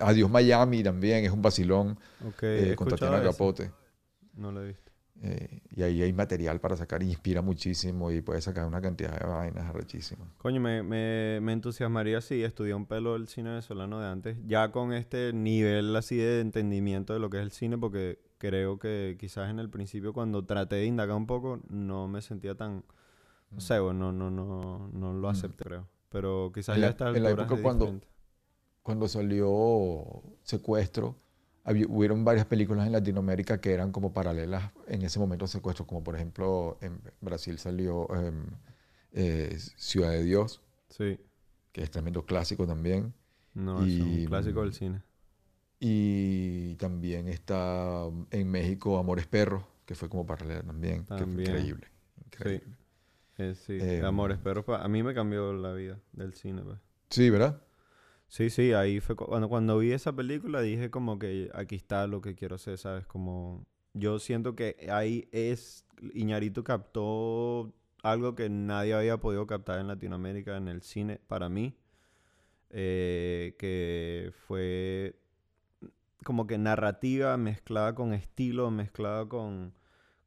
[0.00, 3.22] Adiós Miami también es un vacilón Ok, eh, con Tatiana.
[3.22, 3.70] Capote.
[4.34, 4.90] No lo he visto.
[5.22, 9.26] Eh, y ahí hay material para sacar, inspira muchísimo y puedes sacar una cantidad de
[9.26, 10.28] vainas arrechísimas.
[10.36, 14.70] Coño, me, me, me entusiasmaría si estudié un pelo el cine venezolano de antes, ya
[14.72, 19.16] con este nivel así de entendimiento de lo que es el cine, porque creo que
[19.18, 22.84] quizás en el principio cuando traté de indagar un poco no me sentía tan,
[23.50, 25.30] no sé, bueno, no, no, no, no lo Mm.
[25.30, 25.88] acepté, creo.
[26.10, 28.08] Pero quizás En ya la- a estas en la época cuando- diferente.
[28.86, 31.16] Cuando salió Secuestro,
[31.64, 35.86] había- hubieron varias películas en Latinoamérica que eran como paralelas en ese momento a Secuestro,
[35.88, 38.46] como por ejemplo en Brasil salió em,
[39.12, 41.18] eh, Ciudad de Dios, Sí,
[41.72, 43.12] que es tremendo clásico también.
[43.54, 45.02] no, es un Y, clásico del mm, cine.
[45.80, 51.26] Y también está um, en México Amores Perros, que fue como paralela también, que fue
[51.26, 51.42] También.
[51.42, 51.86] increíble.
[52.26, 52.76] increíble.
[53.38, 56.78] Eh, sí, Em, Amores, pero pa- a mí me cambió la vida del cine, pues.
[57.10, 57.62] Sí, ¿verdad?
[58.28, 62.06] Sí, sí, ahí fue cu- cuando, cuando vi esa película dije como que aquí está
[62.06, 63.06] lo que quiero hacer, ¿sabes?
[63.06, 63.64] Como
[63.94, 67.72] yo siento que ahí es, Iñárritu captó
[68.02, 71.74] algo que nadie había podido captar en Latinoamérica en el cine para mí,
[72.70, 75.16] eh, que fue
[76.24, 79.72] como que narrativa mezclada con estilo, mezclada con,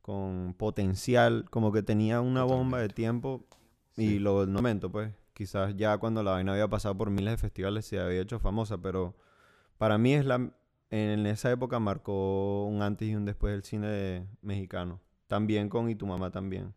[0.02, 3.46] con potencial, como que tenía una bomba de tiempo
[3.98, 4.20] y Sí.
[4.20, 7.98] lo momento, pues, quizás ya cuando la vaina había pasado por miles de festivales se
[7.98, 9.16] había hecho famosa, pero
[9.78, 10.52] para mí es la
[10.90, 15.00] en esa época marcó un antes y un después del cine mexicano.
[15.28, 16.74] También con Y tu mamá también.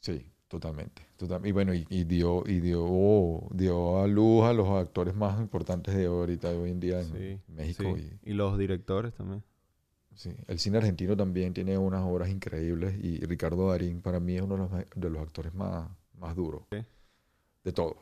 [0.00, 1.02] Sí, totalmente.
[1.16, 5.38] total- Y bueno, y, y dio, y dio, dio a luz a los actores más
[5.40, 7.94] importantes de ahorita, de hoy en día en Sí, México.
[7.96, 8.10] sí.
[8.24, 9.44] Y los directores también.
[10.14, 10.34] Sí.
[10.48, 14.54] El cine argentino también tiene unas obras increíbles y Ricardo Darín para mí es uno
[14.56, 15.88] de los, me- de los actores más,
[16.22, 16.78] más duros Sí.
[17.64, 17.96] de todos.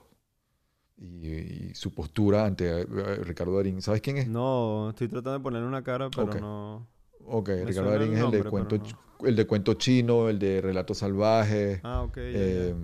[0.97, 1.27] Y,
[1.71, 2.85] y su postura ante eh,
[3.25, 4.29] Ricardo Darín, ¿sabes quién es?
[4.29, 6.87] No, estoy tratando de ponerle una cara, pero no.
[7.25, 9.27] Ok, Me Ricardo el Darín es el nombre, de, cuento, no.
[9.27, 11.81] el de cuento chino, el de relatos salvajes.
[11.83, 12.17] Ah, ok.
[12.19, 12.75] Eh,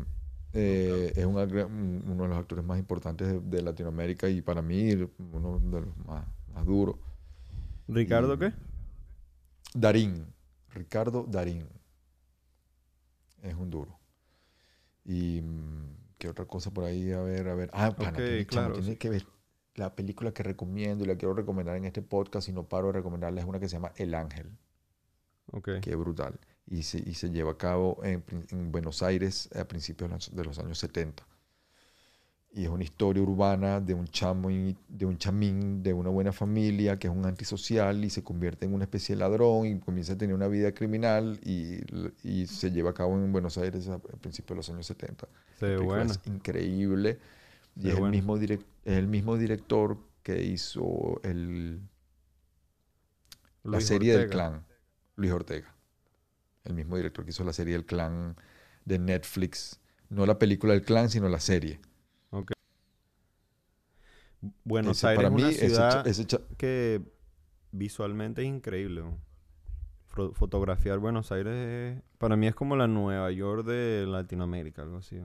[0.55, 4.93] eh, es un- uno de los actores más importantes de, de Latinoamérica y para mí
[5.33, 6.97] uno de los más, más duros.
[7.89, 8.53] ¿Ricardo y- qué?
[9.75, 10.27] Darín,
[10.71, 11.69] Ricardo Darín.
[13.43, 13.99] Es un duro.
[15.07, 17.71] Y mm, qué otra cosa por ahí, a ver, a ver.
[17.73, 17.95] Ah,
[18.47, 19.27] claro, tiene que ver
[19.77, 22.95] la película que recomiendo y la quiero recomendar en este podcast y no paro de
[22.95, 24.51] recomendarla es una que se llama El Ángel.
[25.53, 25.81] Ok.
[25.81, 26.41] que es brutal.
[26.67, 30.35] Y se, y se lleva a cabo en, en Buenos Aires a principios de los,
[30.35, 31.25] de los años 70.
[32.57, 36.33] Y es una historia urbana de un chamo y- de un chamín de una buena
[36.33, 40.15] familia que es un antisocial y se convierte en una especie de ladrón y comienza
[40.15, 41.81] a tener una vida criminal y,
[42.25, 45.29] y se lleva a cabo en Buenos Aires a, principios de los años 70.
[45.61, 46.13] Se La ve película bueno.
[46.13, 47.19] es increíble
[47.77, 51.83] y es el, mismo direc- es el mismo director que hizo el,
[53.65, 54.65] la Luis serie del clan,
[55.17, 55.75] Luis Ortega.
[56.65, 58.37] El mismo director que hizo la serie del clan
[58.85, 59.81] de Netflix.
[60.09, 61.81] No la película del clan, sino la serie.
[64.65, 67.03] Buenos Ese, Aires para es mí, una ese ciudad cha- ese cha- que
[67.73, 69.03] visualmente es increíble.
[70.09, 71.55] Fotografiar Buenos Aires
[71.99, 75.21] es- para mí es como la Nueva York de Latinoamérica, algo así.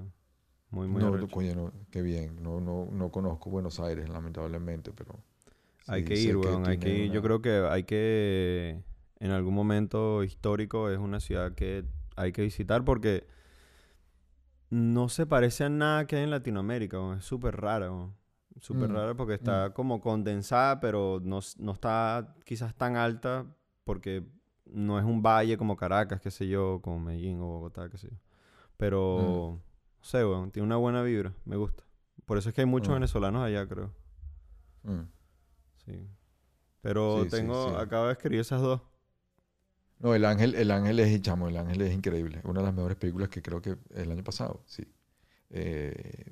[0.70, 2.42] Muy, muy no, coño, no, qué bien.
[2.42, 5.20] No, no, no conozco Buenos Aires, lamentablemente, pero...
[5.88, 6.68] Hay que ir, weón.
[6.68, 7.12] Hay que ir.
[7.12, 8.82] Yo creo que hay que,
[9.20, 11.84] en algún momento histórico, es una ciudad que
[12.16, 13.26] hay que visitar porque
[14.70, 17.00] no se parece a nada que hay en Latinoamérica.
[17.00, 17.18] weón.
[17.20, 18.14] Es súper rara, weón.
[18.60, 23.46] Súper Mm, rara porque está como condensada, pero no, no está quizás tan alta
[23.84, 24.24] porque
[24.66, 28.10] no es un valle como Caracas, qué sé yo, como Medellín o Bogotá, qué sé
[28.10, 28.18] yo.
[28.78, 29.60] Pero,
[30.00, 31.34] no sé, weón, tiene una buena vibra.
[31.46, 31.84] Me gusta.
[32.26, 32.94] Por eso es que hay muchos Mm.
[32.96, 33.92] venezolanos allá, creo.
[34.84, 35.02] Mm.
[35.86, 36.08] Sí.
[36.82, 37.76] Pero Sí, sí, tengo, sí.
[37.78, 38.82] acabo de escribir esas dos.
[40.00, 42.42] No, el ángel, el ángel es chamo, el ángel es increíble.
[42.44, 44.84] Una de las mejores películas que creo que el año pasado, sí.
[45.52, 46.32] Eh,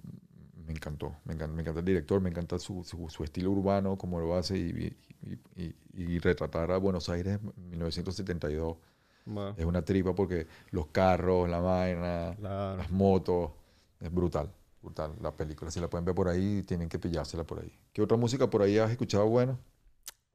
[0.70, 3.97] me encantó, me encanta, me encanta el director, me encanta su, su, su estilo urbano,
[3.97, 8.78] como lo hace y, y, y- y retratar a Buenos Aires en 1972.
[9.26, 12.78] Bueno, Es una tripa porque los carros, la vaina, claro.
[12.78, 13.51] las motos,
[13.99, 14.51] es brutal,
[14.82, 15.72] brutal la película.
[15.72, 17.74] Si la pueden ver por ahí, tienen que pillársela por ahí.
[17.93, 19.59] ¿Qué otra música por ahí has escuchado bueno?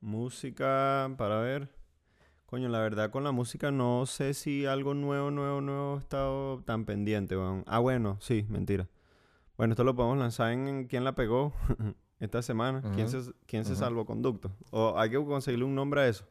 [0.01, 1.69] Música, para ver.
[2.47, 6.63] Coño, la verdad con la música no sé si algo nuevo, nuevo, nuevo he estado
[6.65, 7.65] tan pendiente, weón.
[7.67, 8.89] Ah, bueno, sí, mentira.
[9.57, 11.53] Bueno, esto lo podemos lanzar en, ¿Quién la pegó?
[12.21, 12.81] Esta semana.
[12.95, 14.51] ¿Quién se, quién se salvó conducto?
[14.71, 16.25] O hay que conseguirle un nombre a eso.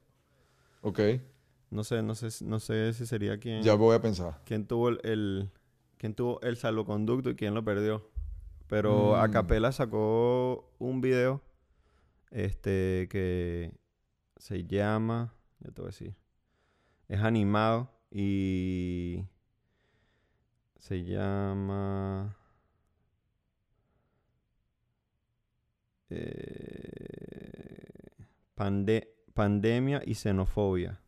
[0.82, 1.00] Ok,
[1.70, 4.42] No sé, no sé, si- no sé si sería quién, ya voy a pensar.
[4.46, 5.52] quién tuvo el, el-
[5.98, 8.10] quién tuvo el salvoconducto y quién lo perdió.
[8.68, 9.20] Pero Mm.
[9.22, 11.42] Acapela sacó un video
[12.32, 13.72] este que
[14.38, 16.16] se llama, ya te voy a decir,
[17.08, 19.26] es animado y
[20.80, 22.36] se llama
[26.14, 27.88] eh,
[28.56, 31.00] Pande- Pandemia y Xenofobia.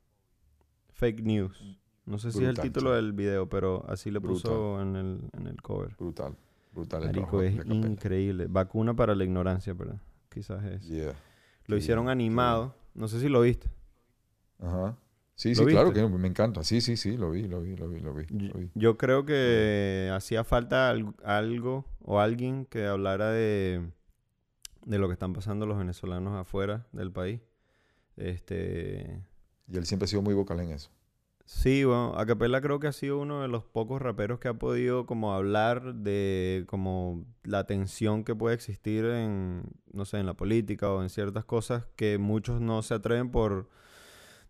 [0.94, 1.78] Fake News.
[2.06, 4.88] No sé si es el título del video, pero así le puso Brutal.
[4.88, 5.96] en el, en el cover.
[5.98, 6.36] Brutal,
[6.74, 7.04] brutal.
[7.04, 8.46] el Marico, de es increíble.
[8.48, 10.00] Vacuna para la ignorancia, pero
[10.30, 10.88] quizás es.
[10.88, 11.14] Yeah.
[11.66, 12.76] Lo hicieron animado.
[12.94, 13.70] No sé si lo viste.
[14.60, 14.96] Ajá.
[15.34, 16.64] Sí, ¿Lo sí, claro que me encanta.
[16.64, 18.26] Sí, sí, sí, lo vi, lo vi, lo vi, lo vi.
[18.30, 18.70] Yo, lo vi.
[18.74, 23.82] yo creo que hacía falta al- algo o alguien que hablara de,
[24.86, 27.42] de lo que están pasando los venezolanos afuera del país.
[28.18, 29.22] Este,
[29.68, 30.92] Y él siempre ha sido muy vocal en eso.
[31.46, 35.06] sí, bueno, Acapella creo que ha sido uno de los pocos raperos que ha podido
[35.06, 39.64] como hablar de como la tensión que puede existir en,
[39.94, 43.70] no sé, en la política o en ciertas cosas que muchos no se atreven por,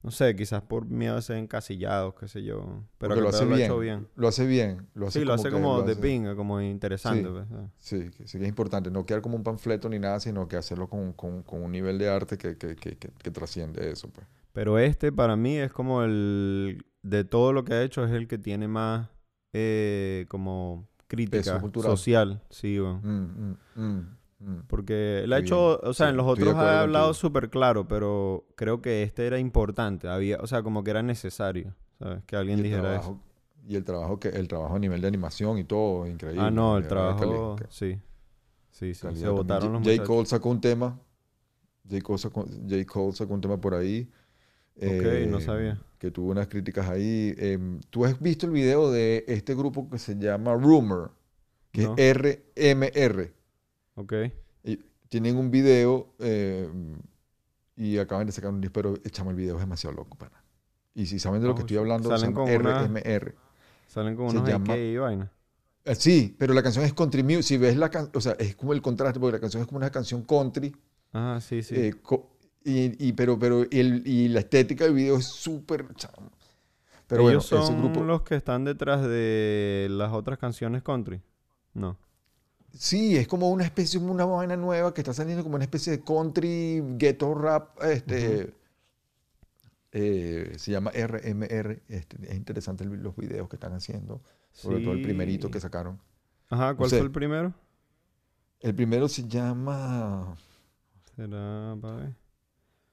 [0.06, 2.84] no sé, quizás por miedo a ser encasillados, qué sé yo.
[3.00, 3.66] Pero Porque lo hace lo ha bien.
[3.66, 4.08] hecho bien.
[4.16, 4.88] Lo hace bien.
[4.94, 7.24] Lo hace Sí, lo hace que como lo de hace- pinga, como interesante.
[7.28, 7.30] Sí.
[7.34, 7.46] pues.
[7.78, 8.92] Sí, que sí que es importante.
[8.92, 11.98] No quedar como un panfleto ni nada, sino que hacerlo con, con- con un nivel
[11.98, 14.10] de arte que, que, que, que- que trasciende eso.
[14.10, 14.28] Pues.
[14.54, 18.28] Pero este para mí es como el, de todo lo que ha hecho, es el
[18.28, 19.10] que tiene más
[19.54, 22.42] eh, como crítica social.
[22.50, 22.78] Sí.
[22.80, 24.18] Mm, mm, mm, mm.
[24.68, 28.46] Porque él ha hecho, o sea, Sí, en los otros ha hablado súper claro, pero
[28.56, 30.08] creo que este era importante.
[30.08, 32.24] Había, o sea, como que era necesario, ¿sabes?
[32.26, 33.20] Que alguien dijera trabajo,
[33.68, 36.42] y el trabajo que el trabajo a nivel de animación y todo, increíble.
[36.42, 36.48] eso.
[36.48, 38.00] Ah, no, el trabajo, sí.
[38.72, 38.94] Sí, sí.
[38.94, 39.36] Se calidad también.
[39.36, 39.90] votaron los J.
[39.92, 40.08] Muchachos.
[40.08, 41.00] Cole sacó un tema.
[41.90, 42.02] J.
[42.02, 42.86] Cole sacó, J.
[42.86, 44.10] Cole sacó un tema por ahí.
[44.76, 45.82] Ok, no eh, sabía.
[45.98, 47.34] Que tuvo unas críticas ahí.
[47.38, 51.14] Em, ¿Tú has visto el video de este grupo que se llama Rumor?
[51.72, 51.96] Que No.
[51.98, 53.34] es RMR.
[53.96, 54.14] Ok.
[54.64, 54.78] Y
[55.10, 56.70] tienen un video eh,
[57.76, 60.42] y acaban de sacar un disco, pero echamos el video, es demasiado loco, pana.
[60.94, 63.36] Y si saben de lo que estoy hablando, Salen con una- RMR.
[63.88, 65.32] Salen con unos llama- y vaina.
[65.84, 67.44] Eh, Sí, pero la canción es country music.
[67.44, 69.78] Si ves la canción, o sea, es como el contraste, porque la canción es como
[69.78, 70.76] una canción country.
[71.14, 71.76] Ah, sí, sí.
[71.76, 71.94] eh,
[72.64, 75.86] y, y- pero pero el, y la estética del video es súper.
[77.08, 78.04] Pero bueno, Ellos son ese grupo.
[78.04, 81.22] los que están detrás de las otras canciones country.
[81.76, 81.98] No.
[82.78, 86.04] Sí, es como una especie, una vaina nueva que está saliendo como una especie de
[86.04, 88.54] country, ghetto rap, este,
[89.92, 94.22] eh, se llama RMR, este, es interesante el- los videos que están haciendo,
[94.52, 96.00] sobre todo el primerito que sacaron.
[96.50, 97.54] Ajá, ¿cuál fue el primero?
[98.60, 100.36] El primero se llama,
[101.16, 102.16] Será, pa' ver.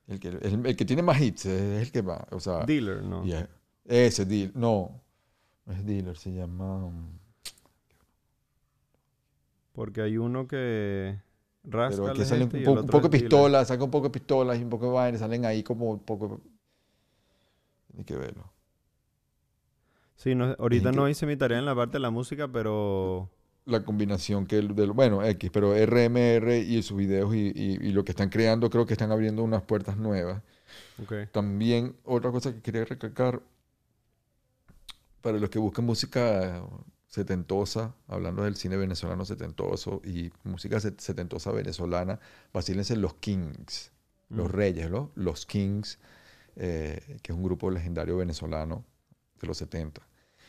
[0.06, 3.02] el que, el, el que tiene más hits, es el que va, o sea, Dealer,
[3.02, 3.24] ¿no?
[3.24, 3.48] yeah,
[3.84, 5.00] ese deal, no,
[5.66, 7.08] no es dealer, se llama, um,
[9.72, 11.18] Porque hay uno que
[11.64, 14.06] rasca pero a que la salen un, poco, un poco de pistolas, saca un poco
[14.08, 16.40] de pistolas y un poco de vaina, salen ahí como un poco,
[17.96, 18.52] hay que verlo.
[20.16, 23.30] Sí, no, ahorita que- no hice mi tarea en la parte de la música, pero...
[23.64, 27.92] la combinación que el del, bueno, X, pero RMR y sus videos y, y- y
[27.92, 30.42] lo que están creando, creo que están abriendo unas puertas nuevas.
[30.98, 31.12] Ok.
[31.32, 33.42] También, otra cosa que quería recalcar,
[35.20, 36.62] para los que buscan música
[37.12, 42.18] setentosa, hablando del cine venezolano setentoso y música set- setentosa venezolana,
[42.54, 43.92] vacílense los Kings,
[44.30, 44.50] los Mm.
[44.52, 45.10] Reyes, ¿no?
[45.14, 45.98] Los Kings,
[46.56, 48.86] eh, que es un grupo legendario venezolano
[49.42, 50.00] de los 70.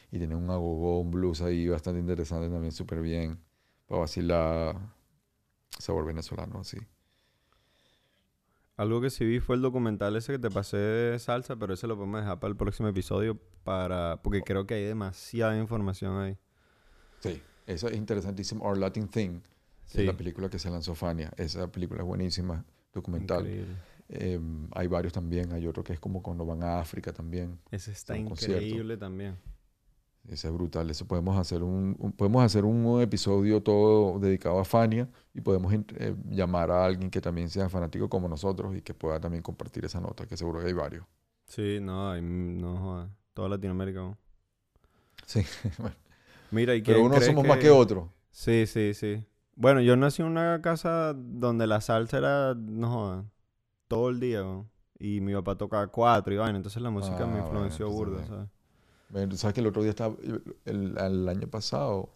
[0.10, 3.40] Y tiene un agogó, un blues ahí bastante interesante también, súper bien,
[3.88, 4.78] para vacilar
[5.78, 6.78] sabor venezolano así.
[8.78, 11.88] Algo que sí vi fue el documental ese que te pasé de salsa, pero ese
[11.88, 14.22] lo podemos dejar para el próximo episodio para...
[14.24, 16.38] Porque creo que hay demasiada información ahí.
[17.24, 18.64] Sí, eso es interesantísimo.
[18.66, 19.40] Our Latin Thing,
[19.86, 20.00] Sí.
[20.02, 21.32] es la película que se lanzó Fania.
[21.38, 22.64] Esa película es buenísima,
[22.94, 23.42] documental.
[23.46, 23.76] Increíble.
[24.10, 24.40] Eh,
[24.74, 27.60] hay varios también, hay otro que es como cuando van a África también.
[27.72, 28.64] Ese está concierto.
[28.64, 29.38] increíble también.
[30.28, 30.90] Ese es brutal.
[30.90, 35.74] Eso podemos hacer un, un- podemos hacer un episodio todo dedicado a Fania y podemos
[35.74, 39.84] eh, llamar a alguien que también sea fanático como nosotros y que pueda también compartir
[39.86, 41.06] esa nota, que seguro que hay varios.
[41.46, 43.10] Sí, no, hay, no.
[43.34, 44.00] Toda Latinoamérica.
[44.00, 44.18] ¿no?
[45.26, 45.42] Sí,
[45.78, 45.96] bueno,
[46.54, 48.08] Mira, ¿y pero crees somos más que otros.
[48.32, 49.26] Sí, sí, sí.
[49.56, 53.26] Bueno, yo nací en una casa donde la salsa era, no joda,
[53.88, 54.70] todo el día, ¿no?
[55.00, 58.26] Y mi papá tocaba cuatro y vaina, entonces la música me Ah, influenció burda.
[58.26, 59.40] ¿sabes?
[59.40, 60.16] Sabes que el otro día estaba,
[60.66, 62.10] el, el año pasado,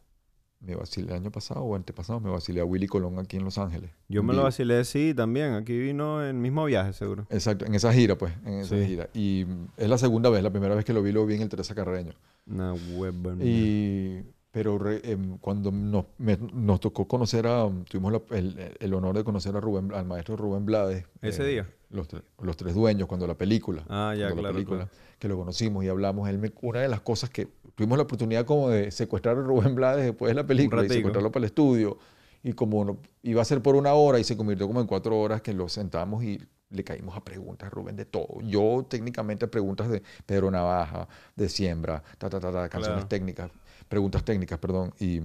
[0.59, 3.57] me vacilé, el año pasado o antepasado, me vacilé a Willy Colón aquí en Los
[3.57, 3.91] Ángeles.
[4.09, 5.53] Yo me lo vacilé, sí, también.
[5.53, 7.27] Aquí vino en el mismo viaje, seguro.
[7.29, 8.85] Exacto, en esa gira, pues, en esa Sí.
[8.85, 9.09] gira.
[9.13, 9.45] Y
[9.77, 11.75] es la segunda vez, la primera vez que lo vi, lo vi en el Teresa
[11.75, 12.13] Carreño.
[12.47, 13.13] Una web
[13.43, 14.21] Y,
[14.51, 19.15] pero re- em, cuando nos, me- nos tocó conocer a, tuvimos la- el, el honor
[19.15, 21.05] de conocer a Rubén, al maestro Rubén Blades.
[21.21, 21.69] ¿Ese eh, día?
[21.89, 22.07] Los,
[22.41, 23.83] los tres dueños, cuando la película.
[23.87, 24.91] Ah, ya, cuando la claro, película, claro.
[25.19, 26.27] que lo conocimos y hablamos.
[26.29, 27.47] Él me- una de las cosas que
[27.77, 31.31] tuvimos la oportunidad como de secuestrar a Rubén Blades después de la película y secuestrarlo
[31.31, 31.97] para el estudio.
[32.43, 35.17] Y como no- iba a ser por una hora y se convirtió como en cuatro
[35.19, 36.41] horas que lo sentamos y
[36.71, 38.41] le caímos a preguntas, Rubén, de todo.
[38.41, 43.07] Yo técnicamente a preguntas de Pedro Navaja, de Siembra, ta, ta, ta, ta, canciones Claro.
[43.07, 43.51] técnicas,
[43.87, 44.91] preguntas técnicas, perdón.
[44.99, 45.21] Y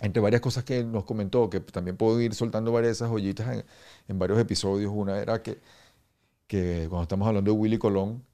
[0.00, 3.46] entre varias cosas que nos comentó, que también puedo ir soltando varias de esas joyitas
[3.56, 3.64] en,
[4.08, 4.90] en varios episodios.
[4.94, 5.58] Una era que,
[6.46, 8.24] que cuando estamos hablando de Willy Colón,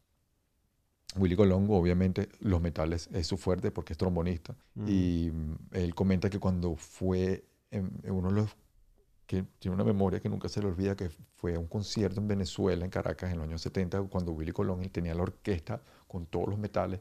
[1.17, 4.55] Willy Colón, obviamente, los metales es su fuerte porque es trombonista.
[4.77, 4.89] Ujú.
[4.89, 8.57] Y mm, él comenta que cuando fue en, en uno de los
[9.27, 12.29] que tiene una memoria que nunca se le olvida, que fue a un concierto en
[12.29, 16.25] Venezuela, en Caracas, en los años 70, cuando Willy Colón él tenía la orquesta con
[16.27, 17.01] todos los metales,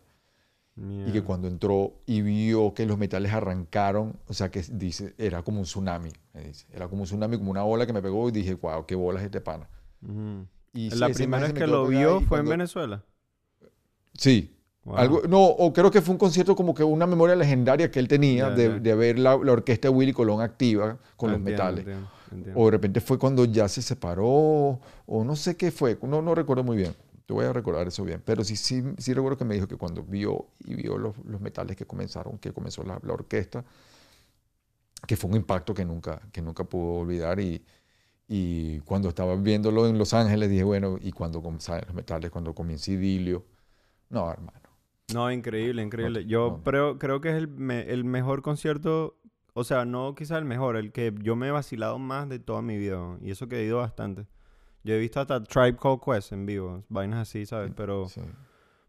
[0.79, 5.41] y que cuando entró y vio que los metales arrancaron, o sea, que dice, era
[5.41, 6.67] como un tsunami, dice.
[6.71, 9.23] era como un tsunami, como una ola que me pegó y dije, wow, qué bolas
[9.23, 9.67] este pana.
[10.03, 10.45] Ujú.
[10.73, 13.03] Y La primera vez que lo vio fue en cuando- Venezuela.
[14.17, 14.53] Sí,
[14.87, 14.95] Wow.
[14.95, 18.07] Algo, no, o creo que fue un concierto como que una memoria legendaria que él
[18.07, 21.79] tenía de, de ver la, la orquesta de Willy Colón activa con los metales.
[21.79, 22.57] entiendo, entiendo.
[22.57, 26.33] O de repente fue cuando ya se separó, o no sé qué fue, no, no
[26.33, 26.95] recuerdo muy bien.
[27.25, 28.21] Te voy a recordar eso bien.
[28.23, 31.41] Pero sí, sí, sí recuerdo que me dijo que cuando vio y vio los, los
[31.41, 33.65] metales que comenzaron, que comenzó la, la orquesta,
[35.05, 37.41] que fue un impacto que nunca, que nunca pudo olvidar.
[37.41, 37.61] Y,
[38.29, 42.55] y cuando estaba viéndolo en Los Ángeles, dije, bueno, y cuando comenzaron los metales, cuando
[42.55, 43.43] comienza Idilio,
[44.09, 44.59] no, hermano.
[45.13, 46.25] No, increíble, increíble.
[46.25, 46.63] Yo no.
[46.63, 49.17] creo, creo que es el, me- el mejor concierto,
[49.53, 52.61] o sea, no quizá el mejor, el que yo me he vacilado más de toda
[52.61, 53.17] mi vida.
[53.21, 54.27] Y eso que he ido bastante.
[54.83, 57.71] Yo he visto hasta Tribe Called Quest en vivo, vainas así, ¿sabes?
[57.75, 58.21] Pero Sí.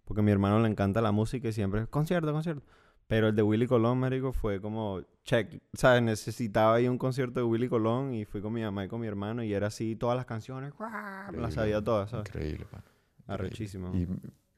[0.05, 2.62] porque a mi hermano le encanta la música y siempre concierto, concierto.
[3.07, 6.03] Pero el de Willy Colón, marico, fue como check, ¿sabes?
[6.03, 9.07] Necesitaba ahí un concierto de Willy Colón y fui con mi mamá y con mi
[9.07, 10.90] hermano y era así todas las canciones, ¡guau!
[11.32, 12.28] las sabía todas, ¿sabes?
[12.28, 12.65] Increíble.
[12.65, 12.89] Increíble.
[13.27, 13.95] Arrechísimo.
[13.95, 14.07] Y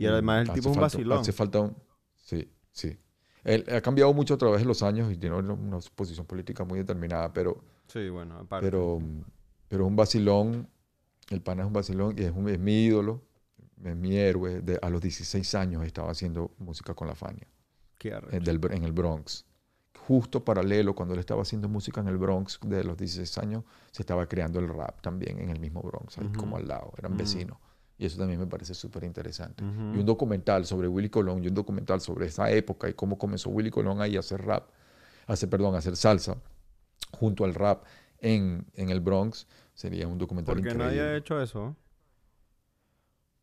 [0.00, 1.18] Y además el hace tipo es un vacilón.
[1.18, 1.76] Hace falta un...
[2.16, 2.98] Sí, sí.
[3.44, 6.78] Él ha cambiado mucho a través de los años y tiene una, posición política muy
[6.78, 8.66] determinada, pero, Sí, bueno, aparte.
[8.66, 8.98] pero,
[9.68, 10.68] pero es un vacilón.
[11.28, 13.22] El pana es un vacilón y es, un- es mi ídolo,
[13.84, 14.60] es mi héroe.
[14.62, 17.46] De, a los 16 años estaba haciendo música con la Fania.
[17.98, 19.44] Qué eh, del en el Bronx.
[20.06, 24.02] Justo paralelo, cuando él estaba haciendo música en el Bronx de los 16 años, se
[24.02, 27.58] estaba creando el rap también en el mismo Bronx, ahí como al lado, eran vecinos.
[28.00, 29.62] Y eso también me parece súper interesante.
[29.62, 33.50] Y un documental sobre Willy Colón y un documental sobre esa época y cómo comenzó
[33.50, 34.70] Willy Colón ahí a hacer rap,
[35.26, 36.38] a hacer, perdón, a hacer salsa
[37.12, 37.84] junto al rap
[38.20, 40.96] en, en el Bronx, sería un documental Porque increíble.
[40.96, 41.76] nadie ha hecho eso.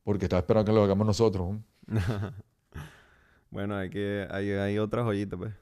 [0.03, 1.49] Porque estaba esperando que lo hagamos nosotros.
[1.51, 1.63] ¿no?
[3.51, 5.53] bueno, hay que hay, hay otra joyita, pues.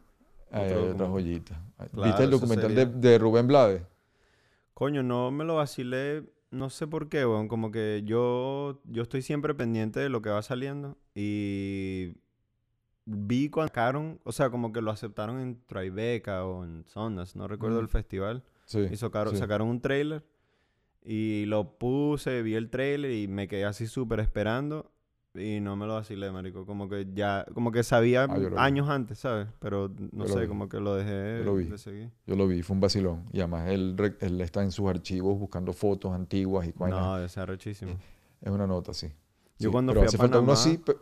[0.52, 1.12] Hay Otro otra documental.
[1.12, 1.62] joyita.
[1.92, 3.82] Claro, ¿Viste el documental sería- de, de Rubén Blades?
[4.74, 6.24] Coño, no me lo vacilé,
[6.56, 7.48] no sé por qué, weón.
[7.48, 10.98] Como que yo, yo estoy siempre pendiente de lo que va saliendo.
[11.14, 12.14] Y
[13.06, 17.48] vi cuando sacaron, o sea, como que lo aceptaron en Tribeca o en Sundance, no
[17.48, 17.84] recuerdo Mm.
[17.84, 18.44] el festival.
[18.66, 18.80] Sí.
[18.92, 19.40] Y sacaron, sí.
[19.40, 20.24] sacaron un trailer.
[21.04, 24.92] Y lo puse, vi el trailer y me quedé así súper esperando.
[25.36, 26.66] Y no me lo vacilé, marico.
[26.66, 28.48] Como que ya, como que sabía Ah, vi.
[28.58, 29.48] años antes, ¿sabes?
[29.60, 31.66] Pero no Yo sé, como que lo dejé Yo lo vi.
[31.66, 32.12] de seguir.
[32.26, 33.26] Yo lo vi, fue un vacilón.
[33.34, 37.00] Y además él, él está en sus archivos buscando fotos antiguas y vainas.
[37.02, 37.98] No, debe ser rechísimo.
[38.42, 39.08] Es una nota, sí.
[39.60, 40.78] Yo Sí, cuando pero fui a hace falta uno Panamá- así.
[40.78, 40.98] pe-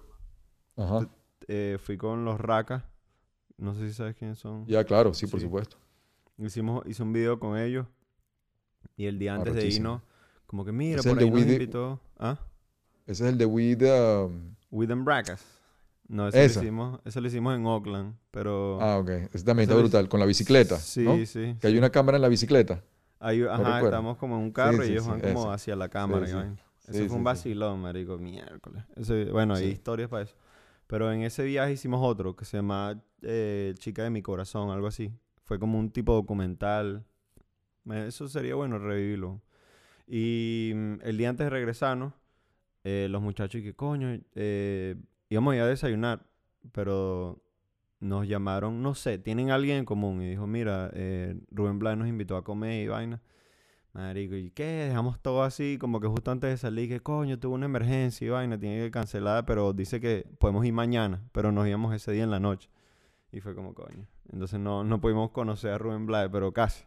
[0.78, 1.10] Ajá.
[1.48, 2.84] eh, fui con los Racas.
[3.58, 4.66] No sé si sabes quiénes son.
[4.66, 5.78] Ya, claro, sí, por supuesto.
[6.40, 7.86] Hicimos, hice un video con ellos.
[8.98, 10.02] Y el día antes de irnos,
[10.48, 12.00] como que mira, por ahí nos invitó.
[12.18, 12.40] ¿Ah?
[13.06, 15.44] Ese es el de We the, um, With them Bracas.
[16.08, 16.60] No, ese Esa.
[16.60, 18.16] lo hicimos, ese lo hicimos en Oakland.
[18.32, 18.80] Pero.
[18.82, 19.10] Ah, ok.
[19.34, 20.08] Ese también está brutal.
[20.10, 20.78] Con la bicicleta.
[20.78, 21.16] Sí, ¿no?
[21.26, 21.56] sí.
[21.60, 21.78] Que hay sí.
[21.80, 22.84] una cámara en la bicicleta.
[23.20, 23.86] Ahí, ajá, recuerdo.
[23.88, 25.54] estamos como en un carro y sí, ellos sí, van como ese.
[25.54, 26.26] hacia la cámara.
[26.26, 26.36] y sí.
[26.36, 26.54] vaina.
[26.84, 27.24] Eso Sí, fue sí, un sí.
[27.24, 28.84] vacilón, marico, miércoles.
[28.98, 29.70] Ese- bueno, hay Sí.
[29.72, 30.36] historias para eso.
[30.88, 34.88] Pero en ese viaje hicimos otro que se llama eh, Chica de mi corazón, algo
[34.88, 35.10] así.
[35.46, 37.06] Fue como un tipo documental.
[37.86, 39.42] Me- Eso sería bueno revivirlo.
[40.06, 42.14] Y mm, el día antes de regresarnos,
[42.84, 44.96] eh, los muchachos, y que coño, eh,
[45.30, 46.26] íbamos a ir a desayunar,
[46.72, 47.42] pero
[48.00, 50.22] nos llamaron, no sé, tienen alguien en común.
[50.22, 53.22] Y dijo, mira, eh, Rubén Blades nos invitó a comer y vaina.
[53.94, 54.88] Marico, ¿y qué?
[54.88, 58.30] Dejamos todo así, como que justo antes de salir, que coño, tuvo una emergencia y
[58.30, 62.24] vaina, tiene que cancelar, pero dice que podemos ir mañana, pero nos íbamos ese día
[62.24, 62.70] en la noche.
[63.32, 64.08] Y fue como coño.
[64.32, 66.86] Entonces no, no pudimos conocer a Rubén Blades, pero casi.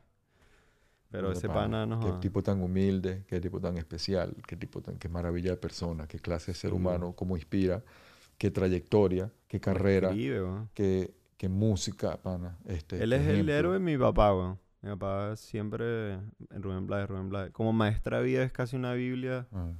[1.10, 2.04] Pero ese pana, nos...
[2.04, 6.06] Qué tipo tan humilde, qué tipo tan especial, qué tipo tan, qué maravilla de persona,
[6.06, 6.76] qué clase de ser Sí.
[6.76, 7.82] humano, cómo inspira,
[8.38, 10.42] qué trayectoria, qué carrera, escribe,
[10.74, 12.58] qué, qué música, pana.
[12.66, 13.52] Este, Él es el ejemplo.
[13.54, 14.58] héroe de mi papá, weón.
[14.82, 16.18] Mi papá siempre...
[16.50, 17.52] Rubén Blades, Rubén Blades.
[17.52, 19.46] Como maestra de vida es casi una biblia.
[19.52, 19.72] Ah,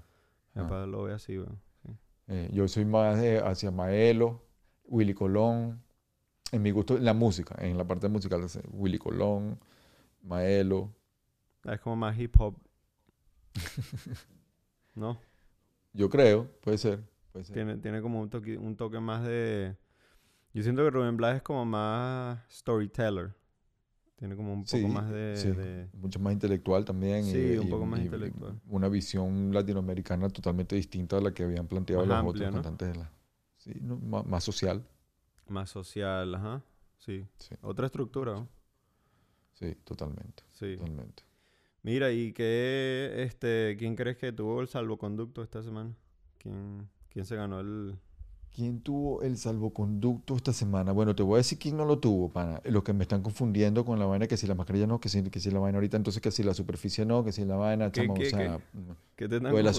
[0.55, 0.65] Mi ah.
[0.65, 1.61] papá lo ve así, weón.
[1.83, 1.91] sí.
[2.29, 4.43] Eh, yo soy más hacia Maelo,
[4.85, 5.81] Willy Colón,
[6.53, 9.59] en mi gusto, en la música, en la parte musical, Willy Colón,
[10.23, 10.93] Maelo.
[11.67, 12.57] Es como más hip hop.
[14.95, 15.19] ¿No?
[15.93, 17.01] Yo creo, puede ser.
[17.33, 17.55] Puede ser.
[17.55, 19.77] Tiene, tiene como un toque, un toque más de...
[20.53, 23.35] Yo siento que Rubén Blades es como más storyteller.
[24.17, 25.37] Tiene como un poco Sí, más de...
[25.37, 25.51] sí.
[25.51, 27.27] de- Mucho más intelectual también.
[27.27, 28.59] y- Sí, un y- poco más y- intelectual.
[28.69, 32.63] Una visión latinoamericana totalmente distinta a la que habían planteado Más los amplia, otros ¿no?
[32.63, 33.13] cantantes de la.
[33.59, 33.99] Sí, ¿no?
[33.99, 34.87] Má- más social.
[35.49, 36.63] Más social, ajá.
[36.97, 37.27] Sí.
[37.37, 37.55] Sí.
[37.61, 38.49] Otra estructura, ¿no?
[39.53, 40.43] Sí, totalmente.
[40.53, 40.77] Sí.
[40.77, 41.23] Totalmente.
[41.87, 45.95] Mira, ¿y qué, este, quién crees que tuvo el salvoconducto esta semana?
[46.37, 47.95] ¿Quién, quién se ganó el...?
[48.53, 50.91] ¿Quién tuvo el salvoconducto esta semana?
[50.91, 52.61] Bueno, te voy a decir quién no lo tuvo, pana.
[52.65, 55.23] Los que me están confundiendo con la vaina, que si la mascarilla no, que si,
[55.31, 57.93] que si la vaina ahorita, entonces que si la superficie no, que si la vaina,
[57.93, 58.81] ¿Qué- chamo, qué- o sea, qué?
[59.15, 59.73] ¿Qué te están la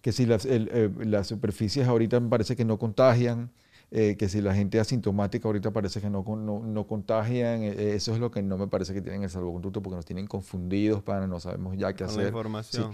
[0.00, 3.52] que si las, el, eh, las superficies ahorita me parece que no contagian,
[3.94, 7.94] eh, que si la gente asintomática ahorita parece que no, no, no contagian, eh, eh,
[7.94, 11.02] eso es lo que no me parece que tienen el salvoconducto porque nos tienen confundidos,
[11.02, 12.26] para no sabemos ya qué Con la hacer.
[12.28, 12.92] información.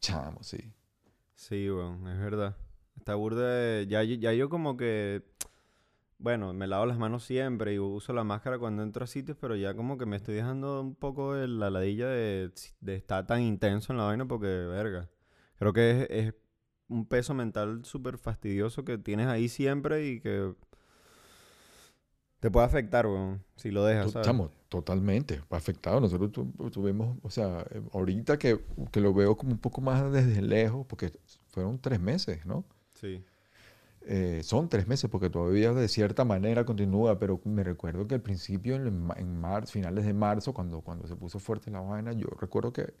[0.00, 0.58] Chamo, sí.
[1.34, 2.56] Sí, weón, es verdad.
[2.96, 3.86] Está burda de...
[3.88, 5.22] Ya, yo- ya yo como que...
[6.18, 9.56] Bueno, me lavo las manos siempre y uso la máscara cuando entro a sitios, pero
[9.56, 13.40] ya como que me estoy dejando un poco de la ladilla de, de estar tan
[13.42, 15.08] intenso en la vaina porque, verga.
[15.58, 16.34] Creo que es, es
[16.88, 20.54] un peso mental súper fastidioso que tienes ahí siempre y que
[22.40, 24.26] te puede afectar, weón, si lo dejas, ¿sabes?
[24.26, 26.00] Chamo, totalmente afectado.
[26.00, 28.60] Nosotros tu- tuvimos, o sea, eh, ahorita que,
[28.90, 31.12] que lo veo como un poco más desde lejos, porque
[31.48, 32.64] fueron tres meses, ¿no?
[32.94, 33.24] Sí.
[34.04, 38.20] Eh, son tres meses porque todavía de cierta manera continúa, pero me recuerdo que al
[38.22, 42.26] principio, en, en marzo, finales de marzo, cuando, cuando se puso fuerte la vaina, yo
[42.40, 42.94] recuerdo que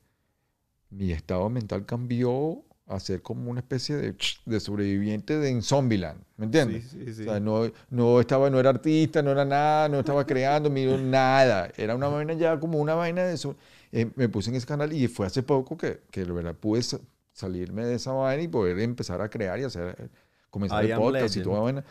[0.90, 4.14] mi estado mental cambió a ser como una especie de,
[4.44, 6.84] de sobreviviente de en Zombieland, ¿me entiendes?
[6.90, 7.22] Sí, sí, sí.
[7.22, 10.98] O sea, no, no estaba, no era artista, no era nada, no estaba creando, miro
[10.98, 11.70] nada.
[11.76, 13.56] Era una vaina ya como una vaina de eso.
[13.92, 16.82] Eh, me puse en ese canal y fue hace poco que, que de verdad pude
[16.82, 17.00] sa-
[17.32, 20.10] salirme de esa vaina y poder empezar a crear y hacer,
[20.50, 21.44] comenzar I el podcast y Legend.
[21.44, 21.84] toda vaina.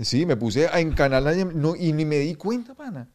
[0.00, 1.24] Sí, me puse en canal
[1.60, 3.08] no, y ni me di cuenta, pana.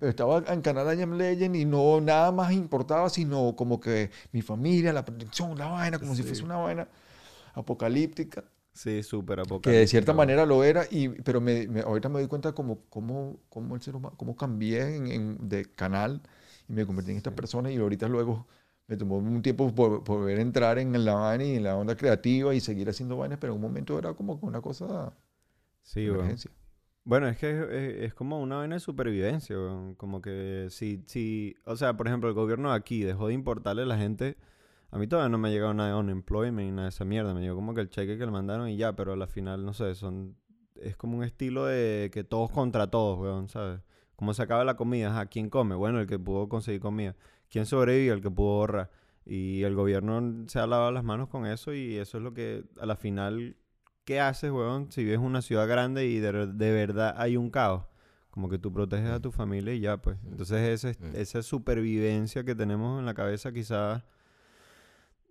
[0.00, 4.42] Estaba en canal I Am Legend y no nada más importaba, sino como que mi
[4.42, 6.24] familia, la protección, la vaina, como si Sí.
[6.24, 6.88] fuese una vaina
[7.54, 9.70] apocalíptica Sí, súper que apocalíptico.
[9.70, 13.38] de cierta manera lo era, y, pero me, me- ahorita me doy cuenta como, como,
[13.48, 16.22] como el ser humano, cómo cambié en, en- de canal
[16.68, 18.46] y me convertí en esta persona y ahorita luego
[18.86, 21.96] me tomó un tiempo por, por poder entrar en la vaina y en la onda
[21.96, 25.14] creativa y seguir haciendo vainas, pero en un momento era como que una cosa
[25.82, 26.50] Sí, de emergencia.
[26.50, 26.63] Bueno,
[27.28, 29.94] es que es, es- como una vaina de supervivencia, weón.
[29.94, 33.82] Como que si, si, o sea, por ejemplo, el gobierno de aquí dejó de importarle
[33.82, 34.36] a la gente.
[34.90, 37.34] A mí todavía no me ha llegado nada de unemployment nada de esa mierda.
[37.34, 39.64] Me llegó como que el cheque que le mandaron y ya, pero a la final,
[39.64, 40.36] no sé, son,
[40.76, 43.80] es como un estilo de que todos contra todos, weón, ¿sabes?
[44.16, 45.74] Como se acaba la comida, ajá, ¿quién come?
[45.74, 47.16] Bueno, el que pudo conseguir comida.
[47.50, 48.14] ¿Quién sobrevive?
[48.14, 48.90] El que pudo ahorrar.
[49.26, 52.64] Y el gobierno se ha lavado las manos con eso y eso es lo que
[52.80, 53.56] a la final
[54.04, 54.90] ¿qué haces, weón?
[54.92, 57.84] Si vives en una ciudad grande y de, de verdad hay un caos.
[58.30, 60.18] Como que tú proteges a tu familia y ya, pues.
[60.26, 61.04] Entonces ese, Sí.
[61.18, 64.02] esa supervivencia que tenemos en la cabeza quizás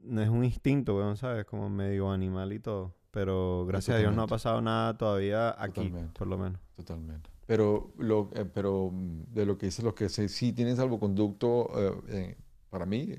[0.01, 1.45] no es un instinto, weón, ¿sabes?
[1.45, 2.93] Como medio animal y todo.
[3.11, 6.17] Pero gracias a Dios no ha pasado nada todavía aquí, Totalmente.
[6.17, 6.59] por lo menos.
[6.75, 7.29] Totalmente.
[7.45, 11.69] Pero, lo, eh, pero mm, de lo que dices, los que se- sí tienen salvoconducto,
[11.75, 12.37] eh, eh,
[12.69, 13.15] para mí,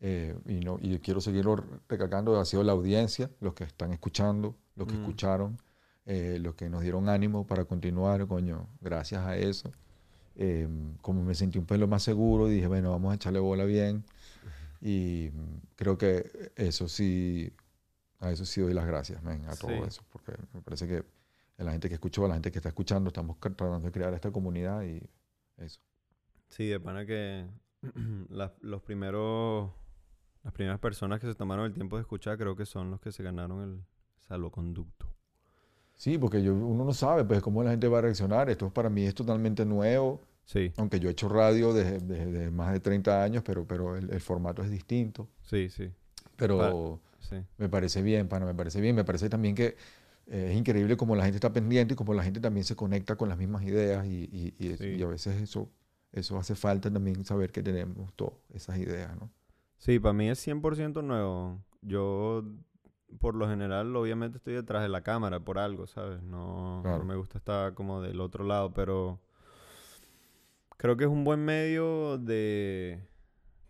[0.00, 1.56] eh, y, no, y quiero seguirlo
[1.88, 5.00] recalcando, ha sido la audiencia, los que están escuchando, los que Mm.
[5.00, 5.58] escucharon,
[6.06, 9.70] eh, los que nos dieron ánimo para continuar, coño, gracias a eso.
[10.36, 10.66] eh,
[11.02, 14.04] como me sentí un pelo más seguro, dije, bueno, vamos a echarle bola bien.
[14.80, 15.30] Y
[15.76, 17.52] creo que eso sí,
[18.20, 19.88] a eso sí doy las gracias, men, a todo Sí.
[19.88, 21.04] eso, porque me parece que
[21.58, 24.14] a la gente que escuchó, a la gente que está escuchando, estamos tratando de crear
[24.14, 25.02] esta comunidad y
[25.58, 25.80] eso.
[26.48, 27.46] Sí, de pana que
[28.30, 29.70] las- los primeros,
[30.42, 33.12] las primeras personas que se tomaron el tiempo de escuchar creo que son los que
[33.12, 33.80] se ganaron el
[34.26, 35.06] salvoconducto.
[35.96, 38.48] Sí, porque yo, uno no sabe pues cómo la gente va a reaccionar.
[38.48, 42.72] Esto para mí es totalmente nuevo, Sí, aunque yo he hecho radio desde, desde- más
[42.72, 45.28] de 30 años, pero, pero el, el formato es distinto.
[45.42, 45.90] sí, sí,
[46.36, 47.36] Pero sí.
[47.58, 48.96] me parece bien, pana, me parece bien.
[48.96, 49.76] Me parece también que
[50.26, 53.16] eh, es increíble como la gente está pendiente y como la gente también se conecta
[53.16, 54.84] con las mismas ideas y, y- y Sí.
[54.96, 55.68] y a veces eso,
[56.12, 59.30] eso hace falta también saber que tenemos todas esas ideas, ¿no?
[59.80, 61.58] Sí, para mí es 100% nuevo.
[61.82, 62.44] Yo,
[63.18, 66.22] por lo general, obviamente estoy detrás de la cámara por algo, ¿sabes?
[66.22, 67.04] No, no Claro.
[67.04, 69.18] me gusta estar como del otro lado, pero
[70.76, 73.00] creo que es un buen medio de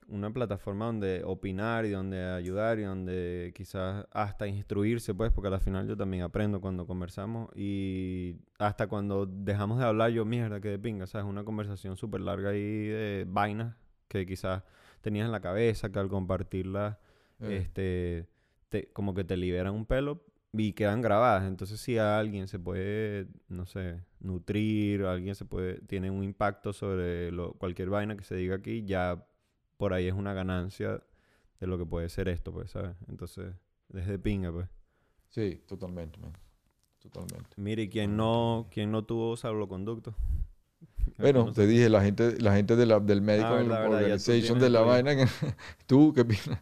[0.09, 5.61] una plataforma donde opinar y donde ayudar y donde quizás hasta instruirse, pues, porque al
[5.61, 10.71] final yo también aprendo cuando conversamos y hasta cuando dejamos de hablar yo, mierda, que
[10.71, 11.29] de pinga, ¿sabes?
[11.29, 13.77] Una conversación súper larga ahí de vainas
[14.09, 14.65] que quizás
[15.01, 16.99] tenías en la cabeza, que al compartirla,
[17.41, 18.29] Eh, este,
[18.69, 20.23] te- como que te liberan un pelo
[20.53, 21.45] y quedan grabadas.
[21.45, 26.73] Entonces, si a alguien se puede, no sé, nutrir, alguien se puede, tiene un impacto
[26.73, 29.27] sobre lo- cualquier vaina que se diga aquí, ya
[29.79, 31.03] por ahí es una ganancia
[31.61, 32.97] de lo que puede ser esto, pues, ¿sabes?
[33.09, 33.55] Entonces,
[33.89, 34.69] desde pinga, pues.
[35.31, 36.33] sí, totalmente, man.
[37.01, 37.49] Totalmente.
[37.57, 40.15] Mire, ¿y quién no, quién no tuvo salvoconducto?
[41.19, 41.67] Bueno, No te sé.
[41.67, 45.13] dije, la gente, la gente de la, del Medical Ah, tú Organization de la vaina.
[45.87, 46.61] ¿Tú qué opinas?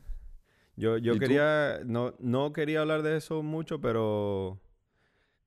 [0.76, 4.60] Yo, yo quería, no, no quería hablar de eso mucho, pero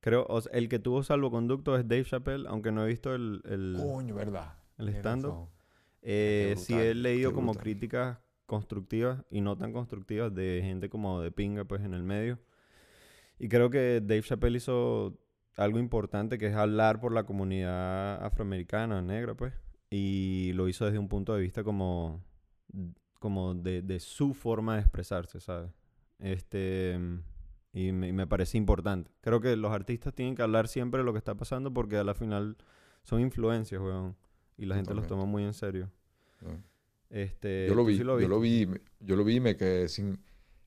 [0.02, 3.42] creo, o sea, el que tuvo salvoconducto es Dave Chappelle, aunque no he visto el,
[3.46, 4.54] el, Coño, ¿verdad?
[4.78, 5.50] el stand-up.
[6.02, 11.32] Eh, sí he leído como críticas constructivas y no tan constructivas de gente como de
[11.32, 12.40] pinga, pues, en el medio.
[13.40, 15.18] Y creo que Dave Chappelle hizo
[15.56, 19.54] algo importante que es hablar por la comunidad afroamericana, negra, pues.
[19.90, 22.24] Y lo hizo desde un punto de vista como,
[23.20, 25.72] como de, de su forma de expresarse, ¿sabes?
[26.20, 26.98] Este,
[27.74, 29.12] y me, me parece importante.
[29.22, 32.04] Creo que los artistas tienen que hablar siempre de lo que está pasando porque a
[32.04, 32.58] la final
[33.04, 34.16] son influencias, weón.
[34.58, 35.90] Y la gente los toma muy en serio.
[37.10, 38.68] Este, Yo lo ¿tú vi, sí yo lo vi,
[39.00, 40.20] yo lo vi y me quedé sin,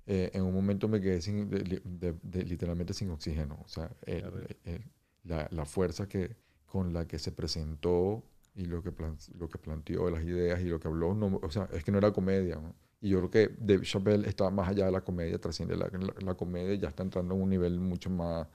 [0.06, 3.58] eh, en un momento me quedé sin, de- de- de- literalmente sin oxígeno.
[3.64, 4.84] O sea, el- el-
[5.24, 6.36] la, la fuerza que,
[6.66, 8.22] con la que se presentó
[8.54, 11.50] y lo que, plan- lo que planteó, las ideas y lo que habló, no, o
[11.50, 12.56] sea, es que no era comedia.
[12.56, 12.74] ¿no?
[13.00, 16.14] Y yo creo que Dave Chappelle está más allá de la comedia, trasciende la, la,
[16.20, 18.46] la comedia y ya está entrando en un nivel mucho más,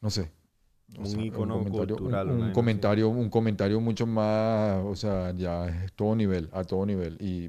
[0.00, 0.30] no sé.
[0.98, 2.52] o Un sea, ícono comentario, un- cultural, una un, así.
[2.52, 7.16] comentario, un comentario mucho más, o sea, ya es todo nivel, a todo nivel.
[7.20, 7.48] Y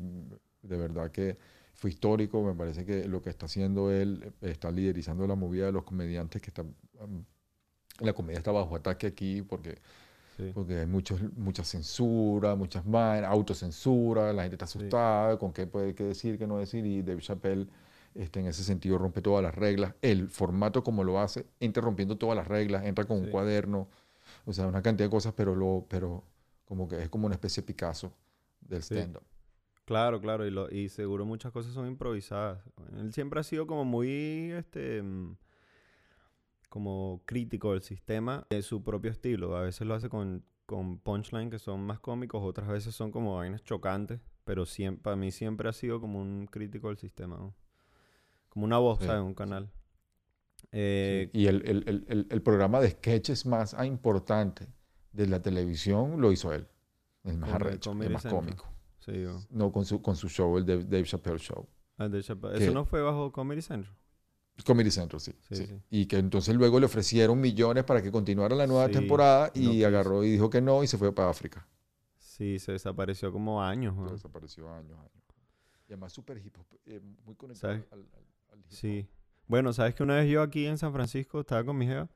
[0.62, 1.38] de verdad que
[1.84, 2.42] fue histórico.
[2.42, 5.84] Me parece que lo que está haciendo él eh, está liderizando la movida de los
[5.84, 6.74] comediantes que están.
[8.00, 9.80] la comedia está bajo ataque aquí porque,
[10.38, 10.50] Sí.
[10.54, 15.94] porque hay muchos, mucha censura, muchas vainas, autocensura, la gente está asustada con qué puede
[15.94, 16.86] qué decir, qué no decir.
[16.86, 17.68] Y Dave Chappelle,
[18.16, 19.94] este, en ese sentido, rompe todas las reglas.
[20.02, 23.90] El formato, como lo hace, entra rompiendo todas las reglas, entra con un cuaderno,
[24.46, 26.24] o sea, una cantidad de cosas, pero, lo, pero
[26.66, 28.12] como que es como una especie de Picasso
[28.62, 29.22] del stand-up.
[29.86, 32.64] Claro, claro, y, lo, y seguro muchas cosas son improvisadas.
[32.98, 35.36] Él siempre ha sido como muy, este, mm,
[36.70, 39.56] como crítico del sistema, de su propio estilo.
[39.58, 43.36] A veces lo hace con, con punchline que son más cómicos, otras veces son como
[43.36, 47.54] vainas chocantes, pero siempre, para mí siempre ha sido como un crítico del sistema, ¿no?
[48.50, 49.22] Como una voz, Sí, ¿sabes?
[49.22, 49.70] Un canal.
[50.72, 54.68] Eh, Y el, el- el- el- programa de sketches más ah, importante
[55.12, 56.68] de la televisión lo hizo él.
[57.24, 58.73] El más arrecho, el más cómico.
[59.06, 61.68] Sí, No con su, con su show, el Dave, Dave Chappelle Show.
[61.98, 62.64] Ah, Chappelle.
[62.64, 63.96] Eso no fue bajo Comedy Central.
[64.66, 65.66] Comedy Central, sí, Sí, sí.
[65.66, 65.82] sí.
[65.90, 69.68] Y que entonces luego le ofrecieron millones para que continuara la nueva temporada no y
[69.72, 69.88] quiso.
[69.88, 71.68] agarró y dijo que no y se fue para África.
[72.18, 74.16] Sí, se desapareció como años, Pero weón.
[74.16, 75.12] Desapareció años, años.
[75.88, 78.08] Y además súper hip hop, eh, muy conectado al, al-
[78.52, 78.74] al hip hop.
[78.76, 79.08] Sí.
[79.48, 82.10] Bueno, sabes que una vez yo aquí en San Francisco estaba con mi jeva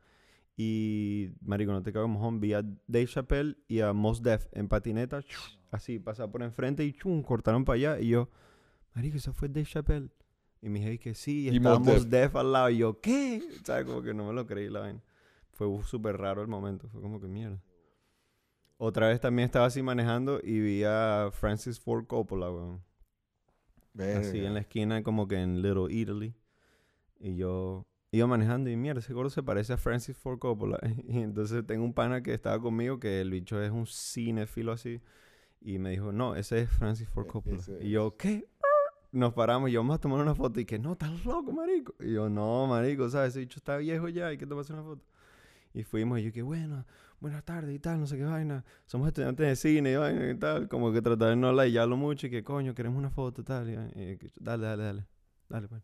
[0.59, 4.67] y, marico, no te cago mojón, vi a Dave Chappelle y a Mos Def en
[4.67, 5.21] patineta,
[5.71, 8.29] así, pasaba por enfrente y chum, cortaron para allá y yo,
[8.95, 10.09] marico, eso fue Dave Chappelle.
[10.59, 12.31] Y mi jeva que sí, y Y estaba Mos Mos Def.
[12.31, 13.43] Def al lado y yo, ¿qué?
[13.63, 13.85] ¿Sabes?
[13.85, 15.03] Como que no me lo creí la vaina.
[15.51, 17.61] Fue súper raro el momento, fue como que mierda.
[18.77, 22.83] Otra vez también estaba así manejando y vi a Francis Ford Coppola, weón.
[23.99, 26.35] Así en la esquina, como que en Little Italy.
[27.19, 30.79] Y yo iba manejando y mierda, ese gordo se parece a Francis Ford Coppola.
[31.07, 35.01] Y entonces tengo un pana que estaba conmigo que el bicho es un cinefilo así.
[35.61, 37.63] Y me dijo, no, ese es Francis Ford E- Coppola.
[37.81, 38.47] Y yo, ¿qué?
[39.11, 40.59] Nos paramos y yo, vamos a tomar una foto.
[40.59, 41.95] Y que, no, estás loco, marico.
[41.99, 43.29] Y yo, no, marico, ¿sabes?
[43.29, 45.03] Ese bicho está viejo ya, hay que tomarse una foto.
[45.73, 46.85] Y fuimos y yo, que bueno,
[47.19, 48.63] buenas tardes y tal, no sé qué vaina.
[48.85, 50.67] Somos estudiantes de cine y vaina y tal.
[50.67, 53.69] Como que tratar de no layarlo mucho y que, coño, queremos una foto y tal.
[53.69, 55.05] Y, que, dale, dale, dale.
[55.49, 55.83] Dale, pues.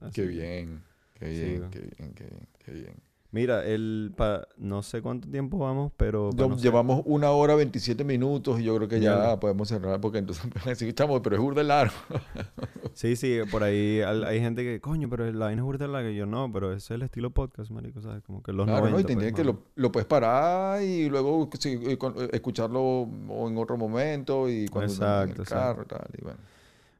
[0.00, 0.82] Así Qué bien,
[1.18, 2.94] qué bien, qué bien, qué bien, qué bien.
[3.30, 6.30] Mira, el pa, no sé cuánto tiempo vamos, pero...
[6.32, 9.38] Yo- no llevamos una hora 27 minutos y yo creo que ya Mierda.
[9.38, 10.46] podemos cerrar porque entonces
[10.82, 11.92] estamos, pero es burda largo.
[12.94, 16.10] Sí, sí, por ahí al- hay gente que, coño, pero la vaina es burda larga.
[16.10, 18.24] Y yo, no, pero ese es el estilo podcast, marico, ¿sabes?
[18.24, 18.98] Como que los Claro, 90, ¿no?
[18.98, 22.28] Y pues, tendrían que más o lo, lo puedes parar y luego sí, eh, eh,
[22.32, 23.02] escucharlo
[23.46, 26.08] en otro momento y cuando en Exacto, el carro tal.
[26.18, 26.38] Y bueno.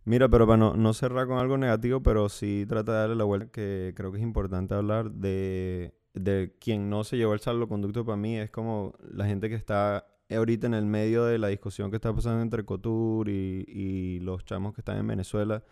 [0.09, 3.25] Mira, pero para no, no cerrar con algo negativo, pero sí trata de darle la
[3.25, 8.07] vuelta, que creo que es importante hablar de, de quien no se llevó el salvoconducto
[8.07, 11.91] para mí, es como la gente que está ahorita en el medio de la discusión
[11.91, 15.63] que está pasando entre Cotur y, y los chamos que están en Venezuela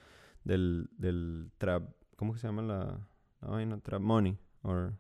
[0.45, 1.85] del, del Trap,
[2.17, 3.09] ¿cómo que se llama la,
[3.41, 3.81] la vaina?
[3.81, 4.91] Trap Money, o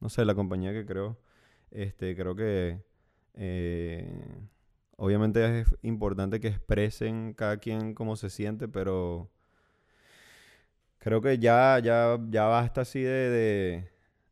[0.00, 1.18] no sé, la compañía que creo.
[1.70, 2.82] Este, creo que
[3.32, 4.38] eh,
[4.96, 9.30] obviamente es importante que expresen cada quien cómo se siente, pero
[10.98, 13.88] creo que ya, ya, ya basta así de,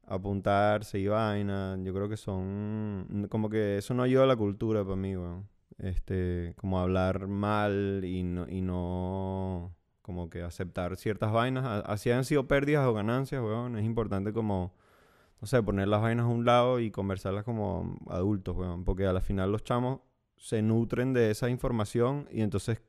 [0.07, 1.77] apuntarse y vaina.
[1.83, 5.49] Yo creo que son como que eso no ayuda a la cultura para mí, weón.
[5.79, 11.85] Este, como hablar mal y no, y no como que aceptar ciertas vainas.
[11.87, 13.77] Así han sido pérdidas o ganancias, weón.
[13.79, 14.73] Es importante como
[15.41, 18.85] no sé, poner las vainas a un lado y conversarlas como adultos, weón.
[18.85, 20.01] Porque a la final los chamos
[20.37, 22.81] se nutren de esa información y entonces,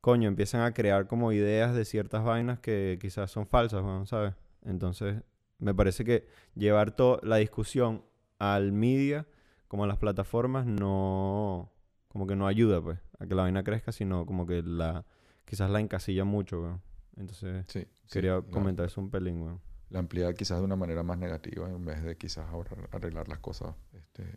[0.00, 4.34] coño, empiezan a crear como ideas de ciertas vainas que quizás son falsas, weón, ¿sabes?
[4.64, 5.22] Entonces,
[5.58, 8.04] me parece que llevar toda la discusión
[8.38, 9.26] al media,
[9.68, 11.70] como a las plataformas, no...
[12.08, 15.06] Como que no ayuda, pues, a que la vaina crezca, sino como que la...
[15.46, 16.82] Quizás la encasilla mucho, weón.
[17.16, 19.60] Entonces, Sí, sí, quería la- comentar eso un pelín, weón.
[19.88, 23.38] La ampliar quizás de una manera más negativa en vez de quizás ahora arreglar las
[23.38, 24.36] cosas este,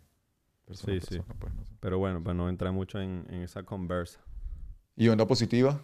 [0.66, 1.22] persona Sí, sí.
[1.38, 1.72] pues, no sé.
[1.80, 4.20] Pero bueno, para no entrar mucho en, en esa conversa.
[4.96, 5.80] ¿Y onda positiva?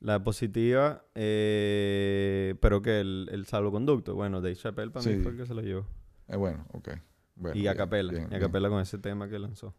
[0.00, 4.14] La positiva, eh, pero que el, el salvoconducto.
[4.16, 5.86] Bueno, Dave Chappelle para mí fue el que se lo llevó.
[6.28, 6.88] Eh, bueno, ok.
[7.36, 8.10] Bueno, y a bien, capela.
[8.12, 8.40] bien, y a bien.
[8.40, 9.74] capela con ese tema que lanzó.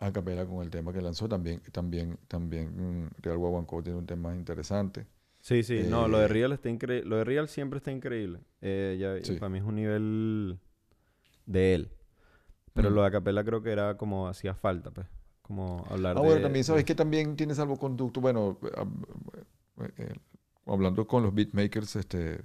[0.00, 4.06] A capela con el tema que lanzó también, también, también mm, Real Guaguancó tiene un
[4.06, 5.06] tema interesante.
[5.40, 5.84] Sí, sí.
[5.88, 7.08] no, lo de Eh, Real está increíble.
[7.08, 8.40] Lo de Real siempre está increíble.
[8.60, 9.38] Eh, ya, Sí.
[9.38, 10.58] Para mí es un nivel
[11.46, 11.90] de él.
[12.78, 12.94] Pero Mm.
[12.94, 15.06] lo de Acapella creo que era como hacía falta, pues.
[15.42, 16.26] Como hablar Ah, de...
[16.26, 18.20] bueno, también sabes que también tiene salvoconducto.
[18.20, 18.58] Bueno,
[19.80, 20.14] eh, eh,
[20.66, 22.44] hablando con los beatmakers, este,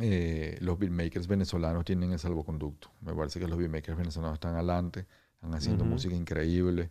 [0.00, 2.90] eh, los beatmakers venezolanos tienen el salvoconducto.
[3.00, 5.06] Me parece que los beatmakers venezolanos están adelante.
[5.34, 6.90] Están haciendo música increíble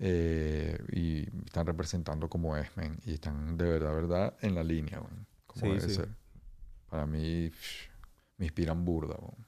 [0.00, 5.00] eh, y están representando como es, men, Y están de verdad, verdad, en la línea,
[5.00, 5.94] weón, como Sí, debe sí.
[5.94, 6.08] ser.
[6.90, 7.90] Para mí, psh,
[8.38, 9.43] me inspiran burda, weón.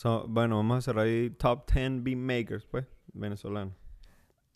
[0.00, 3.74] So, bueno, vamos a cerrar ahí top 10 beat makers, pues, venezolanos.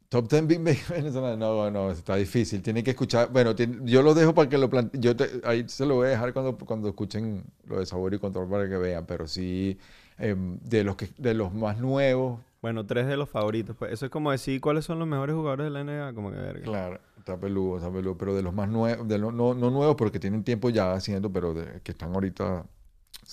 [0.08, 1.38] Top 10 Big Bang venezolanos.
[1.38, 2.62] No, no, está difícil.
[2.62, 3.30] Tienen que escuchar.
[3.30, 5.02] Bueno, tiene- yo lo dejo para que lo planteen.
[5.02, 8.18] Yo te- ahí se lo voy a dejar cuando, cuando escuchen lo de sabor y
[8.18, 9.04] control para que vean.
[9.04, 9.76] Pero sí,
[10.16, 12.40] em, de los que de los más nuevos.
[12.62, 13.92] Bueno, tres de los favoritos, pues.
[13.92, 16.62] Eso es como decir cuáles son los mejores jugadores de la NBA, como que verga.
[16.64, 18.16] Claro, está peludo, está peludo.
[18.16, 21.82] Pero de los más nuevos, no, no nuevos porque tienen tiempo ya haciendo, pero de-
[21.82, 22.64] que están ahorita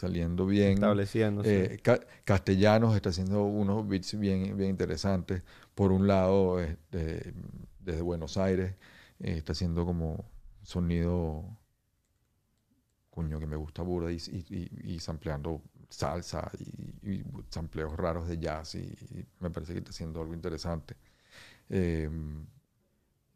[0.02, 0.74] saliendo bien.
[0.74, 1.76] Estableciéndose.
[1.76, 5.44] Eh, Ca- Castellanos está haciendo unos beats bien, bien interesantes.
[5.76, 7.34] Por un lado, este,
[7.80, 8.76] desde Buenos Aires,
[9.20, 10.26] eh, está haciendo como
[10.64, 11.46] sonido,
[13.10, 18.28] coño, que me gusta burda, y, y, y, y sampleando salsa y, y sampleos raros
[18.28, 20.96] de jazz, y, y me parece que está haciendo algo interesante.
[21.70, 22.10] Eh,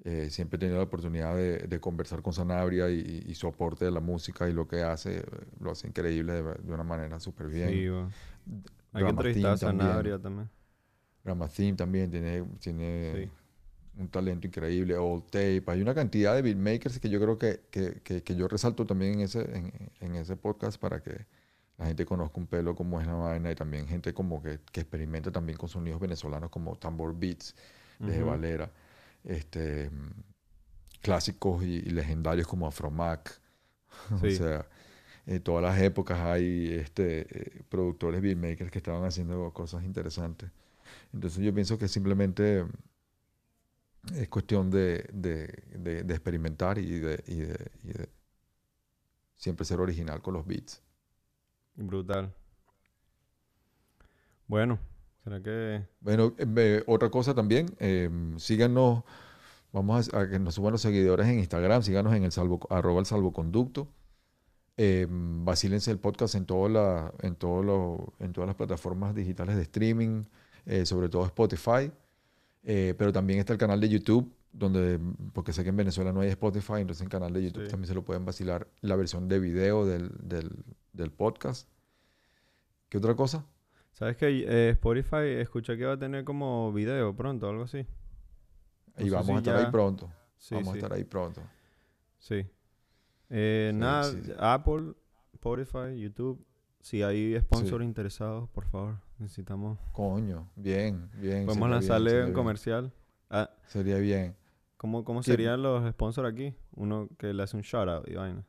[0.05, 3.83] eh, siempre he tenido la oportunidad de, de conversar con Sanabria y, y su aporte
[3.85, 5.23] de la música y lo que hace,
[5.59, 7.69] lo hace increíble de, de una manera súper bien.
[7.69, 7.87] Sí.
[8.93, 9.57] Hay que entrevistar a.
[9.57, 10.49] Sanabria también.
[11.23, 13.31] Ramathim también tiene, tiene Sí.
[13.99, 14.95] un talento increíble.
[14.95, 15.63] Old Tape.
[15.67, 19.15] Hay una cantidad de beatmakers que yo creo que, que, que, que yo resalto también
[19.15, 21.25] en ese, en, en ese podcast para que
[21.77, 24.81] la gente conozca un pelo como es la vaina y también gente como que, que
[24.81, 27.55] experimenta también con sonidos venezolanos como Tambor Beats
[27.99, 28.29] de Ujú.
[28.29, 28.69] Valera.
[29.25, 30.23] Este, mm,
[31.01, 33.39] clásicos y, y legendarios como Afromac.
[34.23, 34.31] o Sí.
[34.31, 34.67] sea,
[35.27, 37.21] en todas las épocas hay este,
[37.59, 40.51] eh, productores beatmakers que estaban haciendo cosas interesantes.
[41.13, 42.65] Entonces yo pienso que simplemente
[44.13, 47.23] es cuestión de, de- de- de experimentar y de
[49.35, 50.81] siempre ser original con los beats.
[51.75, 52.33] Brutal.
[54.47, 54.79] Bueno,
[55.25, 59.03] ¿será que Bueno, eh, ve- otra cosa también, eh, síganos,
[59.73, 63.01] vamos a, a que nos suban los seguidores en Instagram, síganos en el salvo, arroba
[63.01, 63.89] el salvoconducto.
[64.77, 69.63] Eh, vacílense el podcast en, la, en, todo lo- en todas las plataformas digitales de
[69.63, 70.23] streaming,
[70.65, 71.91] eh, sobre todo Spotify.
[72.63, 74.99] Eh, pero también está el canal de YouTube, donde,
[75.33, 77.71] porque sé que en Venezuela no hay Spotify, entonces en el canal de YouTube Sí.
[77.71, 80.49] también se lo pueden vacilar la versión de video del, del,
[80.93, 81.67] del podcast.
[82.89, 83.45] ¿Qué otra cosa?
[83.95, 87.85] ¿Sabes que eh, Spotify escuché que va a tener como video pronto, algo así?
[88.97, 90.11] Y vamos si a estar ya- ahí pronto.
[90.37, 90.75] Sí, vamos sí.
[90.75, 91.41] a estar ahí pronto.
[92.19, 92.45] Sí.
[93.29, 94.53] Eh, Sí, nada.
[94.53, 94.93] Apple,
[95.33, 96.45] Spotify, YouTube.
[96.81, 99.79] Si hay sponsors interesados, por favor, necesitamos.
[99.93, 101.45] Coño, bien, bien.
[101.45, 102.35] Podemos bien, lanzarle sería un bien.
[102.35, 102.91] comercial.
[103.29, 104.35] Ah, Sería bien.
[104.77, 106.53] ¿Cómo, cómo serían los sponsors aquí?
[106.75, 108.43] Uno que le hace un shout out y vaina.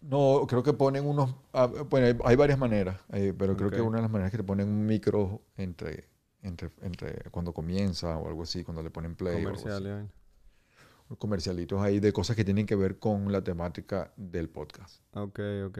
[0.00, 1.34] No, creo que ponen unos.
[1.52, 4.38] ah, bueno, hay, varias maneras, eh, pero creo que una de las maneras es que
[4.38, 6.08] te ponen un micro entre,
[6.40, 9.44] entre, entre cuando comienza o algo así, cuando le ponen play.
[9.44, 9.64] o algo así.
[9.64, 10.10] Comercial y vaina.
[11.18, 15.02] Comercialitos ahí de cosas que tienen que ver con la temática del podcast.
[15.12, 15.78] Ok, ok,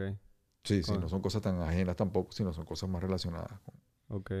[0.63, 3.75] Sí, sí, no son cosas tan ajenas tampoco, sino son cosas más relacionadas con,
[4.17, 4.31] ok.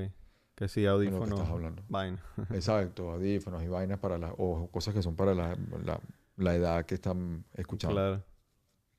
[0.55, 1.29] Que sí, audífonos.
[1.29, 1.83] que estás hablando.
[1.89, 2.23] Vaina.
[2.51, 5.99] Exacto, audífonos y vainas para las, o cosas que son para la, la,
[6.37, 7.95] la edad que están escuchando.
[7.95, 8.23] Claro.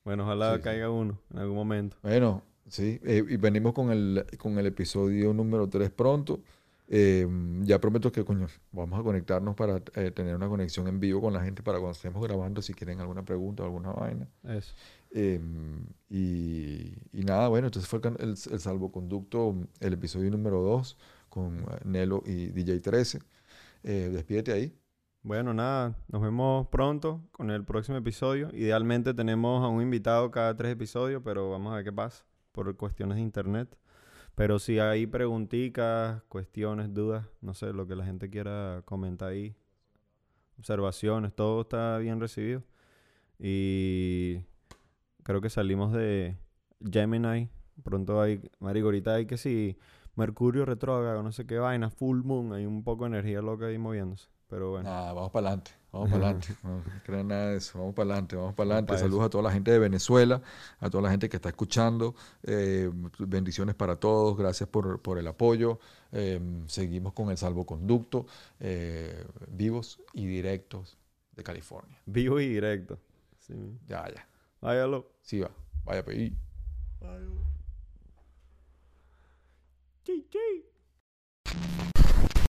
[0.05, 0.63] Bueno, ojalá Sí, sí.
[0.63, 1.97] caiga uno en algún momento.
[2.03, 6.43] Bueno, sí, eh, y venimos con el, con el episodio número 3 pronto.
[6.87, 7.27] Eh,
[7.63, 11.33] ya prometo que, coño, vamos a conectarnos para eh, tener una conexión en vivo con
[11.33, 14.29] la gente para cuando estemos grabando, si quieren alguna pregunta o alguna vaina.
[14.45, 14.75] Eso.
[15.13, 15.41] Eh,
[16.11, 20.99] y, y nada, bueno, entonces fue el, el salvoconducto, el episodio número 2
[21.31, 23.21] con eh, Nelo y DJ 13.
[23.85, 24.75] Eh, despídete ahí.
[25.25, 28.51] Bueno, nada, nos vemos pronto con el próximo episodio.
[28.53, 32.77] Idealmente tenemos a un invitado cada tres episodios, pero vamos a ver qué pasa por
[32.77, 33.75] cuestiones de internet.
[34.35, 39.57] Pero si hay preguntitas, cuestiones, dudas, no sé, lo que la gente quiera comentar ahí,
[40.59, 42.63] observaciones, todo está bien recibido.
[43.39, 44.41] Y
[45.23, 46.37] creo que salimos de
[46.93, 47.49] Gemini.
[47.83, 49.79] Pronto hay, marico, ahorita hay que si
[50.17, 53.79] Mercurio retrógrado, no sé qué vaina, full moon, hay un poco de energía loca ahí
[53.79, 54.29] moviéndose.
[54.55, 54.89] Pero bueno.
[54.89, 56.55] Nada, vamos para adelante, vamos para adelante.
[56.63, 58.89] No crean nada de eso, vamos para adelante, vamos para adelante.
[58.91, 59.05] pa' eso.
[59.07, 60.41] Saludos a toda la gente de Venezuela,
[60.79, 62.15] a toda la gente que está escuchando.
[62.45, 65.81] eh, bendiciones para todos, gracias por, por el apoyo.
[66.13, 68.27] eh, seguimos con el salvoconducto,
[68.61, 70.97] eh, vivos y directos
[71.33, 71.99] de California.
[72.07, 73.01] Vivo y directo.
[73.41, 73.55] Sí.
[73.89, 74.25] Ya, ya,
[74.61, 75.11] Váyalo.
[75.21, 75.51] sí va,
[75.85, 76.17] vaya pues.
[76.17, 76.37] y-
[80.05, 81.94] Chi, chi.